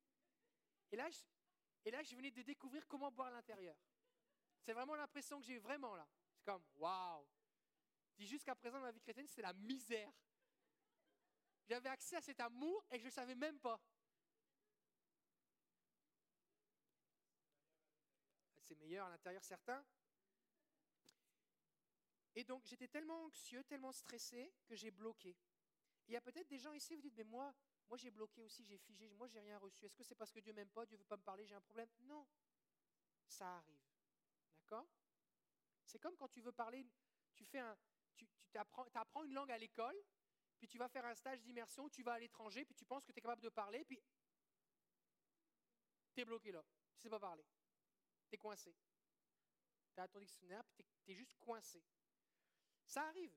[0.91, 1.19] Et là, je,
[1.85, 3.75] et là, je venais de découvrir comment boire à l'intérieur.
[4.61, 6.07] C'est vraiment l'impression que j'ai eu vraiment là.
[6.33, 7.27] C'est comme, waouh!
[8.17, 10.11] Jusqu'à présent ma vie chrétienne, c'est la misère.
[11.67, 13.79] J'avais accès à cet amour et je ne savais même pas.
[18.61, 19.83] C'est meilleur à l'intérieur, certains.
[22.35, 25.35] Et donc, j'étais tellement anxieux, tellement stressé que j'ai bloqué.
[26.07, 27.53] Il y a peut-être des gens ici, vous dites, mais moi,
[27.87, 29.85] moi, j'ai bloqué aussi, j'ai figé, moi, j'ai rien reçu.
[29.85, 31.61] Est-ce que c'est parce que Dieu m'aime pas, Dieu veut pas me parler, j'ai un
[31.61, 31.89] problème?
[32.01, 32.27] Non,
[33.27, 33.83] ça arrive.
[34.59, 34.87] D'accord?
[35.85, 36.85] C'est comme quand tu veux parler,
[37.35, 37.77] tu fais un,
[38.15, 39.95] tu, tu apprends, une langue à l'école,
[40.57, 43.11] puis tu vas faire un stage d'immersion, tu vas à l'étranger, puis tu penses que
[43.11, 44.01] tu es capable de parler, puis
[46.13, 46.63] tu es bloqué là.
[46.93, 47.45] Tu ne sais pas parler.
[48.29, 48.75] Tu es coincé.
[49.93, 51.83] Tu as ton dictionnaire, puis tu es juste coincé.
[52.87, 53.33] Ça arrive.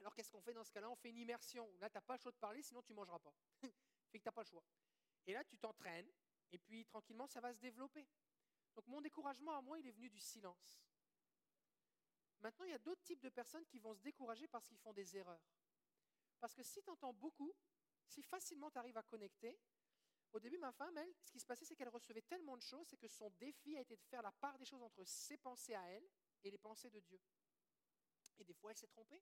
[0.00, 0.90] Alors qu'est-ce qu'on fait dans ce cas-là?
[0.90, 1.70] On fait une immersion.
[1.80, 3.34] Là, tu n'as pas le choix de parler, sinon tu ne mangeras pas.
[4.10, 4.64] fait que tu n'as pas le choix.
[5.26, 6.10] Et là, tu t'entraînes,
[6.52, 8.08] et puis tranquillement, ça va se développer.
[8.74, 10.80] Donc mon découragement à moi, il est venu du silence.
[12.40, 14.92] Maintenant, il y a d'autres types de personnes qui vont se décourager parce qu'ils font
[14.92, 15.42] des erreurs.
[16.38, 17.52] Parce que si tu entends beaucoup,
[18.06, 19.58] si facilement tu arrives à connecter,
[20.32, 22.86] au début, ma femme, elle, ce qui se passait, c'est qu'elle recevait tellement de choses,
[22.86, 25.74] c'est que son défi a été de faire la part des choses entre ses pensées
[25.74, 26.08] à elle
[26.44, 27.20] et les pensées de Dieu.
[28.38, 29.20] Et des fois, elle s'est trompée.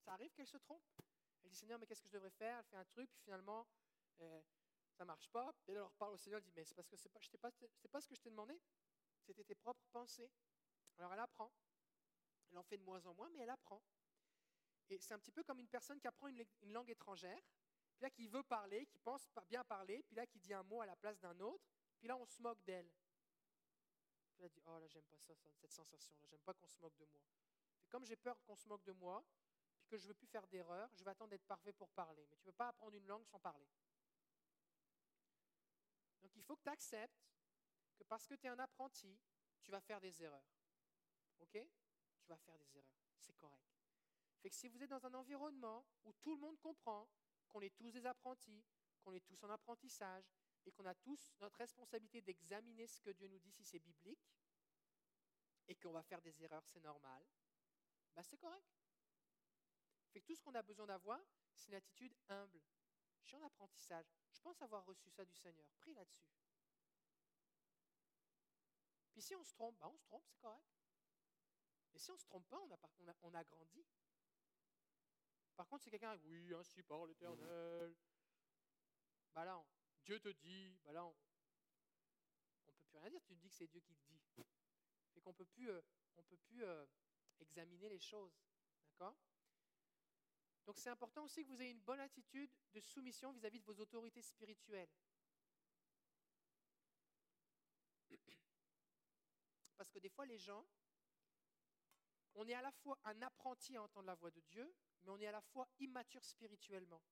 [0.00, 0.82] Ça arrive qu'elle se trompe.
[1.42, 2.58] Elle dit Seigneur, mais qu'est-ce que je devrais faire?
[2.58, 3.66] Elle fait un truc, puis finalement,
[4.20, 4.40] euh,
[4.92, 5.54] ça ne marche pas.
[5.66, 7.50] Et elle leur parle au Seigneur, elle dit Mais c'est parce que ce n'est pas,
[7.90, 8.60] pas, ce que je t'ai demandé.
[9.20, 10.30] C'était tes propres pensées.
[10.98, 11.52] Alors elle apprend.
[12.50, 13.82] Elle en fait de moins en moins, mais elle apprend.
[14.90, 17.40] Et c'est un petit peu comme une personne qui apprend une, langue étrangère,
[17.94, 20.80] puis là qui veut parler, qui pense bien parler, puis là qui dit un mot
[20.82, 21.64] à la place d'un autre,
[21.98, 22.90] puis là on se moque d'elle.
[24.38, 27.06] Elle dit Oh là, j'aime pas ça, cette sensation-là, j'aime pas qu'on se moque de
[27.06, 27.22] moi.
[27.80, 29.24] Et comme j'ai peur qu'on se moque de moi,
[29.92, 32.26] que je ne veux plus faire d'erreur, je vais attendre d'être parfait pour parler.
[32.30, 33.68] Mais tu ne peux pas apprendre une langue sans parler.
[36.22, 37.28] Donc il faut que tu acceptes
[37.94, 39.20] que parce que tu es un apprenti,
[39.60, 40.50] tu vas faire des erreurs.
[41.40, 41.58] OK?
[42.22, 43.02] Tu vas faire des erreurs.
[43.18, 43.68] C'est correct.
[44.40, 47.06] Fait que si vous êtes dans un environnement où tout le monde comprend
[47.46, 48.64] qu'on est tous des apprentis,
[49.02, 50.32] qu'on est tous en apprentissage
[50.64, 54.32] et qu'on a tous notre responsabilité d'examiner ce que Dieu nous dit si c'est biblique
[55.68, 57.22] et qu'on va faire des erreurs, c'est normal,
[58.14, 58.81] bah c'est correct.
[60.12, 61.20] Fait que tout ce qu'on a besoin d'avoir,
[61.54, 62.60] c'est une attitude humble.
[63.22, 64.06] Je suis en apprentissage.
[64.32, 65.66] Je pense avoir reçu ça du Seigneur.
[65.78, 66.28] Prie là-dessus.
[69.12, 70.66] Puis si on se trompe, bah on se trompe, c'est correct.
[71.94, 73.84] Et si on ne se trompe pas, on a, on a, on a grandi.
[75.56, 77.94] Par contre, c'est quelqu'un, oui, ainsi parle l'Éternel.
[79.34, 79.62] Bah là,
[80.04, 83.22] Dieu te dit, bah là, on ne peut plus rien dire.
[83.24, 84.20] Tu dis que c'est Dieu qui te dit.
[85.12, 85.80] Fait qu'on peut plus, euh,
[86.16, 86.86] on peut plus euh,
[87.40, 88.34] examiner les choses,
[88.88, 89.14] d'accord?
[90.66, 93.80] Donc c'est important aussi que vous ayez une bonne attitude de soumission vis-à-vis de vos
[93.80, 94.90] autorités spirituelles.
[99.82, 100.64] Parce que des fois, les gens,
[102.34, 104.72] on est à la fois un apprenti à entendre la voix de Dieu,
[105.02, 107.02] mais on est à la fois immature spirituellement.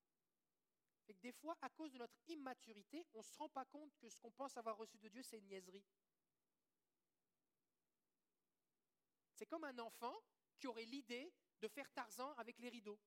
[1.09, 3.93] Et que des fois, à cause de notre immaturité, on ne se rend pas compte
[3.97, 5.85] que ce qu'on pense avoir reçu de Dieu, c'est une niaiserie.
[9.35, 10.15] C'est comme un enfant
[10.57, 13.01] qui aurait l'idée de faire Tarzan avec les rideaux,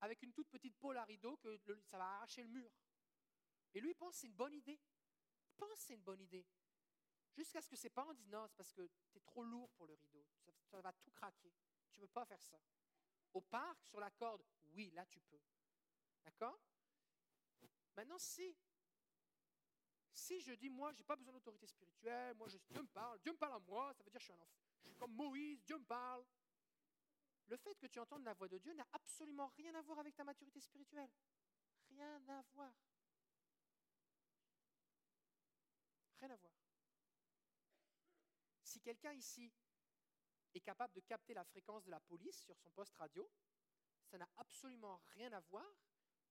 [0.00, 2.70] avec une toute petite pôle à rideaux que ça va arracher le mur.
[3.74, 4.80] Et lui, pense que c'est une bonne idée.
[5.48, 6.46] Il pense que c'est une bonne idée.
[7.34, 9.86] Jusqu'à ce que ses parents disent non, c'est parce que tu es trop lourd pour
[9.86, 10.24] le rideau.
[10.70, 11.52] Ça, va tout craquer.
[11.92, 12.58] Tu ne peux pas faire ça.
[13.34, 14.42] Au parc, sur la corde,
[14.72, 15.40] oui, là tu peux.
[16.24, 16.58] D'accord?
[17.94, 18.56] Maintenant, si,
[20.12, 23.32] si je dis, moi, je n'ai pas besoin d'autorité spirituelle, moi, Dieu me parle, Dieu
[23.32, 24.64] me parle à moi, ça veut dire que je suis un enfant.
[24.82, 26.24] Je suis comme Moïse, Dieu me parle.
[27.48, 30.14] Le fait que tu entendes la voix de Dieu n'a absolument rien à voir avec
[30.16, 31.10] ta maturité spirituelle.
[31.90, 32.72] Rien à voir.
[36.18, 36.52] Rien à voir.
[38.62, 39.52] Si quelqu'un ici
[40.54, 43.30] est capable de capter la fréquence de la police sur son poste radio,
[44.04, 45.66] ça n'a absolument rien à voir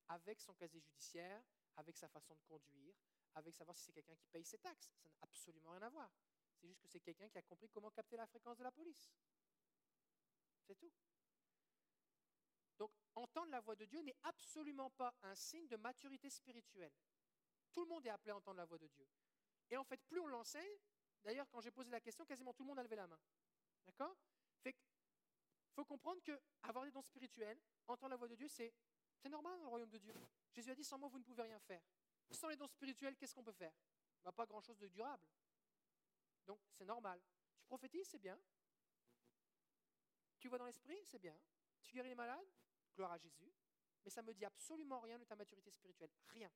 [0.09, 1.43] avec son casier judiciaire,
[1.77, 2.95] avec sa façon de conduire,
[3.35, 4.91] avec savoir si c'est quelqu'un qui paye ses taxes.
[4.97, 6.11] Ça n'a absolument rien à voir.
[6.55, 9.09] C'est juste que c'est quelqu'un qui a compris comment capter la fréquence de la police.
[10.67, 10.91] C'est tout.
[12.77, 16.93] Donc, entendre la voix de Dieu n'est absolument pas un signe de maturité spirituelle.
[17.71, 19.07] Tout le monde est appelé à entendre la voix de Dieu.
[19.69, 20.77] Et en fait, plus on l'enseigne,
[21.23, 23.19] d'ailleurs, quand j'ai posé la question, quasiment tout le monde a levé la main.
[23.85, 24.15] D'accord?
[24.61, 24.75] Fait
[25.73, 28.73] faut comprendre que avoir des dons spirituels, entendre la voix de Dieu, c'est
[29.29, 30.13] normal dans le royaume de Dieu.
[30.53, 31.81] Jésus a dit sans moi, vous ne pouvez rien faire.
[32.31, 33.73] Sans les dons spirituels, qu'est-ce qu'on peut faire?
[34.23, 35.27] Bah, Pas grand-chose de durable.
[36.45, 37.21] Donc, c'est normal.
[37.57, 38.39] Tu prophétises, c'est bien.
[40.39, 41.37] Tu vois dans l'esprit, c'est bien.
[41.81, 42.47] Tu guéris les malades,
[42.95, 43.53] gloire à Jésus.
[44.03, 46.11] Mais ça ne me dit absolument rien de ta maturité spirituelle.
[46.27, 46.51] Rien.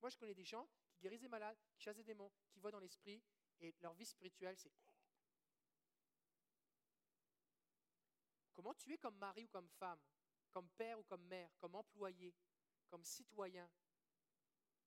[0.00, 2.70] Moi, je connais des gens qui guérissent des malades, qui chassent des démons, qui voient
[2.70, 3.22] dans l'esprit,
[3.60, 4.72] et leur vie spirituelle, c'est
[8.54, 10.00] Comment tu es comme mari ou comme femme,
[10.50, 12.34] comme père ou comme mère, comme employé,
[12.88, 13.70] comme citoyen,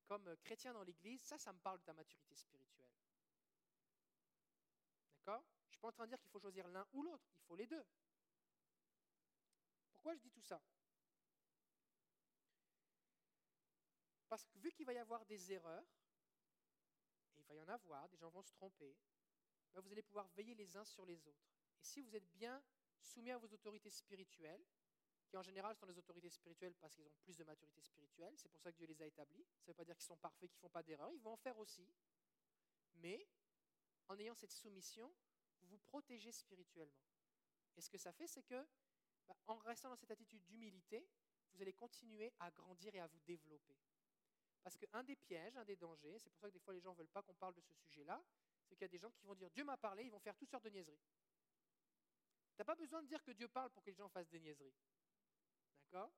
[0.08, 2.90] comme euh, chrétien dans l'Église, ça, ça me parle de ta maturité spirituelle.
[5.14, 7.26] D'accord Je ne suis pas en train de dire qu'il faut choisir l'un ou l'autre,
[7.38, 7.86] il faut les deux.
[9.94, 10.62] Pourquoi je dis tout ça?
[14.28, 15.88] Parce que vu qu'il va y avoir des erreurs,
[17.38, 18.94] et il va y en avoir, des gens vont se tromper,
[19.74, 21.48] ben, vous allez pouvoir veiller les uns sur les autres.
[21.80, 22.62] Et si vous êtes bien
[23.00, 24.66] soumis à vos autorités spirituelles,
[25.28, 28.50] qui en général sont les autorités spirituelles parce qu'ils ont plus de maturité spirituelle, c'est
[28.50, 29.46] pour ça que Dieu les a établis.
[29.60, 31.32] Ça ne veut pas dire qu'ils sont parfaits, qu'ils ne font pas d'erreurs, ils vont
[31.32, 31.88] en faire aussi.
[32.96, 33.26] Mais
[34.10, 35.14] en ayant cette soumission,
[35.70, 37.06] vous protégez spirituellement.
[37.78, 38.68] Et ce que ça fait, c'est que,
[39.28, 41.08] bah, en restant dans cette attitude d'humilité,
[41.54, 43.78] vous allez continuer à grandir et à vous développer.
[44.64, 46.92] Parce qu'un des pièges, un des dangers, c'est pour ça que des fois les gens
[46.92, 48.22] ne veulent pas qu'on parle de ce sujet-là,
[48.66, 50.36] c'est qu'il y a des gens qui vont dire Dieu m'a parlé, ils vont faire
[50.36, 51.00] toutes sortes de niaiseries.
[52.54, 54.40] Tu n'as pas besoin de dire que Dieu parle pour que les gens fassent des
[54.40, 54.76] niaiseries.
[55.86, 56.12] D'accord?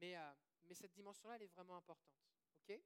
[0.00, 0.32] Mais, euh,
[0.64, 2.16] mais cette dimension-là, elle est vraiment importante.
[2.62, 2.80] OK?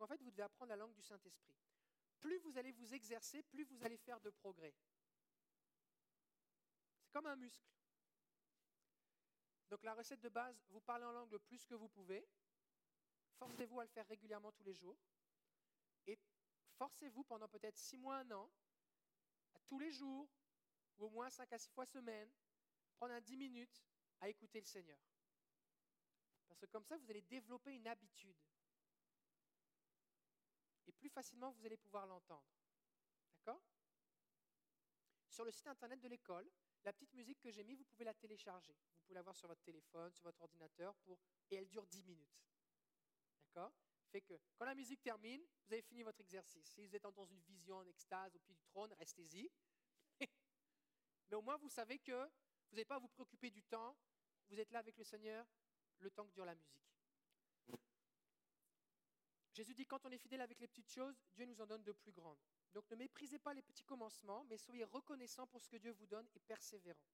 [0.00, 1.54] Donc en fait, vous devez apprendre la langue du Saint-Esprit.
[2.18, 4.74] Plus vous allez vous exercer, plus vous allez faire de progrès.
[7.02, 7.68] C'est comme un muscle.
[9.68, 12.26] Donc la recette de base, vous parlez en langue le plus que vous pouvez.
[13.38, 14.98] Forcez-vous à le faire régulièrement tous les jours
[16.80, 18.50] forcez-vous pendant peut-être six mois, un an,
[19.54, 20.26] à tous les jours,
[20.96, 22.30] ou au moins cinq à six fois semaine,
[22.94, 23.84] prendre un dix minutes
[24.20, 24.98] à écouter le Seigneur.
[26.48, 28.38] Parce que comme ça, vous allez développer une habitude.
[30.92, 32.48] Plus facilement, vous allez pouvoir l'entendre.
[33.36, 33.62] D'accord?
[35.28, 36.50] Sur le site internet de l'école,
[36.82, 38.72] La petite musique que j'ai mise, vous pouvez la télécharger.
[38.72, 40.96] Vous pouvez la voir sur votre téléphone, sur votre ordinateur,
[41.50, 42.42] et elle dure 10 minutes.
[43.44, 43.72] D'accord?
[44.10, 46.66] Fait que quand la musique termine, vous avez fini votre exercice.
[46.68, 49.50] Si vous êtes dans une vision, en extase, au pied du trône, restez-y.
[51.28, 52.24] Mais au moins, vous savez que
[52.70, 53.96] vous n'avez pas à vous préoccuper du temps.
[54.48, 55.46] Vous êtes là avec le Seigneur
[55.98, 56.89] le temps que dure la musique.
[59.60, 61.92] Jésus dit, quand on est fidèle avec les petites choses, Dieu nous en donne de
[61.92, 62.40] plus grandes.
[62.72, 66.06] Donc ne méprisez pas les petits commencements, mais soyez reconnaissants pour ce que Dieu vous
[66.06, 67.12] donne et persévérants.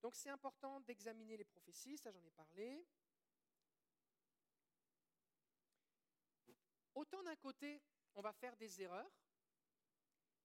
[0.00, 2.82] Donc c'est important d'examiner les prophéties, ça j'en ai parlé.
[6.94, 7.82] Autant d'un côté,
[8.14, 9.12] on va faire des erreurs,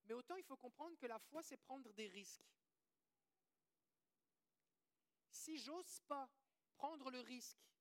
[0.04, 2.52] mais autant il faut comprendre que la foi, c'est prendre des risques.
[5.30, 6.30] Si j'ose pas
[6.76, 7.73] prendre le risque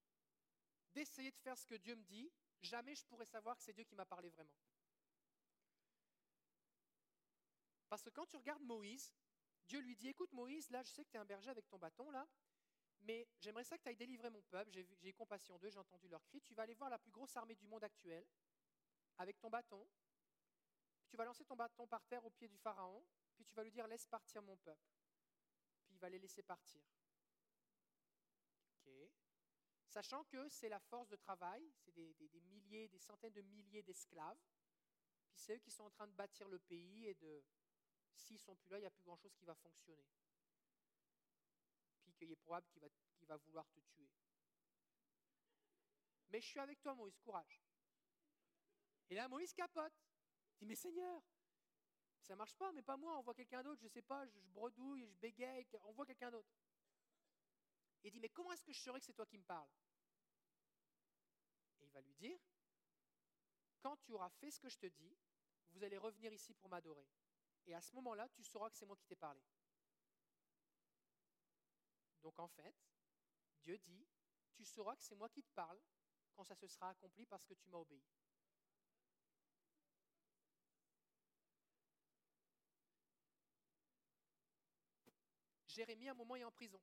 [0.94, 3.84] d'essayer de faire ce que Dieu me dit, jamais je pourrais savoir que c'est Dieu
[3.84, 4.56] qui m'a parlé vraiment.
[7.88, 9.12] Parce que quand tu regardes Moïse,
[9.66, 11.78] Dieu lui dit, écoute Moïse, là je sais que tu es un berger avec ton
[11.78, 12.26] bâton, là,
[13.00, 16.08] mais j'aimerais ça que tu ailles délivrer mon peuple, j'ai eu compassion d'eux, j'ai entendu
[16.08, 18.26] leur cri, tu vas aller voir la plus grosse armée du monde actuelle,
[19.18, 19.86] avec ton bâton,
[21.08, 23.04] tu vas lancer ton bâton par terre au pied du Pharaon,
[23.34, 24.88] puis tu vas lui dire, laisse partir mon peuple.
[25.84, 26.80] Puis il va les laisser partir.
[29.92, 34.38] Sachant que c'est la force de travail, c'est des, milliers, des centaines de milliers d'esclaves,
[35.30, 37.44] puis c'est eux qui sont en train de bâtir le pays et de,
[38.14, 40.08] s'ils sont plus là, il n'y a plus grand-chose qui va fonctionner.
[42.04, 42.80] Puis qu'il est probable qu'il
[43.26, 44.08] va, vouloir te tuer.
[46.30, 47.62] Mais je suis avec toi, Moïse, courage.
[49.10, 49.92] Et là, Moïse capote.
[50.54, 51.22] Il dit, mais Seigneur,
[52.22, 54.40] ça marche pas, mais pas moi, on voit quelqu'un d'autre, je ne sais pas, je,
[54.40, 56.48] je bredouille, je bégaye, on voit quelqu'un d'autre.
[58.04, 59.70] Il dit, mais comment est-ce que je saurais que c'est toi qui me parles?
[61.80, 62.38] Et il va lui dire,
[63.80, 65.16] quand tu auras fait ce que je te dis,
[65.70, 67.08] vous allez revenir ici pour m'adorer.
[67.66, 69.42] Et à ce moment-là, tu sauras que c'est moi qui t'ai parlé.
[72.22, 72.74] Donc en fait,
[73.60, 74.06] Dieu dit,
[74.54, 75.80] tu sauras que c'est moi qui te parle
[76.34, 78.02] quand ça se sera accompli parce que tu m'as obéi.
[85.66, 86.80] Jérémie, à un moment, est en prison.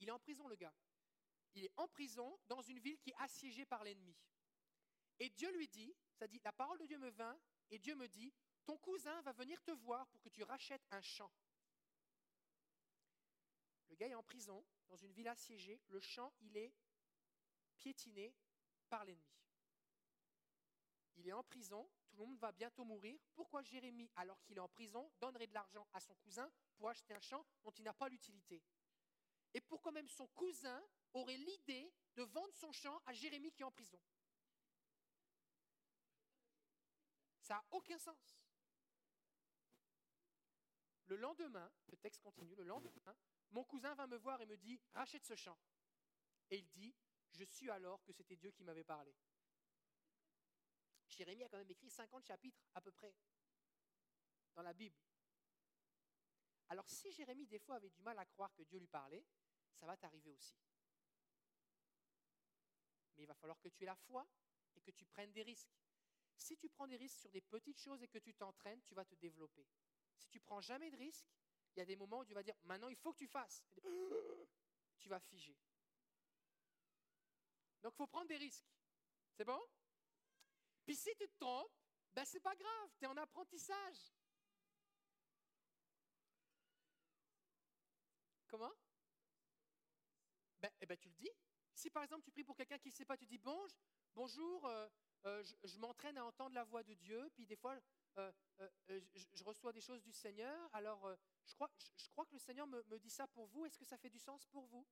[0.00, 0.74] Il est en prison, le gars.
[1.54, 4.16] Il est en prison dans une ville qui est assiégée par l'ennemi.
[5.20, 7.38] Et Dieu lui dit, ça dit, la parole de Dieu me vint,
[7.70, 8.32] et Dieu me dit,
[8.64, 11.30] ton cousin va venir te voir pour que tu rachètes un champ.
[13.88, 16.74] Le gars est en prison, dans une ville assiégée, le champ, il est
[17.76, 18.34] piétiné
[18.88, 19.34] par l'ennemi.
[21.16, 23.20] Il est en prison, tout le monde va bientôt mourir.
[23.34, 27.14] Pourquoi Jérémie, alors qu'il est en prison, donnerait de l'argent à son cousin pour acheter
[27.14, 28.62] un champ dont il n'a pas l'utilité?
[29.54, 33.66] Et pourquoi même son cousin aurait l'idée de vendre son champ à Jérémie qui est
[33.66, 34.00] en prison.
[37.40, 38.38] Ça n'a aucun sens.
[41.06, 43.16] Le lendemain, le texte continue, le lendemain,
[43.50, 45.58] mon cousin va me voir et me dit, rachète ce champ.
[46.50, 46.94] Et il dit,
[47.32, 49.14] je suis alors que c'était Dieu qui m'avait parlé.
[51.08, 53.14] Jérémie a quand même écrit 50 chapitres à peu près
[54.54, 54.98] dans la Bible.
[56.68, 59.24] Alors si Jérémie des fois avait du mal à croire que Dieu lui parlait,
[59.74, 60.56] ça va t'arriver aussi.
[63.16, 64.26] Mais il va falloir que tu aies la foi
[64.76, 65.76] et que tu prennes des risques.
[66.36, 69.04] Si tu prends des risques sur des petites choses et que tu t'entraînes, tu vas
[69.04, 69.66] te développer.
[70.16, 71.28] Si tu prends jamais de risques,
[71.74, 73.62] il y a des moments où tu vas dire maintenant il faut que tu fasses.
[74.96, 75.54] Tu vas figer.
[77.82, 78.64] Donc il faut prendre des risques.
[79.32, 79.60] C'est bon?
[80.84, 81.76] Puis si tu te trompes,
[82.14, 84.14] ben c'est pas grave, tu es en apprentissage.
[88.46, 88.72] Comment?
[90.64, 91.30] Ben, eh ben, tu le dis.
[91.74, 93.66] Si par exemple tu pries pour quelqu'un qui ne sait pas, tu dis bon,
[94.14, 94.88] bonjour, euh,
[95.26, 97.78] euh, je, m'entraîne à entendre la voix de Dieu, puis des fois
[98.16, 98.32] euh,
[98.88, 101.14] je, reçois des choses du Seigneur, alors
[101.44, 103.98] je, crois, je, crois que le Seigneur me, dit ça pour vous, est-ce que ça
[103.98, 104.86] fait du sens pour vous?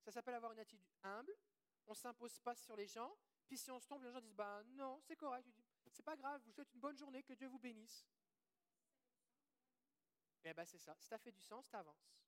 [0.00, 1.36] Ça s'appelle avoir une attitude humble,
[1.86, 4.34] on ne s'impose pas sur les gens, puis si on se tombe, les gens disent
[4.34, 5.46] bah non, c'est correct,
[5.92, 8.04] c'est pas grave, vous souhaite une bonne journée, que Dieu vous bénisse.
[10.42, 10.96] Eh bien, c'est ça.
[10.98, 12.18] Si ça fait du sens, tu avances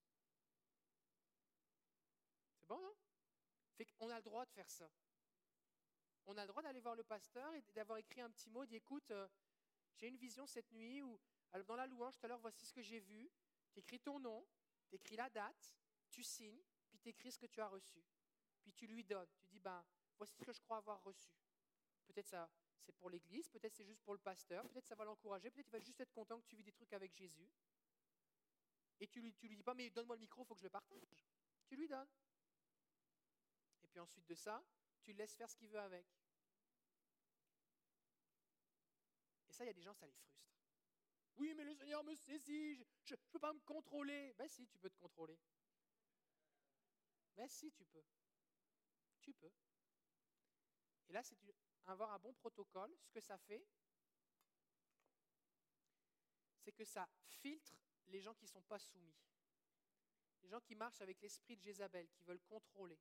[2.71, 2.95] bon,
[4.11, 4.89] a le droit de faire ça.
[6.27, 8.77] On a le droit d'aller voir le pasteur et d'avoir écrit un petit mot, dit
[8.77, 9.27] écoute, euh,
[9.97, 11.19] j'ai une vision cette nuit où,
[11.67, 13.29] dans la louange, tout à l'heure, voici ce que j'ai vu.
[13.73, 14.47] Tu écris ton nom,
[14.89, 15.75] tu écris la date,
[16.09, 18.05] tu signes, puis tu écris ce que tu as reçu.
[18.63, 19.29] Puis tu lui donnes.
[19.43, 19.85] Tu dis, ben,
[20.17, 21.35] voici ce que je crois avoir reçu.
[22.07, 22.49] Peut-être ça,
[22.81, 25.73] c'est pour l'église, peut-être c'est juste pour le pasteur, peut-être ça va l'encourager, peut-être il
[25.73, 27.51] va juste être content que tu vis des trucs avec Jésus.
[29.01, 30.71] Et tu lui, lui dis pas, mais donne-moi le micro, il faut que je le
[30.71, 31.17] partage.
[31.67, 32.09] Tu lui donnes
[33.91, 34.63] puis ensuite de ça,
[35.03, 36.07] tu laisses faire ce qu'il veut avec.
[39.49, 40.41] Et ça, il y a des gens, ça les frustre.
[41.37, 44.33] Oui, mais le Seigneur me saisit, je ne peux pas me contrôler.
[44.35, 45.39] Ben si, tu peux te contrôler.
[47.35, 48.05] Ben si, tu peux.
[49.21, 49.51] Tu peux.
[51.09, 51.37] Et là, c'est
[51.87, 52.95] avoir un bon protocole.
[53.01, 53.67] Ce que ça fait,
[56.59, 57.09] c'est que ça
[57.41, 57.75] filtre
[58.09, 59.17] les gens qui ne sont pas soumis.
[60.43, 62.99] Les gens qui marchent avec l'esprit de Jézabel, qui veulent contrôler.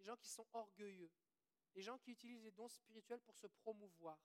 [0.00, 1.10] Les gens qui sont orgueilleux.
[1.74, 4.18] Les gens qui utilisent les dons spirituels pour se promouvoir.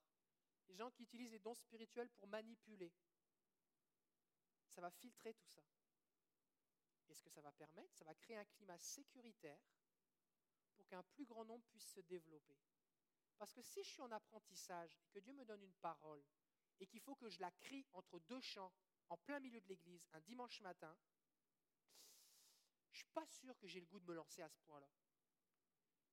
[0.70, 2.94] Les gens qui utilisent les dons spirituels pour manipuler.
[4.70, 5.62] Ça va filtrer tout ça.
[7.10, 9.60] Et ce que ça va permettre, ça va créer un climat sécuritaire
[10.76, 12.58] pour qu'un plus grand nombre puisse se développer.
[13.38, 16.24] Parce que si je suis en apprentissage et que Dieu me donne une parole
[16.80, 18.72] et qu'il faut que je la crie entre deux champs
[19.10, 20.98] en plein milieu de l'église un dimanche matin,
[22.92, 24.90] je ne suis pas sûr que j'ai le goût de me lancer à ce point-là.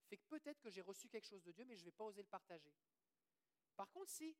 [0.09, 2.05] Fait que peut-être que j'ai reçu quelque chose de Dieu, mais je ne vais pas
[2.05, 2.73] oser le partager.
[3.77, 4.37] Par contre, si,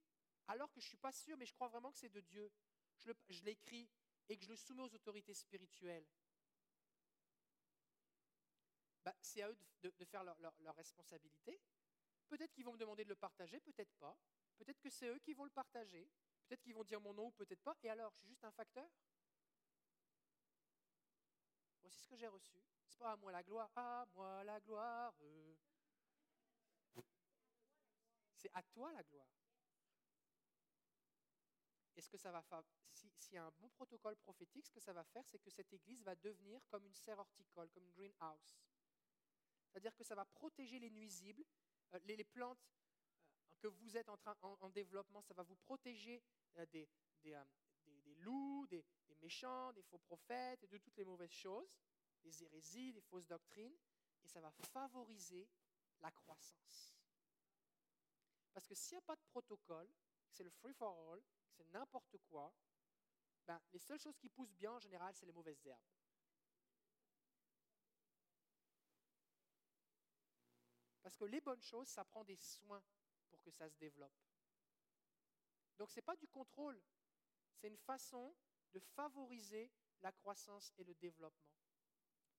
[0.49, 2.51] alors que je ne suis pas sûr, mais je crois vraiment que c'est de Dieu,
[2.99, 3.89] je l'écris
[4.29, 6.07] et que je le soumets aux autorités spirituelles,
[9.05, 11.61] bah, c'est à eux de, faire leur, leur responsabilité.
[12.29, 14.17] Peut-être qu'ils vont me demander de le partager, peut-être pas.
[14.59, 16.09] Peut-être que c'est eux qui vont le partager.
[16.47, 17.77] Peut-être qu'ils vont dire mon nom ou peut-être pas.
[17.83, 18.89] Et alors, je suis juste un facteur
[21.83, 22.59] Voici ce que j'ai reçu.
[22.93, 25.15] C'est pas à moi la gloire, à moi la gloire.
[28.37, 29.33] C'est à toi la gloire.
[31.97, 32.63] Et ce que ça va faire,
[32.93, 36.03] s'il a un bon protocole prophétique, ce que ça va faire, c'est que cette église
[36.03, 38.59] va devenir comme une serre horticole, comme une greenhouse.
[39.71, 41.45] C'est-à-dire que ça va protéger les nuisibles,
[41.95, 42.63] euh, les, plantes
[43.53, 46.23] euh, que vous êtes en, train, en, développement, ça va vous protéger
[46.59, 46.87] euh, des,
[47.23, 47.35] des,
[48.17, 48.85] loups, des,
[49.23, 51.79] méchants, des faux prophètes de toutes les mauvaises choses,
[52.23, 53.77] des hérésies, des fausses doctrines,
[54.25, 55.49] et ça va favoriser
[56.01, 56.95] la croissance.
[58.53, 59.91] Parce que s'il n'y a pas de protocole,
[60.31, 62.53] c'est le free for all, c'est n'importe quoi,
[63.47, 65.81] ben, les seules choses qui poussent bien en général, c'est les mauvaises herbes.
[71.03, 72.83] Parce que les bonnes choses, ça prend des soins
[73.29, 74.13] pour que ça se développe.
[75.77, 76.81] Donc ce n'est pas du contrôle,
[77.55, 78.35] c'est une façon
[78.73, 79.71] de favoriser
[80.01, 81.52] la croissance et le développement.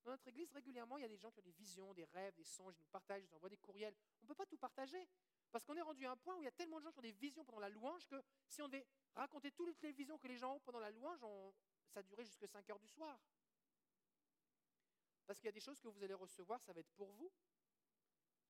[0.04, 2.36] Dans notre église, régulièrement, il y a des gens qui ont des visions, des rêves,
[2.36, 3.96] des songes, ils nous partagent, ils nous envoient des courriels.
[4.22, 5.08] On ne peut pas tout partager.
[5.52, 7.00] Parce qu'on est rendu à un point où il y a tellement de gens qui
[7.00, 8.86] ont des visions pendant la louange que si on devait
[9.16, 11.20] raconter toutes les visions que les gens ont pendant la louange,
[11.94, 13.20] ça durait jusqu'à 5 heures du soir.
[15.26, 17.32] Parce qu'il y a des choses que vous allez recevoir, ça va être pour vous.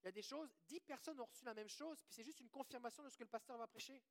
[0.01, 2.39] Il y a des choses, dix personnes ont reçu la même chose, puis c'est juste
[2.39, 4.01] une confirmation de ce que le pasteur va prêcher.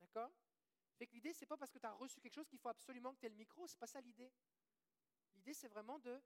[0.00, 0.32] D'accord?
[0.96, 3.12] Fait que l'idée, c'est pas parce que tu as reçu quelque chose qu'il faut absolument
[3.14, 4.32] que tu aies le micro, c'est pas ça l'idée.
[5.40, 6.20] L'idée, c'est vraiment de,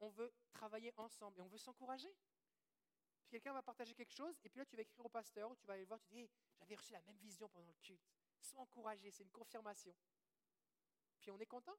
[0.00, 2.08] on veut travailler ensemble et on veut s'encourager.
[3.20, 5.56] Puis quelqu'un va partager quelque chose, et puis là, tu vas écrire au pasteur, ou
[5.56, 8.08] tu vas aller le voir, tu dis, j'avais reçu la même vision pendant le culte.
[8.40, 9.94] Sois encouragé, c'est une confirmation.
[11.20, 11.76] Puis on est content.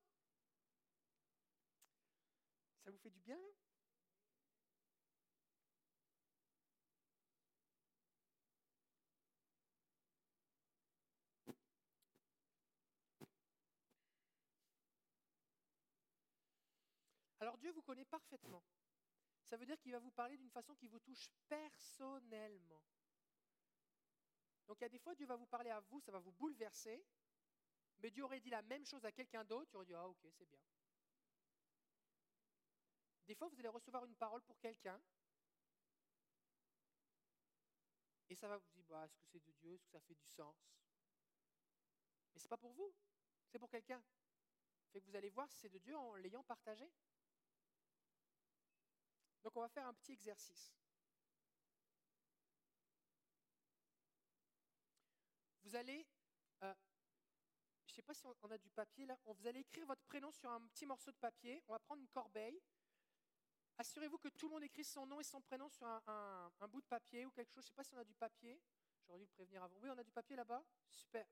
[2.83, 3.39] Ça vous fait du bien,
[17.49, 18.63] Alors Dieu vous connaît parfaitement.
[19.41, 22.83] Ça veut dire qu'il va vous parler d'une façon qui vous touche personnellement.
[24.67, 26.31] Donc il y a des fois, Dieu va vous parler à vous, ça va vous
[26.31, 27.03] bouleverser,
[27.97, 30.27] mais Dieu aurait dit la même chose à quelqu'un d'autre, tu aurais dit, ah ok,
[30.31, 30.59] c'est bien.
[33.25, 35.01] Des fois, vous allez recevoir une parole pour quelqu'un,
[38.29, 40.13] et ça va vous dire, bah, est-ce que c'est de Dieu, est-ce que ça fait
[40.13, 40.55] du sens?
[42.35, 42.93] Mais ce n'est pas pour vous,
[43.47, 44.03] c'est pour quelqu'un.
[44.91, 46.87] Fait que vous allez voir si c'est de Dieu en l'ayant partagé.
[49.43, 50.73] Donc on va faire un petit exercice.
[55.63, 56.05] Vous allez,
[56.63, 56.73] euh,
[57.85, 60.31] je ne sais pas si on a du papier là, vous allez écrire votre prénom
[60.31, 61.61] sur un petit morceau de papier.
[61.67, 62.59] On va prendre une corbeille.
[63.77, 66.87] Assurez-vous que tout le monde écrit son nom et son prénom sur un, bout de
[66.87, 67.63] papier ou quelque chose.
[67.63, 68.59] Je ne sais pas si on a du papier.
[69.07, 69.77] J'aurais dû le prévenir avant.
[69.79, 71.25] Oui, on a du papier là-bas Super.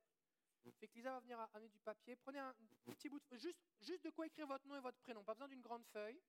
[0.79, 2.15] Fait que Lisa va venir amener du papier.
[2.15, 2.53] Prenez un
[2.85, 5.23] petit bout de, juste, juste de quoi écrire votre nom et votre prénom.
[5.23, 6.21] Pas besoin d'une grande feuille.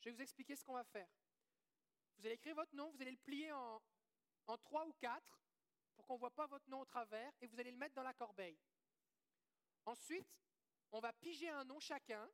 [0.00, 1.08] Je vais vous expliquer ce qu'on va faire.
[2.16, 3.82] Vous allez écrire votre nom, vous allez le plier en,
[4.46, 5.40] en trois ou quatre
[5.94, 8.02] pour qu'on ne voit pas votre nom au travers et vous allez le mettre dans
[8.02, 8.58] la corbeille.
[9.84, 10.40] Ensuite,
[10.92, 12.30] on va piger un nom chacun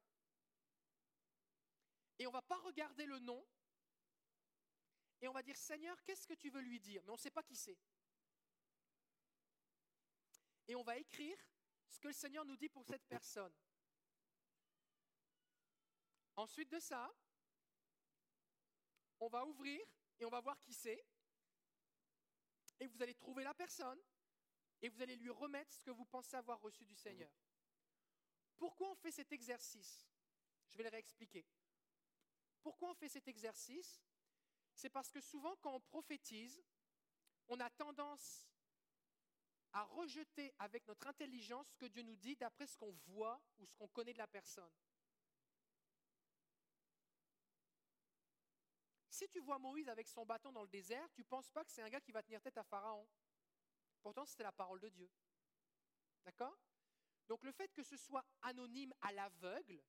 [2.18, 3.46] et on ne va pas regarder le nom
[5.20, 7.02] et on va dire Seigneur, qu'est-ce que tu veux lui dire?
[7.04, 7.78] Mais on ne sait pas qui c'est.
[10.68, 11.38] Et on va écrire
[11.88, 13.52] ce que le Seigneur nous dit pour cette personne.
[16.36, 17.10] Ensuite de ça,
[19.24, 19.80] on va ouvrir
[20.18, 21.04] et on va voir qui c'est.
[22.80, 24.00] Et vous allez trouver la personne
[24.82, 27.32] et vous allez lui remettre ce que vous pensez avoir reçu du Seigneur.
[28.56, 30.06] Pourquoi on fait cet exercice?
[30.70, 31.46] Je vais le réexpliquer.
[32.62, 34.02] Pourquoi on fait cet exercice?
[34.74, 36.62] C'est parce que souvent quand on prophétise,
[37.48, 38.46] on a tendance
[39.72, 43.66] à rejeter avec notre intelligence ce que Dieu nous dit d'après ce qu'on voit ou
[43.66, 44.72] ce qu'on connaît de la personne.
[49.14, 51.70] Si tu vois Moïse avec son bâton dans le désert, tu ne penses pas que
[51.70, 53.08] c'est un gars qui va tenir tête à Pharaon.
[54.02, 55.08] Pourtant, c'était la parole de Dieu.
[56.24, 56.58] D'accord?
[57.28, 59.80] Donc le fait que ce soit anonyme à l'aveugle,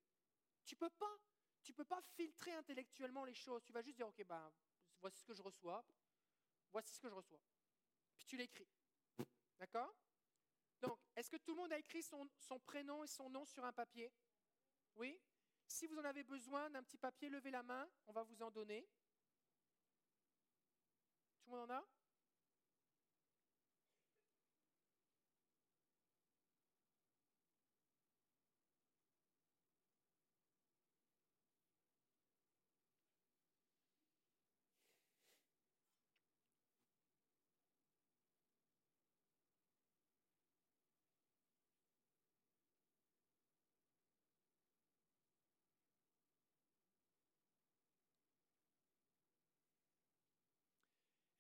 [0.64, 1.20] tu peux pas,
[1.64, 3.64] tu peux pas filtrer intellectuellement les choses.
[3.64, 4.54] Tu vas juste dire, ok, ben,
[5.02, 5.84] voici ce que je reçois,
[6.72, 7.42] voici ce que je reçois.
[8.16, 8.70] Puis tu l'écris.
[9.58, 9.92] D'accord?
[10.82, 12.30] Donc, est-ce que tout le monde a écrit son,
[12.60, 14.14] prénom et son nom sur un papier?
[14.98, 15.20] Oui?
[15.66, 18.52] Si vous en avez besoin d'un petit papier, levez la main, on va vous en
[18.52, 18.88] donner.
[21.46, 21.95] Tout le monde en a?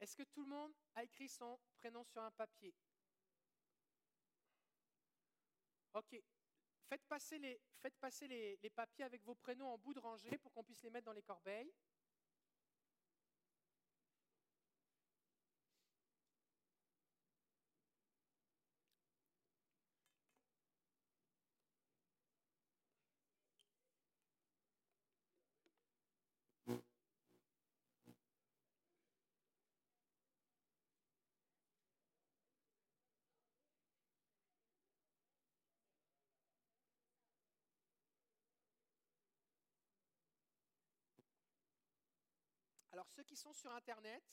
[0.05, 2.75] Est-ce que tout le monde a écrit son prénom sur un papier?
[5.95, 6.15] Ok.
[6.87, 10.91] Faites passer, les, papiers avec vos prénoms en bout de rangée pour qu'on puisse les
[10.91, 11.73] mettre dans les corbeilles.
[43.09, 44.23] Ceux qui sont sur Internet,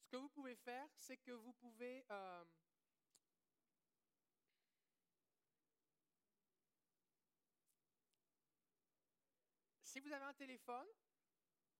[0.00, 2.04] ce que vous pouvez faire, c'est que vous pouvez...
[2.10, 2.44] Euh,
[9.82, 10.86] si vous avez un téléphone,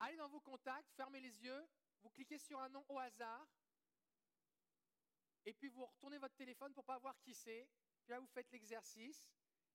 [0.00, 1.68] allez dans vos contacts, fermez les yeux,
[2.02, 3.46] vous cliquez sur un nom au hasard,
[5.44, 7.68] et puis vous retournez votre téléphone pour ne pas voir qui c'est,
[8.02, 9.28] puis là vous faites l'exercice,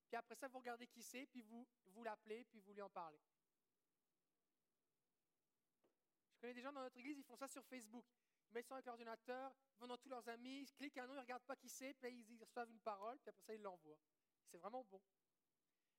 [0.08, 2.90] puis après ça vous regardez qui c'est, puis vous, vous l'appelez, puis vous lui en
[2.90, 3.22] parlez.
[6.18, 8.06] Je connais des gens dans notre église, ils font ça sur Facebook.
[8.50, 11.18] Ils mettent ça avec l'ordinateur, vont dans tous leurs amis, ils cliquent un nom, ils
[11.18, 14.00] ne regardent pas qui c'est, puis ils reçoivent une parole, puis après ça, ils l'envoient.
[14.50, 15.02] C'est vraiment bon.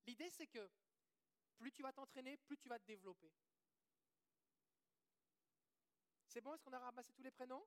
[0.06, 0.69] L'idée, c'est que
[1.56, 3.32] plus tu vas t'entraîner, plus tu vas te développer.
[6.27, 7.64] C'est bon Est-ce qu'on a ramassé tous les prénoms?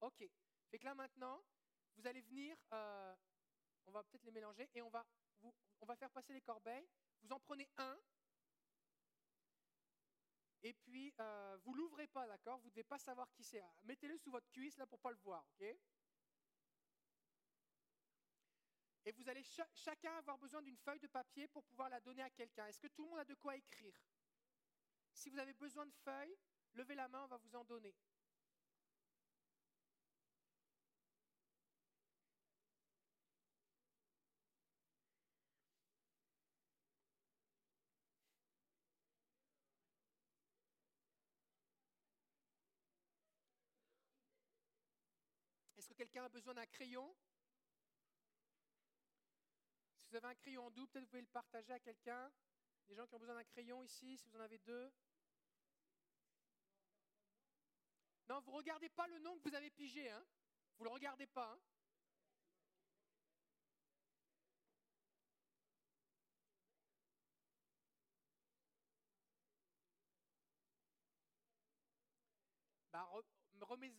[0.00, 0.24] Ok.
[0.70, 1.42] Fait que là, maintenant,
[1.96, 3.16] vous allez venir, euh,
[3.86, 5.06] on va peut-être les mélanger, et on va,
[5.80, 6.88] on va faire passer les corbeilles.
[7.22, 7.98] Vous en prenez un,
[10.66, 12.58] et puis, euh, vous l'ouvrez pas, d'accord?
[12.58, 13.62] Vous ne devez pas savoir qui c'est.
[13.84, 15.64] Mettez-le sous votre cuisse, là, pour pas le voir, ok?
[19.04, 19.44] Et vous allez
[19.74, 22.66] chacun avoir besoin d'une feuille de papier pour pouvoir la donner à quelqu'un.
[22.66, 23.94] Est-ce que tout le monde a de quoi écrire?
[25.12, 26.36] Si vous avez besoin de feuilles,
[26.74, 27.94] levez la main, on va vous en donner.
[45.78, 47.14] Est-ce que a besoin d'un crayon?
[49.96, 52.32] Si vous avez un crayon en double, peut-être vous pouvez le partager à quelqu'un.
[52.88, 54.92] Des gens qui ont besoin d'un crayon ici, si vous en avez deux.
[58.28, 60.08] Non, vous ne regardez pas le nom que vous avez pigé.
[60.10, 60.24] Hein
[60.78, 61.52] vous ne le regardez pas.
[61.52, 61.60] Hein
[72.92, 73.08] bah,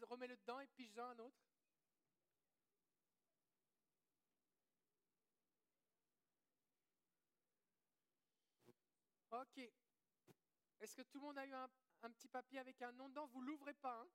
[0.10, 1.57] remets-le dedans et pige-en un autre.
[9.42, 9.60] Ok.
[10.80, 11.70] Est-ce que tout le monde a eu un,
[12.10, 13.28] petit papier avec un nom dedans?
[13.28, 14.02] Vous l'ouvrez pas.
[14.02, 14.10] Hein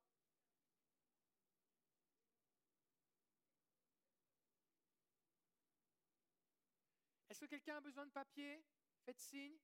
[7.29, 8.65] Est-ce que quelqu'un a besoin de papier?
[9.05, 9.57] Faites signe.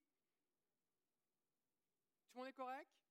[2.23, 3.08] Tout le monde est correct?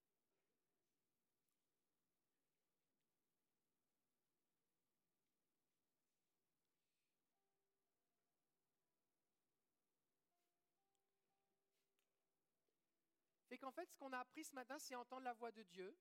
[13.69, 15.95] Qu'en fait, ce qu'on a appris ce matin, c'est entendre la voix de Dieu.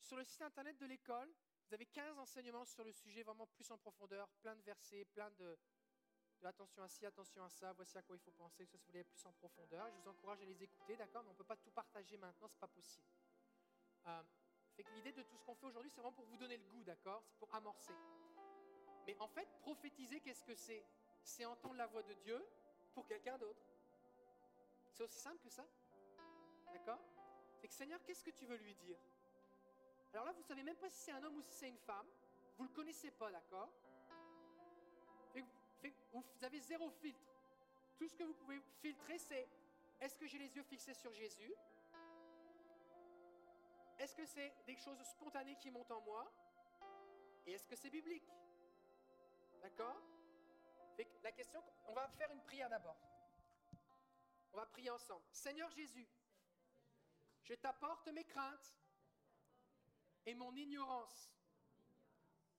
[0.00, 1.28] Sur le site internet de l'école,
[1.66, 5.30] Vous avez 15 enseignements sur le sujet, vraiment plus en profondeur, plein de versets, plein
[5.32, 5.58] de,
[6.44, 8.92] attention à ci, attention à ça, voici à quoi il faut penser, ça si vous
[8.92, 9.90] voulez plus en profondeur.
[9.90, 12.46] Je vous encourage à les écouter, d'accord Mais on ne peut pas tout partager maintenant,
[12.46, 13.06] ce n'est pas possible.
[14.06, 14.22] Euh,
[14.76, 16.64] fait que l'idée de tout ce qu'on fait aujourd'hui, c'est vraiment pour vous donner le
[16.64, 17.94] goût, d'accord C'est pour amorcer.
[19.06, 20.86] Mais en fait, prophétiser, qu'est-ce que c'est?
[21.24, 22.42] C'est entendre la voix de Dieu
[22.94, 23.66] pour quelqu'un d'autre.
[24.92, 25.66] C'est aussi simple que ça?
[26.72, 27.00] D'accord?
[27.60, 28.98] Fait que Seigneur, qu'est-ce que tu veux lui dire?
[30.12, 31.78] Alors là, vous ne savez même pas si c'est un homme ou si c'est une
[31.78, 32.06] femme.
[32.56, 33.70] Vous ne le connaissez pas, d'accord?
[36.12, 37.32] Vous avez zéro filtre.
[37.96, 39.48] Tout ce que vous pouvez filtrer, c'est
[40.00, 41.52] est-ce que j'ai les yeux fixés sur Jésus?
[43.98, 46.30] Est-ce que c'est des choses spontanées qui montent en moi?
[47.46, 48.28] Et est-ce que c'est biblique?
[49.62, 50.00] D'accord?
[51.22, 52.96] La question, on va faire une prière d'abord.
[54.52, 55.24] On va prier ensemble.
[55.30, 56.08] Seigneur Jésus,
[57.48, 58.76] je t'apporte mes craintes
[60.26, 61.34] et mon ignorance.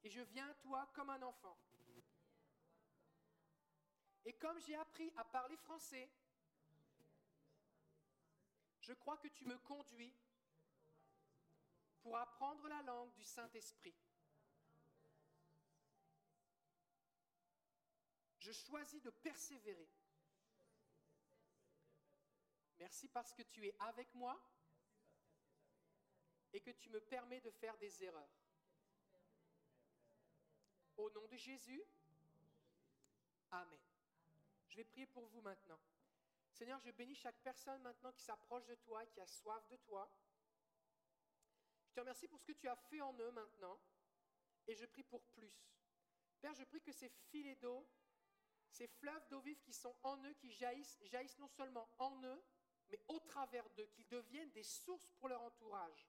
[0.04, 1.58] Et je viens à toi comme un enfant.
[4.26, 6.10] Et comme j'ai appris à parler français,
[8.82, 10.16] je crois que tu me conduis
[12.02, 13.96] pour apprendre la langue du Saint-Esprit.
[18.40, 19.90] Je choisis de persévérer.
[22.80, 24.40] Merci parce que tu es avec moi
[26.54, 28.36] et que tu me permets de faire des erreurs.
[30.98, 31.84] Au nom de Jésus,
[33.52, 33.80] Amen.
[34.68, 35.80] Je vais prier pour vous maintenant.
[36.52, 40.12] Seigneur, je bénis chaque personne maintenant qui s'approche de toi, qui a soif de toi.
[41.88, 43.80] Je te remercie pour ce que tu as fait en eux maintenant.
[44.68, 45.52] Et je prie pour plus.
[46.42, 47.90] Père, je prie que ces filets d'eau,
[48.70, 52.44] ces fleuves d'eau vive qui sont en eux, qui jaillissent, jaillissent non seulement en eux,
[52.90, 56.08] mais au travers d'eux, qu'ils deviennent des sources pour leur entourage.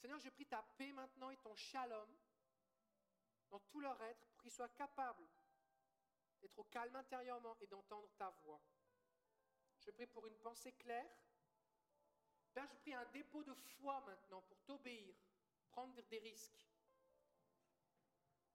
[0.00, 2.08] Seigneur, je prie ta paix maintenant et ton shalom
[3.50, 5.28] dans tout leur être pour qu'ils soient capables
[6.40, 8.62] d'être au calme intérieurement et d'entendre ta voix.
[9.80, 11.10] Je prie pour une pensée claire.
[12.54, 15.14] Père, je prie un dépôt de foi maintenant pour t'obéir,
[15.68, 16.66] prendre des risques.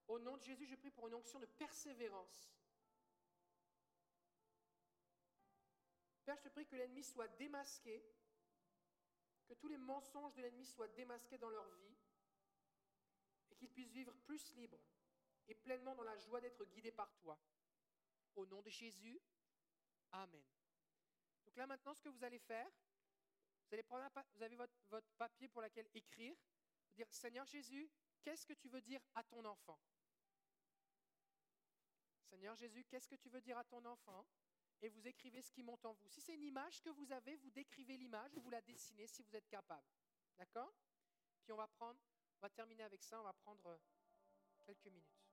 [0.08, 2.52] Au nom de Jésus, je prie pour une onction de persévérance.
[6.24, 8.04] Père, je te prie que l'ennemi soit démasqué,
[9.48, 11.96] que tous les mensonges de l'ennemi soient démasqués dans leur vie
[13.52, 14.80] et qu'ils puissent vivre plus libres
[15.48, 17.40] et pleinement dans la joie d'être guidés par toi.
[18.36, 19.22] Au nom de Jésus,
[20.12, 20.44] Amen.
[21.46, 22.70] Donc là maintenant, ce que vous allez faire,
[23.68, 26.36] vous, allez prendre vous avez votre, votre papier pour lequel écrire,
[26.94, 27.90] dire Seigneur Jésus,
[28.24, 29.80] qu'est-ce que tu veux dire à ton enfant?
[32.30, 34.26] Seigneur Jésus, qu'est-ce que tu veux dire à ton enfant?
[34.82, 36.08] Et vous écrivez ce qui monte en vous.
[36.08, 39.24] Si c'est une image que vous avez, vous décrivez l'image ou vous la dessinez si
[39.24, 39.88] vous êtes capable.
[40.38, 40.74] D'accord?
[41.44, 42.00] Puis on va prendre,
[42.38, 43.80] on va terminer avec ça, on va prendre
[44.66, 45.25] quelques minutes.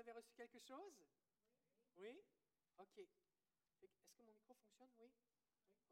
[0.00, 1.04] Avez reçu quelque chose?
[1.96, 2.22] Oui
[2.78, 2.98] Ok.
[3.82, 4.90] Est-ce que mon micro fonctionne?
[4.98, 5.10] Oui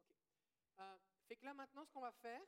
[0.07, 0.09] Oui?
[0.09, 0.79] Ok.
[0.79, 2.41] Euh, fait que là, maintenant, ce qu'on va faire,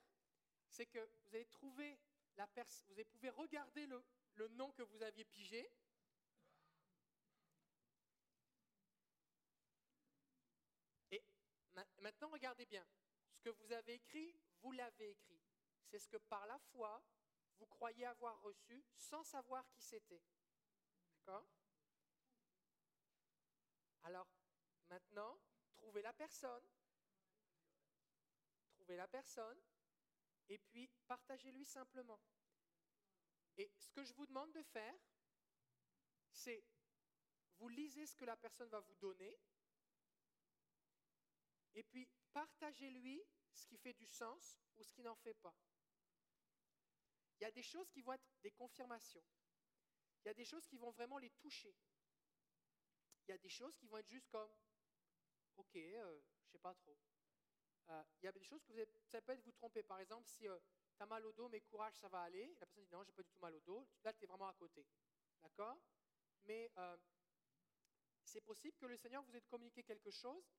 [0.67, 1.99] c'est que vous allez trouver
[2.35, 4.03] la personne, vous pouvez regarder le,
[4.35, 5.69] le nom que vous aviez pigé.
[11.11, 11.23] Et
[11.99, 12.85] maintenant, regardez bien.
[13.33, 15.39] Ce que vous avez écrit, vous l'avez écrit.
[15.85, 17.03] C'est ce que par la foi,
[17.59, 20.23] vous croyez avoir reçu sans savoir qui c'était.
[24.03, 24.27] Alors,
[24.89, 25.39] maintenant,
[25.75, 26.63] trouvez la personne.
[28.73, 29.61] Trouvez la personne.
[30.49, 32.19] Et puis, partagez-lui simplement.
[33.57, 34.95] Et ce que je vous demande de faire,
[36.31, 36.63] c'est
[37.57, 39.39] vous lisez ce que la personne va vous donner.
[41.73, 43.23] Et puis, partagez-lui
[43.53, 45.55] ce qui fait du sens ou ce qui n'en fait pas.
[47.37, 49.23] Il y a des choses qui vont être des confirmations.
[50.23, 51.75] Il y a des choses qui vont vraiment les toucher.
[53.27, 54.51] Il y a des choses qui vont être juste comme,
[55.57, 56.97] ok, euh, je ne sais pas trop.
[57.89, 59.83] Euh, il y a des choses que vous ça peut être vous tromper.
[59.83, 60.59] Par exemple, si euh,
[60.95, 62.55] tu as mal au dos, mais courage, ça va aller.
[62.59, 63.87] La personne dit non, j'ai pas du tout mal au dos.
[64.03, 64.85] Là, tu es vraiment à côté.
[65.41, 65.81] D'accord?
[66.43, 66.71] Mais
[68.23, 70.51] c'est possible que le Seigneur vous ait communiqué quelque chose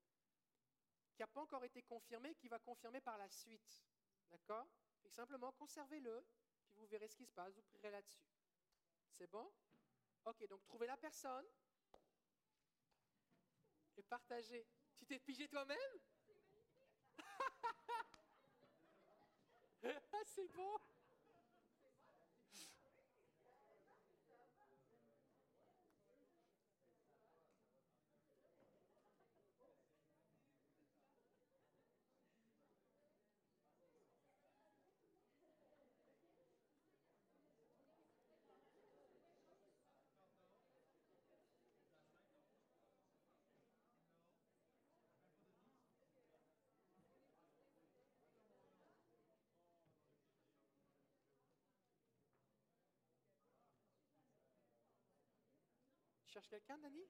[1.14, 3.82] qui n'a pas encore été confirmé, qui va confirmer par la suite.
[4.30, 4.66] D'accord?
[5.08, 6.24] Simplement, conservez-le,
[6.70, 8.31] puis vous verrez ce qui se passe, vous prierez là-dessus.
[9.18, 9.50] C'est bon?
[10.24, 11.44] Ok, donc trouvez la personne
[13.96, 14.66] et partagez.
[14.96, 15.78] Tu t'es pigé toi-même?
[20.24, 20.78] C'est bon
[56.32, 57.04] cherches quelqu'un, Dani?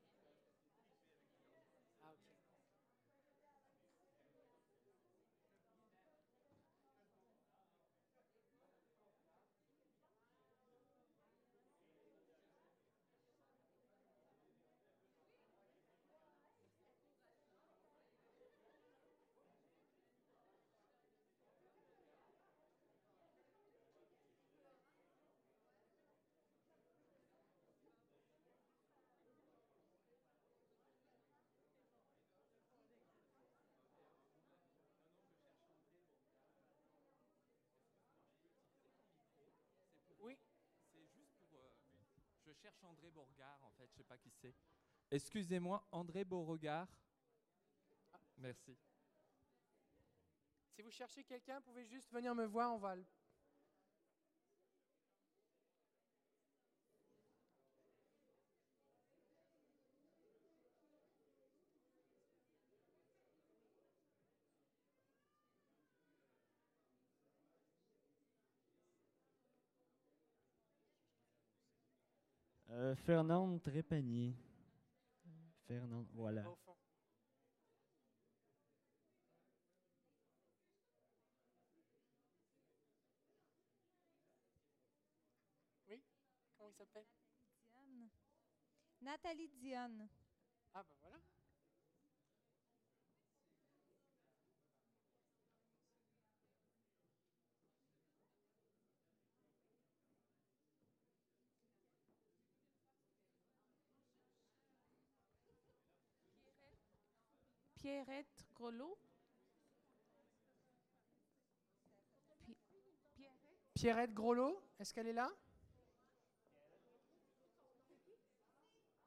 [42.63, 44.55] Cherche André Beauregard, en fait, je sais pas qui c'est.
[45.11, 46.87] Excusez-moi, André Beauregard.
[48.37, 48.79] Merci.
[50.71, 53.05] Si vous cherchez quelqu'un, vous pouvez juste venir me voir, on va le-
[72.83, 74.35] Euh, Fernande Trépanier.
[75.69, 76.49] Fernande, voilà.
[76.51, 76.77] au fond.
[85.89, 86.03] Oui
[86.59, 87.07] Comment il s'appelle?
[87.71, 88.09] Dionne.
[89.01, 90.09] Nathalie Dionne.
[90.75, 91.19] Ah ben voilà.
[107.83, 108.97] Pierrette Grelot.
[112.45, 112.57] Pi-
[113.75, 114.15] Pierrette.
[114.15, 115.29] Groslo, est-ce qu'elle est là?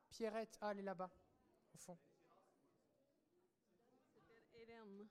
[0.10, 1.10] Pierrette, ah, elle est là-bas,
[1.74, 1.98] au fond.
[4.54, 5.08] Hélène.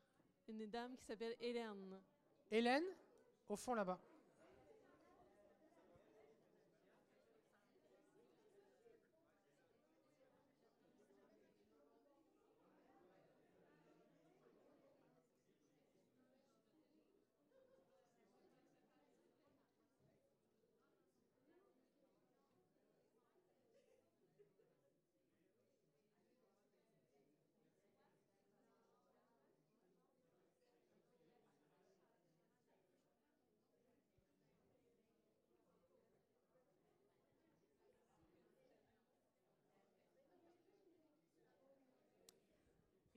[0.48, 2.02] Une dame qui s'appelle Hélène.
[2.50, 2.84] Hélène,
[3.48, 3.98] au fond là-bas.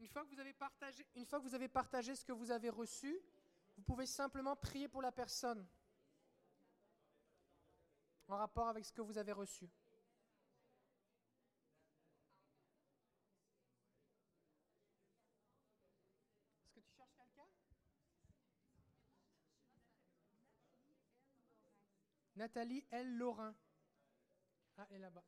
[0.07, 2.49] Une fois, que vous avez partagé, une fois que vous avez partagé ce que vous
[2.49, 3.19] avez reçu,
[3.75, 5.67] vous pouvez simplement prier pour la personne
[8.29, 9.65] en rapport avec ce que vous avez reçu.
[16.63, 17.49] Est-ce que tu cherches quelqu'un?
[22.37, 23.17] Nathalie L.
[23.17, 23.53] Laurin.
[24.77, 25.25] Ah, elle est là-bas.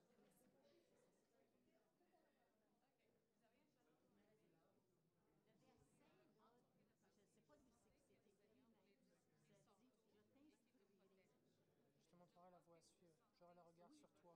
[11.99, 13.09] Je te montrerai la voie à suivre.
[13.39, 14.33] J'aurai le regard sur toi.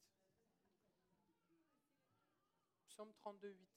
[2.88, 3.68] Psaume 32, 8.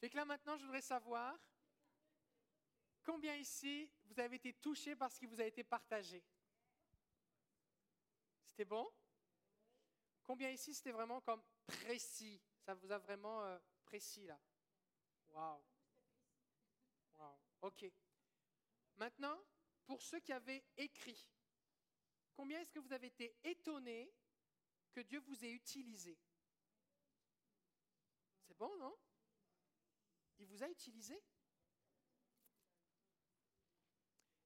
[0.00, 1.38] Fait que là maintenant, je voudrais savoir
[3.02, 6.22] combien ici vous avez été touché par ce qui vous a été partagé.
[8.44, 8.90] C'était bon?
[10.22, 12.40] Combien ici c'était vraiment comme précis?
[12.60, 14.38] Ça vous a vraiment euh, précis là
[15.30, 15.64] Waouh
[17.64, 17.82] Ok.
[18.96, 19.42] Maintenant,
[19.86, 21.26] pour ceux qui avaient écrit,
[22.34, 24.12] combien est-ce que vous avez été étonnés
[24.92, 26.18] que Dieu vous ait utilisé?
[28.42, 28.94] C'est bon, non?
[30.40, 31.18] Il vous a utilisé?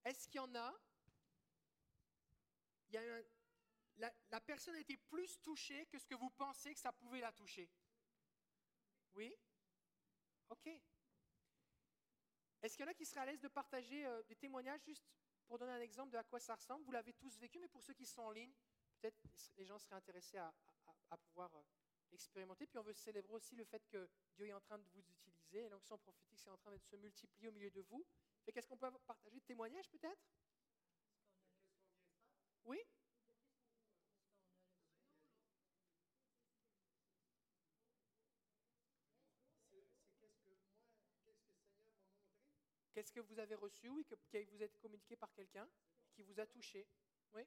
[0.05, 0.81] Est-ce qu'il y en a?
[3.97, 7.20] La, la personne a été plus touchée que ce que vous pensez que ça pouvait
[7.20, 7.69] la toucher.
[9.15, 9.35] Oui?
[10.51, 10.70] Ok.
[12.62, 15.05] Est-ce qu'il y en a qui seraient à l'aise de partager euh, des témoignages juste
[15.47, 16.85] pour donner un exemple de à quoi ça ressemble?
[16.85, 18.52] Vous l'avez tous vécu, mais pour ceux qui sont en ligne,
[19.01, 19.20] peut-être
[19.56, 20.48] les gens seraient intéressés à,
[20.86, 21.62] à- à pouvoir euh,
[22.12, 22.66] expérimenter.
[22.66, 25.64] Puis on veut célébrer aussi le fait que Dieu est en train de vous utiliser
[25.64, 28.05] et l'onction prophétique c'est en train de se multiplier au milieu de vous.
[28.44, 30.28] Fait qu'est-ce qu'on peut partager de témoignages peut-être?
[32.64, 32.78] Oui?
[43.09, 45.66] Qu'est-ce que vous avez reçu ou que, qui vous été communiqué par quelqu'un
[46.12, 46.86] qui vous a touché?
[47.32, 47.43] Oui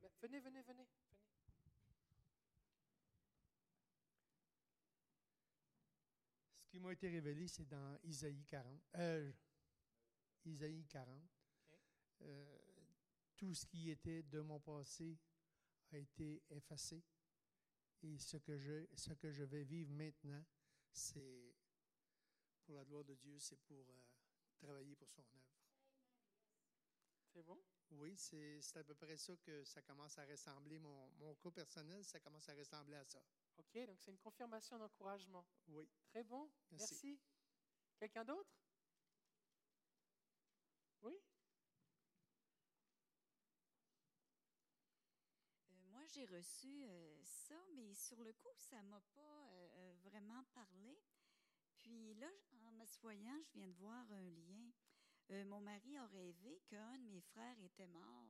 [0.00, 0.62] Mais Venez, venez, venez.
[0.62, 0.86] venez.
[6.60, 8.80] Ce qui m'a été révélé, c'est dans Isaïe 40.
[8.98, 9.32] euh,
[10.44, 11.28] Isaïe 40.
[12.20, 12.58] Euh,
[13.36, 15.18] tout ce qui était de mon passé
[15.90, 17.02] a été effacé.
[18.02, 20.44] Et ce que je, ce que je vais vivre maintenant,
[20.92, 21.54] c'est
[22.64, 24.00] pour la gloire de Dieu, c'est pour euh,
[24.58, 25.52] travailler pour son œuvre.
[27.32, 27.58] C'est bon?
[27.90, 30.78] Oui, c'est à peu près ça que ça commence à ressembler.
[30.78, 33.22] Mon, mon cas personnel, ça commence à ressembler à ça.
[33.58, 35.44] Ok, donc c'est une confirmation d'encouragement.
[35.68, 35.88] Oui.
[36.06, 36.94] Très bon, Merci.
[36.94, 37.20] merci.
[37.98, 38.50] Quelqu'un d'autre?
[41.02, 41.14] Oui
[45.70, 49.68] Euh, moi, j'ai reçu euh, ça, mais sur le coup, ça ne m'a pas euh,
[49.76, 50.98] euh, vraiment parlé.
[51.78, 52.30] Puis là,
[52.66, 54.70] en m'assoyant, je viens de voir un lien.
[55.46, 58.26] Mon mari a rêvé qu'un de mes frères était mort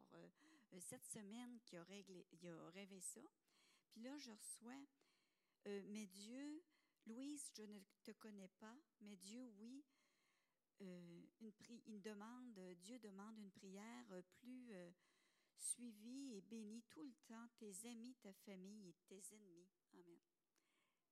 [0.78, 1.84] cette semaine, qu'il a,
[2.70, 3.20] rêvé ça.
[3.90, 4.86] Puis là, je reçois,
[5.64, 6.62] mais Dieu,
[7.06, 9.84] Louise, je ne te connais pas, mais Dieu, oui,
[10.78, 11.26] une,
[11.86, 14.06] une demande, Dieu demande une prière
[14.36, 14.72] plus
[15.62, 19.68] suivie et bénie tout le temps, tes amis, ta famille et tes ennemis.
[19.94, 20.20] Amen.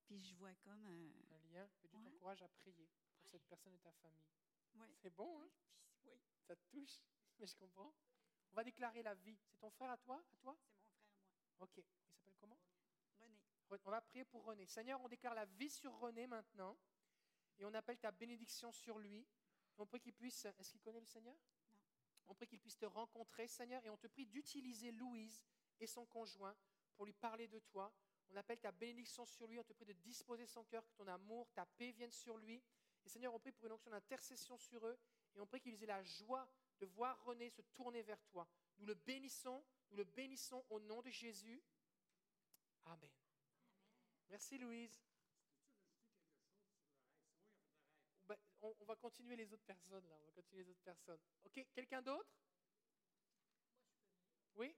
[0.04, 1.10] Puis je vois comme un.
[1.34, 2.04] Un lien que Dieu Ouais.
[2.04, 4.28] t'encourage à prier pour cette personne et ta famille.
[4.74, 4.88] Ouais.
[4.96, 5.50] C'est bon, hein?
[6.04, 6.14] Oui.
[6.46, 7.00] Ça te touche?
[7.38, 7.94] Mais je comprends.
[8.52, 9.38] On va déclarer la vie.
[9.46, 10.16] C'est ton frère à toi?
[10.32, 10.56] À toi?
[10.58, 11.56] C'est mon frère à moi.
[11.60, 11.76] Ok.
[11.78, 11.84] Il
[12.16, 12.58] s'appelle comment?
[13.18, 13.40] René.
[13.70, 14.66] Re- On va prier pour René.
[14.66, 16.76] Seigneur, on déclare la vie sur René maintenant.
[17.58, 19.26] Et on appelle ta bénédiction sur lui.
[19.78, 20.44] On prie qu'il puisse.
[20.44, 21.36] Est-ce qu'il connaît le Seigneur?
[22.30, 23.84] On prie qu'il puisse te rencontrer, Seigneur.
[23.84, 25.42] Et on te prie d'utiliser Louise
[25.80, 26.56] et son conjoint
[26.94, 27.92] pour lui parler de toi.
[28.30, 29.58] On appelle ta bénédiction sur lui.
[29.58, 32.62] On te prie de disposer son cœur, que ton amour, ta paix viennent sur lui.
[33.04, 34.96] Et Seigneur, on prie pour une onction d'intercession sur eux.
[35.34, 36.48] Et on prie qu'ils aient la joie
[36.78, 38.48] de voir René se tourner vers toi.
[38.78, 41.60] Nous le bénissons Nous le bénissons au nom de Jésus.
[42.84, 43.10] Amen.
[44.28, 45.02] Merci Louise.
[48.28, 50.16] Ben, on, on va continuer les autres personnes là.
[50.20, 51.20] On va continuer les autres personnes.
[51.44, 52.30] Ok, quelqu'un d'autre?
[54.54, 54.74] Oui?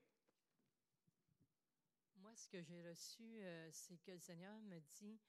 [2.15, 5.19] Moi, ce que j'ai reçu, euh, c'est que le Seigneur me dit,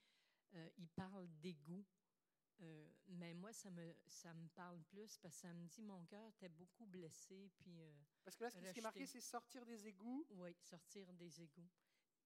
[0.53, 1.85] euh, il parle d'égout.
[2.61, 6.05] Euh, mais moi, ça me, ça me parle plus parce que ça me dit mon
[6.05, 7.51] cœur était beaucoup blessé.
[7.57, 10.25] Puis, euh, Parce que là, ce qui est marqué, c'est sortir des égouts.
[10.29, 11.69] Oui, sortir des égouts.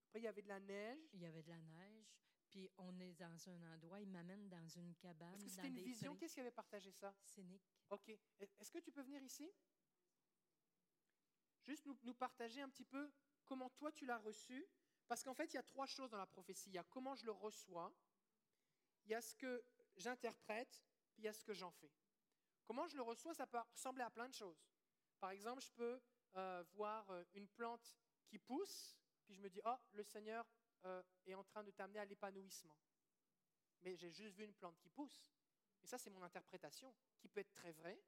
[0.05, 1.09] Après, il y avait de la neige.
[1.13, 2.05] Il y avait de la neige.
[2.49, 5.33] Puis on est dans un endroit, il m'amène dans une cabane.
[5.35, 6.15] Est-ce que c'était une vision?
[6.15, 7.13] Qu'est-ce qui avait partagé ça?
[7.23, 7.61] C'est Nick.
[7.89, 8.09] Ok.
[8.39, 9.51] Est-ce que tu peux venir ici?
[11.63, 13.11] Juste nous, nous partager un petit peu
[13.45, 14.67] comment toi tu l'as reçu.
[15.07, 16.69] Parce qu'en fait, il y a trois choses dans la prophétie.
[16.69, 17.91] Il y a comment je le reçois,
[19.05, 19.63] il y a ce que
[19.97, 21.91] j'interprète, puis il y a ce que j'en fais.
[22.65, 24.63] Comment je le reçois, ça peut ressembler à plein de choses.
[25.19, 25.99] Par exemple, je peux
[26.35, 27.95] euh, voir euh, une plante
[28.27, 28.95] qui pousse,
[29.25, 30.45] puis je me dis, oh, le Seigneur
[30.85, 32.77] euh, est en train de t'amener à l'épanouissement.
[33.81, 35.31] Mais j'ai juste vu une plante qui pousse.
[35.83, 38.01] Et ça, c'est mon interprétation, qui peut être très vraie,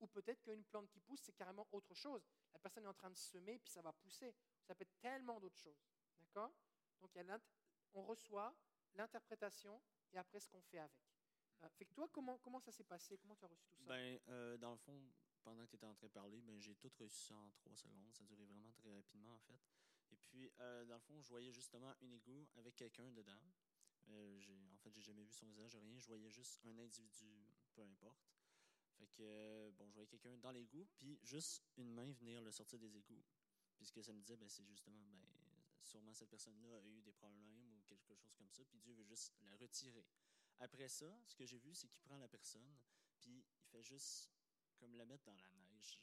[0.00, 2.26] ou peut-être qu'une plante qui pousse, c'est carrément autre chose.
[2.52, 4.34] La personne est en train de semer, puis ça va pousser.
[4.62, 5.82] Ça peut être tellement d'autres choses.
[6.20, 6.52] D'accord?
[7.00, 7.38] Donc, a
[7.94, 8.54] on reçoit
[8.94, 9.80] l'interprétation
[10.12, 10.92] et après ce qu'on fait avec.
[11.62, 13.16] Euh, fait que toi, comment, ça s'est passé?
[13.18, 13.88] Comment tu as reçu tout ça?
[13.88, 15.00] Ben, euh, dans le fond,
[15.42, 18.12] pendant que tu étais en train de parler, ben, j'ai tout reçu en trois secondes.
[18.12, 19.60] Ça durait vraiment très rapidement, en fait.
[20.14, 23.40] Et puis, euh, dans le fond, je voyais justement une égout avec quelqu'un dedans.
[24.10, 24.40] Euh,
[24.72, 25.98] en fait, j'ai jamais vu son visage, rien.
[25.98, 28.30] Je voyais juste un individu, peu importe.
[28.92, 32.52] Fait que, euh, bon, je voyais quelqu'un dans l'égout, puis juste une main venir le
[32.52, 33.24] sortir des égouts.
[33.74, 35.18] Puis ce que ça me disait, ben, c'est justement, ben,
[35.82, 39.02] sûrement cette personne-là a eu des problèmes ou quelque chose comme ça, puis Dieu veut
[39.02, 40.06] juste la retirer.
[40.60, 42.78] Après ça, ce que j'ai vu, c'est qu'il prend la personne,
[43.18, 44.30] puis il fait juste
[44.76, 45.98] comme la mettre dans la neige.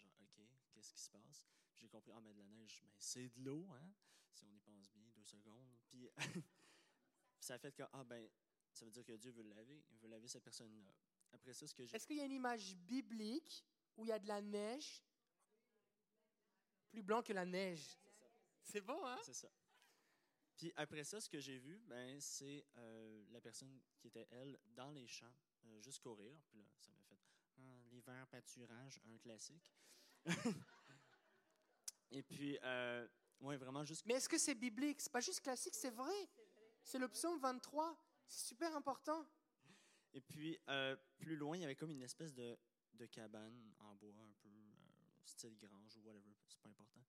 [0.82, 1.48] Qu'est-ce qui se passe?
[1.76, 3.94] J'ai compris, ah, mais de la neige, ben, c'est de l'eau, hein?
[4.32, 5.78] Si on y pense bien, deux secondes.
[5.92, 6.10] Puis
[7.40, 8.28] ça a fait que, ah, ben,
[8.74, 9.86] ça veut dire que Dieu veut le laver.
[9.92, 10.92] Il veut laver cette personne-là.
[11.34, 11.96] Après ça, ce que j'ai.
[11.96, 13.64] Est-ce qu'il y a une image biblique
[13.96, 15.04] où il y a de la neige
[16.90, 18.00] plus blanc que la neige?
[18.64, 19.20] C'est bon, hein?
[19.24, 19.52] C'est ça.
[20.58, 24.60] Puis après ça, ce que j'ai vu, ben, c'est euh, la personne qui était, elle,
[24.66, 25.34] dans les champs,
[25.66, 26.42] euh, juste courir.
[26.48, 27.20] Puis là, ça m'a fait
[27.58, 29.72] ah, l'hiver pâturage, un classique.
[32.12, 33.08] Et puis, euh,
[33.40, 34.06] vraiment juste.
[34.06, 35.02] Mais est-ce que c'est biblique?
[35.02, 36.30] C'est pas juste classique, c'est vrai.
[36.84, 37.98] C'est le psaume 23.
[38.28, 39.26] C'est super important.
[40.14, 42.58] Et puis, euh, plus loin, il y avait comme une espèce de,
[42.94, 44.72] de cabane en bois, un peu euh,
[45.24, 47.02] style grange ou whatever, c'est pas important.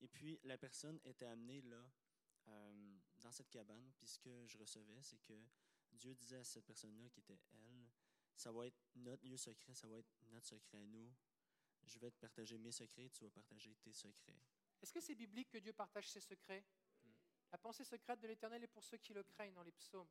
[0.00, 1.84] Et puis, la personne était amenée là,
[2.48, 3.92] euh, dans cette cabane.
[3.96, 5.38] Puis, ce que je recevais, c'est que
[5.92, 7.88] Dieu disait à cette personne-là qui était elle,
[8.34, 11.12] ça va être notre lieu secret, ça va être notre secret à nous.
[11.86, 14.40] Je vais te partager mes secrets, tu vas partager tes secrets.
[14.80, 16.64] Est-ce que c'est biblique que Dieu partage ses secrets?
[17.52, 20.08] La pensée secrète de l'Éternel est pour ceux qui le craignent dans les psaumes.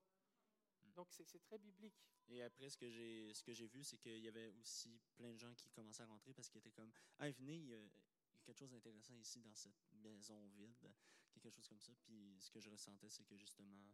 [0.95, 1.95] Donc c'est très biblique.
[2.27, 5.53] Et après, ce que j'ai, ce vu, c'est qu'il y avait aussi plein de gens
[5.55, 8.39] qui commençaient à rentrer parce qu'ils étaient comme Ah, venez, il y, a, il y
[8.39, 10.91] a quelque chose d'intéressant ici dans cette maison vide,
[11.31, 11.93] quelque chose comme ça.
[12.01, 13.93] Puis ce que je ressentais, c'est que justement,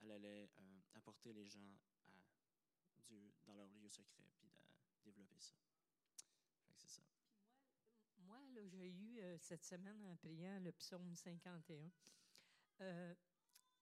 [0.00, 1.78] elle allait euh, apporter les gens
[2.98, 5.54] à Dieu dans leur lieu secret, puis à développer ça.
[6.66, 7.02] Fait que c'est ça.
[8.18, 11.90] Moi, j'ai eu euh, cette semaine en priant le psaume 51.
[12.80, 13.14] Euh,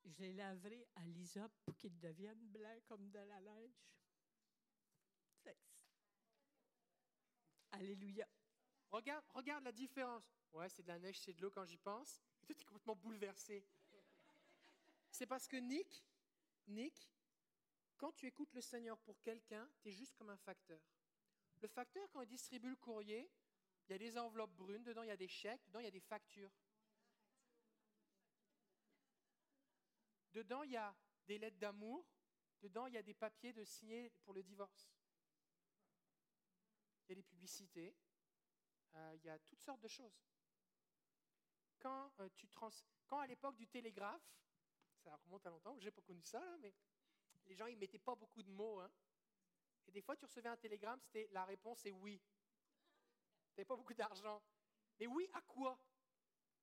[0.04, 3.82] je l'ai lavé à l'hysope pour qu'il devienne blanc comme de la neige.
[7.72, 8.26] Alléluia.
[8.90, 10.24] Regarde, regarde la différence.
[10.52, 12.20] Ouais, c'est de la neige, c'est de l'eau quand j'y pense.
[12.42, 13.64] Et toi, tu es complètement bouleversé.
[15.10, 16.04] C'est parce que Nick,
[16.66, 17.10] Nick,
[17.96, 20.80] quand tu écoutes le Seigneur pour quelqu'un, tu es juste comme un facteur.
[21.60, 23.30] Le facteur, quand il distribue le courrier,
[23.90, 25.88] il y a des enveloppes brunes, dedans il y a des chèques, dedans il y
[25.88, 26.52] a des factures.
[30.32, 30.94] Dedans il y a
[31.26, 32.06] des lettres d'amour,
[32.62, 34.92] dedans il y a des papiers de signer pour le divorce.
[37.04, 37.96] Il y a des publicités,
[38.94, 40.22] euh, il y a toutes sortes de choses.
[41.80, 42.70] Quand, euh, tu trans...
[43.08, 44.22] Quand à l'époque du télégraphe,
[44.98, 46.72] ça remonte à longtemps, j'ai pas connu ça, là, mais
[47.46, 48.78] les gens ils mettaient pas beaucoup de mots.
[48.78, 48.90] hein.
[49.88, 52.22] Et des fois, tu recevais un télégramme, c'était la réponse est oui.
[53.64, 54.42] Pas beaucoup d'argent.
[54.98, 55.78] Mais oui, à quoi?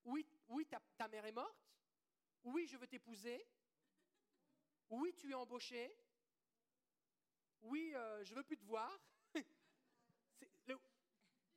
[0.06, 1.68] Oui, oui ta, ta mère est morte.
[2.44, 3.45] Oui, je veux t'épouser.
[4.90, 5.98] Oui, tu es embauché.
[7.61, 8.98] Oui, euh, je veux plus te voir.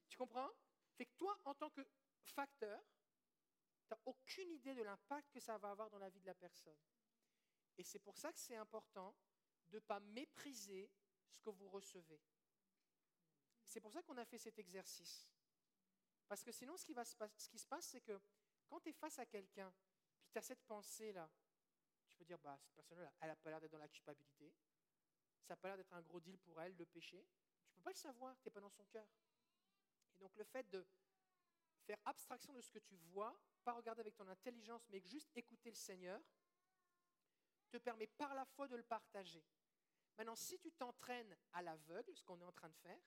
[0.08, 0.50] Tu comprends?
[0.96, 1.86] Fait que toi, en tant que
[2.24, 2.82] facteur,
[3.86, 6.34] tu n'as aucune idée de l'impact que ça va avoir dans la vie de la
[6.34, 6.76] personne.
[7.78, 9.14] Et c'est pour ça que c'est important
[9.68, 10.90] de ne pas mépriser
[11.30, 12.20] ce que vous recevez.
[13.70, 15.30] C'est pour ça qu'on a fait cet exercice.
[16.26, 18.20] Parce que sinon, ce qui, se passe, c'est que
[18.68, 19.72] Quand tu es face à quelqu'un,
[20.20, 21.30] puis tu as cette pensée-là,
[22.08, 24.52] tu peux dire, bah, cette personne-là, elle n'a pas l'air d'être dans la culpabilité.
[25.42, 27.24] Ça n'a pas l'air d'être un gros deal pour elle, le péché.
[27.68, 29.06] Tu peux pas le savoir, tu n'es pas dans son cœur.
[30.16, 30.84] Et donc le fait de
[31.84, 35.70] faire abstraction de ce que tu vois, pas regarder avec ton intelligence, mais juste écouter
[35.70, 36.20] le Seigneur,
[37.70, 39.44] te permet par la foi de le partager.
[40.18, 43.00] Maintenant, si tu t'entraînes à l'aveugle, ce qu'on est en train de faire,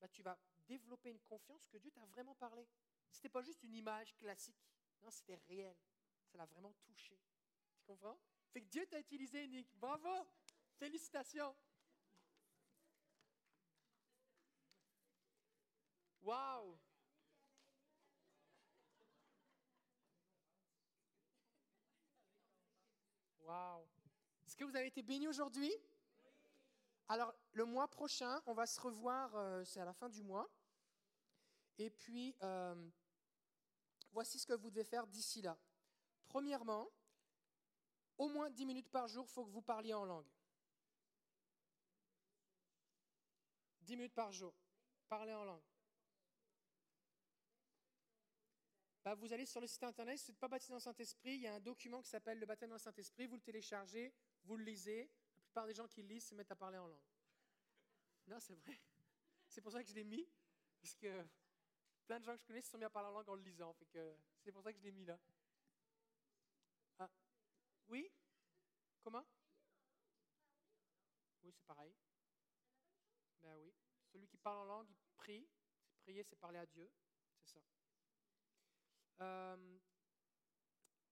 [0.00, 2.66] bah, tu vas développer une confiance que Dieu t'a vraiment parlé.
[3.10, 4.68] Ce n'était pas juste une image classique,
[5.02, 5.76] non, c'était réel.
[6.26, 7.18] Ça l'a vraiment touché.
[7.76, 8.18] Tu comprends?
[8.52, 9.68] Fait que Dieu t'a utilisé, Nick.
[9.76, 10.28] Bravo
[10.78, 11.54] Félicitations
[16.22, 16.78] Waouh
[23.40, 23.88] Waouh
[24.46, 25.72] Est-ce que vous avez été bénis aujourd'hui?
[27.08, 30.48] Alors, le mois prochain, on va se revoir, euh, c'est à la fin du mois.
[31.78, 32.90] Et puis, euh,
[34.12, 35.58] voici ce que vous devez faire d'ici là.
[36.28, 36.90] Premièrement,
[38.18, 40.28] au moins 10 minutes par jour, il faut que vous parliez en langue.
[43.82, 44.54] 10 minutes par jour,
[45.08, 45.62] parlez en langue.
[49.02, 51.36] Bah, vous allez sur le site internet, si vous n'êtes pas baptisé dans le Saint-Esprit,
[51.36, 54.12] il y a un document qui s'appelle le baptême dans le Saint-Esprit, vous le téléchargez,
[54.44, 55.10] vous le lisez.
[55.58, 57.10] Plupart des gens qui lisent se mettent à parler en langue.
[58.28, 58.80] Non, c'est vrai.
[59.48, 60.24] C'est pour ça que je l'ai mis,
[60.80, 61.26] parce que
[62.06, 63.42] plein de gens que je connais se sont mis à parler en langue en le
[63.42, 63.74] lisant.
[64.38, 65.18] c'est pour ça que je l'ai mis là.
[67.00, 67.10] Ah.
[67.88, 68.08] Oui?
[69.02, 69.26] Comment?
[71.42, 71.92] Oui, c'est pareil.
[73.42, 73.74] Ben oui.
[74.12, 75.50] Celui qui parle en langue, il prie.
[76.02, 76.88] Prier, c'est parler à Dieu.
[77.42, 77.60] C'est ça.
[79.22, 79.78] Euh,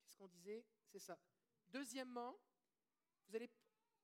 [0.05, 0.65] qu'est-ce qu'on disait?
[0.87, 1.19] C'est ça.
[1.67, 2.39] Deuxièmement,
[3.27, 3.51] vous allez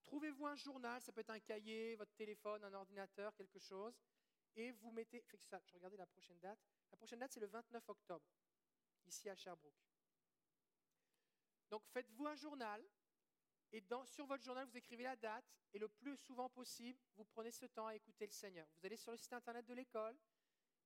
[0.05, 4.01] trouvez-vous un journal, ça peut être un cahier, votre téléphone, un ordinateur, quelque chose,
[4.57, 5.21] et vous mettez.
[5.23, 6.59] Fait ça, je regardais la prochaine date.
[6.91, 8.27] La prochaine date, c'est le 29 octobre,
[9.07, 9.83] ici à Sherbrooke.
[11.71, 12.85] Donc faites-vous un journal,
[13.73, 17.25] et dans, sur votre journal, vous écrivez la date, et le plus souvent possible, vous
[17.25, 18.67] prenez ce temps à écouter le Seigneur.
[18.77, 20.19] Vous allez sur le site internet de l'école,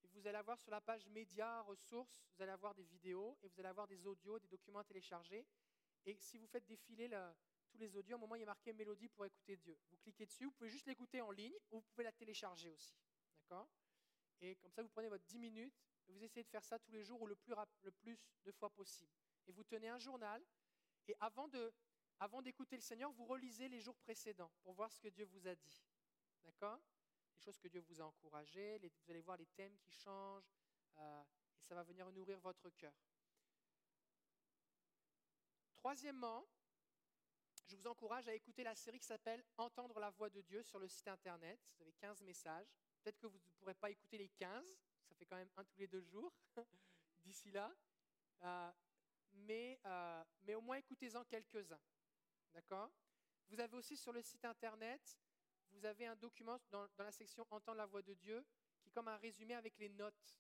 [0.05, 3.49] et vous allez avoir sur la page médias, ressources, vous allez avoir des vidéos, et
[3.49, 5.45] vous allez avoir des audios, des documents téléchargés.
[6.05, 7.09] Et si vous faites défiler
[7.81, 10.27] les audios, au moment où il y a marqué Mélodie pour écouter Dieu, vous cliquez
[10.27, 12.97] dessus, vous pouvez juste l'écouter en ligne, ou vous pouvez la télécharger aussi.
[13.41, 13.69] D'accord?
[14.41, 15.75] Et comme ça, vous prenez votre 10 minutes,
[16.09, 18.53] et vous essayez de faire ça tous les jours ou le plus, le plus de
[18.53, 19.13] fois possible.
[19.47, 20.45] Et vous tenez un journal,
[21.09, 21.73] et avant de
[22.19, 25.47] avant d'écouter le Seigneur, vous relisez les jours précédents pour voir ce que Dieu vous
[25.47, 25.85] a dit.
[26.45, 26.81] D'accord?
[27.35, 30.51] Les choses que Dieu vous a encouragées, vous allez voir les thèmes qui changent,
[30.97, 31.23] euh,
[31.61, 32.95] et ça va venir nourrir votre cœur.
[35.75, 36.49] Troisièmement,
[37.67, 40.79] je vous encourage à écouter la série qui s'appelle Entendre la voix de Dieu sur
[40.79, 41.59] le site internet.
[41.75, 42.69] Vous avez 15 messages.
[43.03, 44.65] Peut-être que vous ne pourrez pas écouter les 15,
[45.09, 46.33] ça fait quand même un tous les deux jours
[47.25, 47.75] d'ici là.
[48.43, 48.73] Euh,
[49.33, 51.81] mais, euh, mais au moins écoutez-en quelques-uns.
[52.55, 52.91] D'accord?
[53.49, 55.19] Vous avez aussi sur le site internet,
[55.73, 58.45] vous avez un document dans, la section Entendre la voix de Dieu
[58.81, 60.37] qui est comme un résumé avec les notes.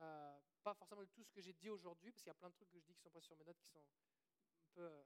[0.00, 2.54] Euh, pas forcément tout ce que j'ai dit aujourd'hui, parce qu'il y a plein de
[2.54, 5.04] trucs que je dis qui ne sont pas sur mes notes qui sont un peu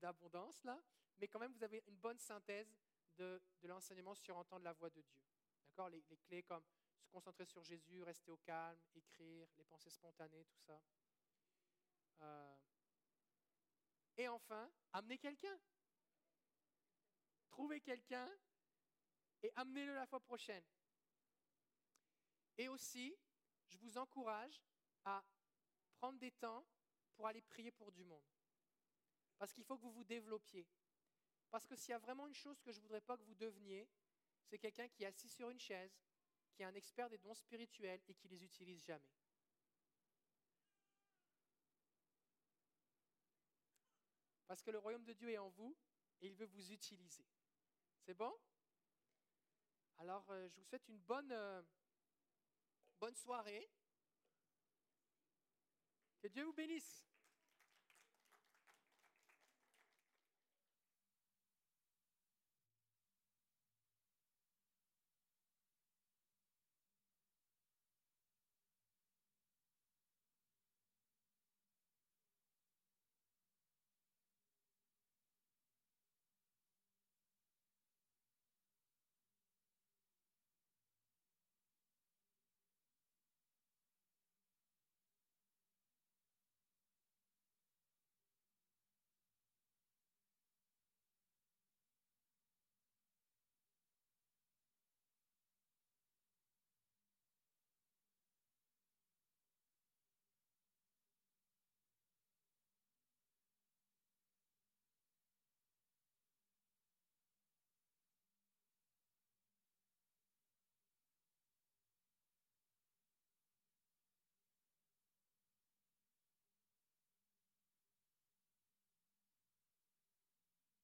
[0.00, 0.80] d'abondance là,
[1.18, 2.74] mais quand même vous avez une bonne synthèse
[3.16, 5.22] de, l'enseignement sur entendre la voix de Dieu.
[5.68, 5.90] D'accord?
[5.90, 6.64] Les, clés comme
[6.98, 10.80] se concentrer sur Jésus, rester au calme, écrire, les pensées spontanées, tout ça.
[12.22, 12.56] Euh,
[14.16, 15.58] et enfin, amener quelqu'un.
[17.48, 18.28] Trouvez quelqu'un
[19.42, 20.64] et amenez-le la fois prochaine.
[22.56, 23.16] Et aussi,
[23.68, 24.62] je vous encourage
[25.04, 25.24] à
[25.94, 26.66] prendre des temps
[27.14, 28.24] pour aller prier pour du monde.
[29.40, 30.68] Parce qu'il faut que vous vous développiez.
[31.50, 33.34] Parce que s'il y a vraiment une chose que je ne voudrais pas que vous
[33.34, 33.88] deveniez,
[34.44, 35.98] c'est quelqu'un qui est assis sur une chaise,
[36.52, 39.14] qui est un expert des dons spirituels et qui les utilise jamais.
[44.46, 45.74] Parce que le royaume de Dieu est en vous
[46.20, 47.24] et il veut vous utiliser.
[48.04, 48.38] C'est bon?
[49.96, 51.62] Alors, euh, je vous souhaite une bonne, euh,
[52.98, 53.70] bonne soirée.
[56.20, 57.09] Que Dieu vous bénisse.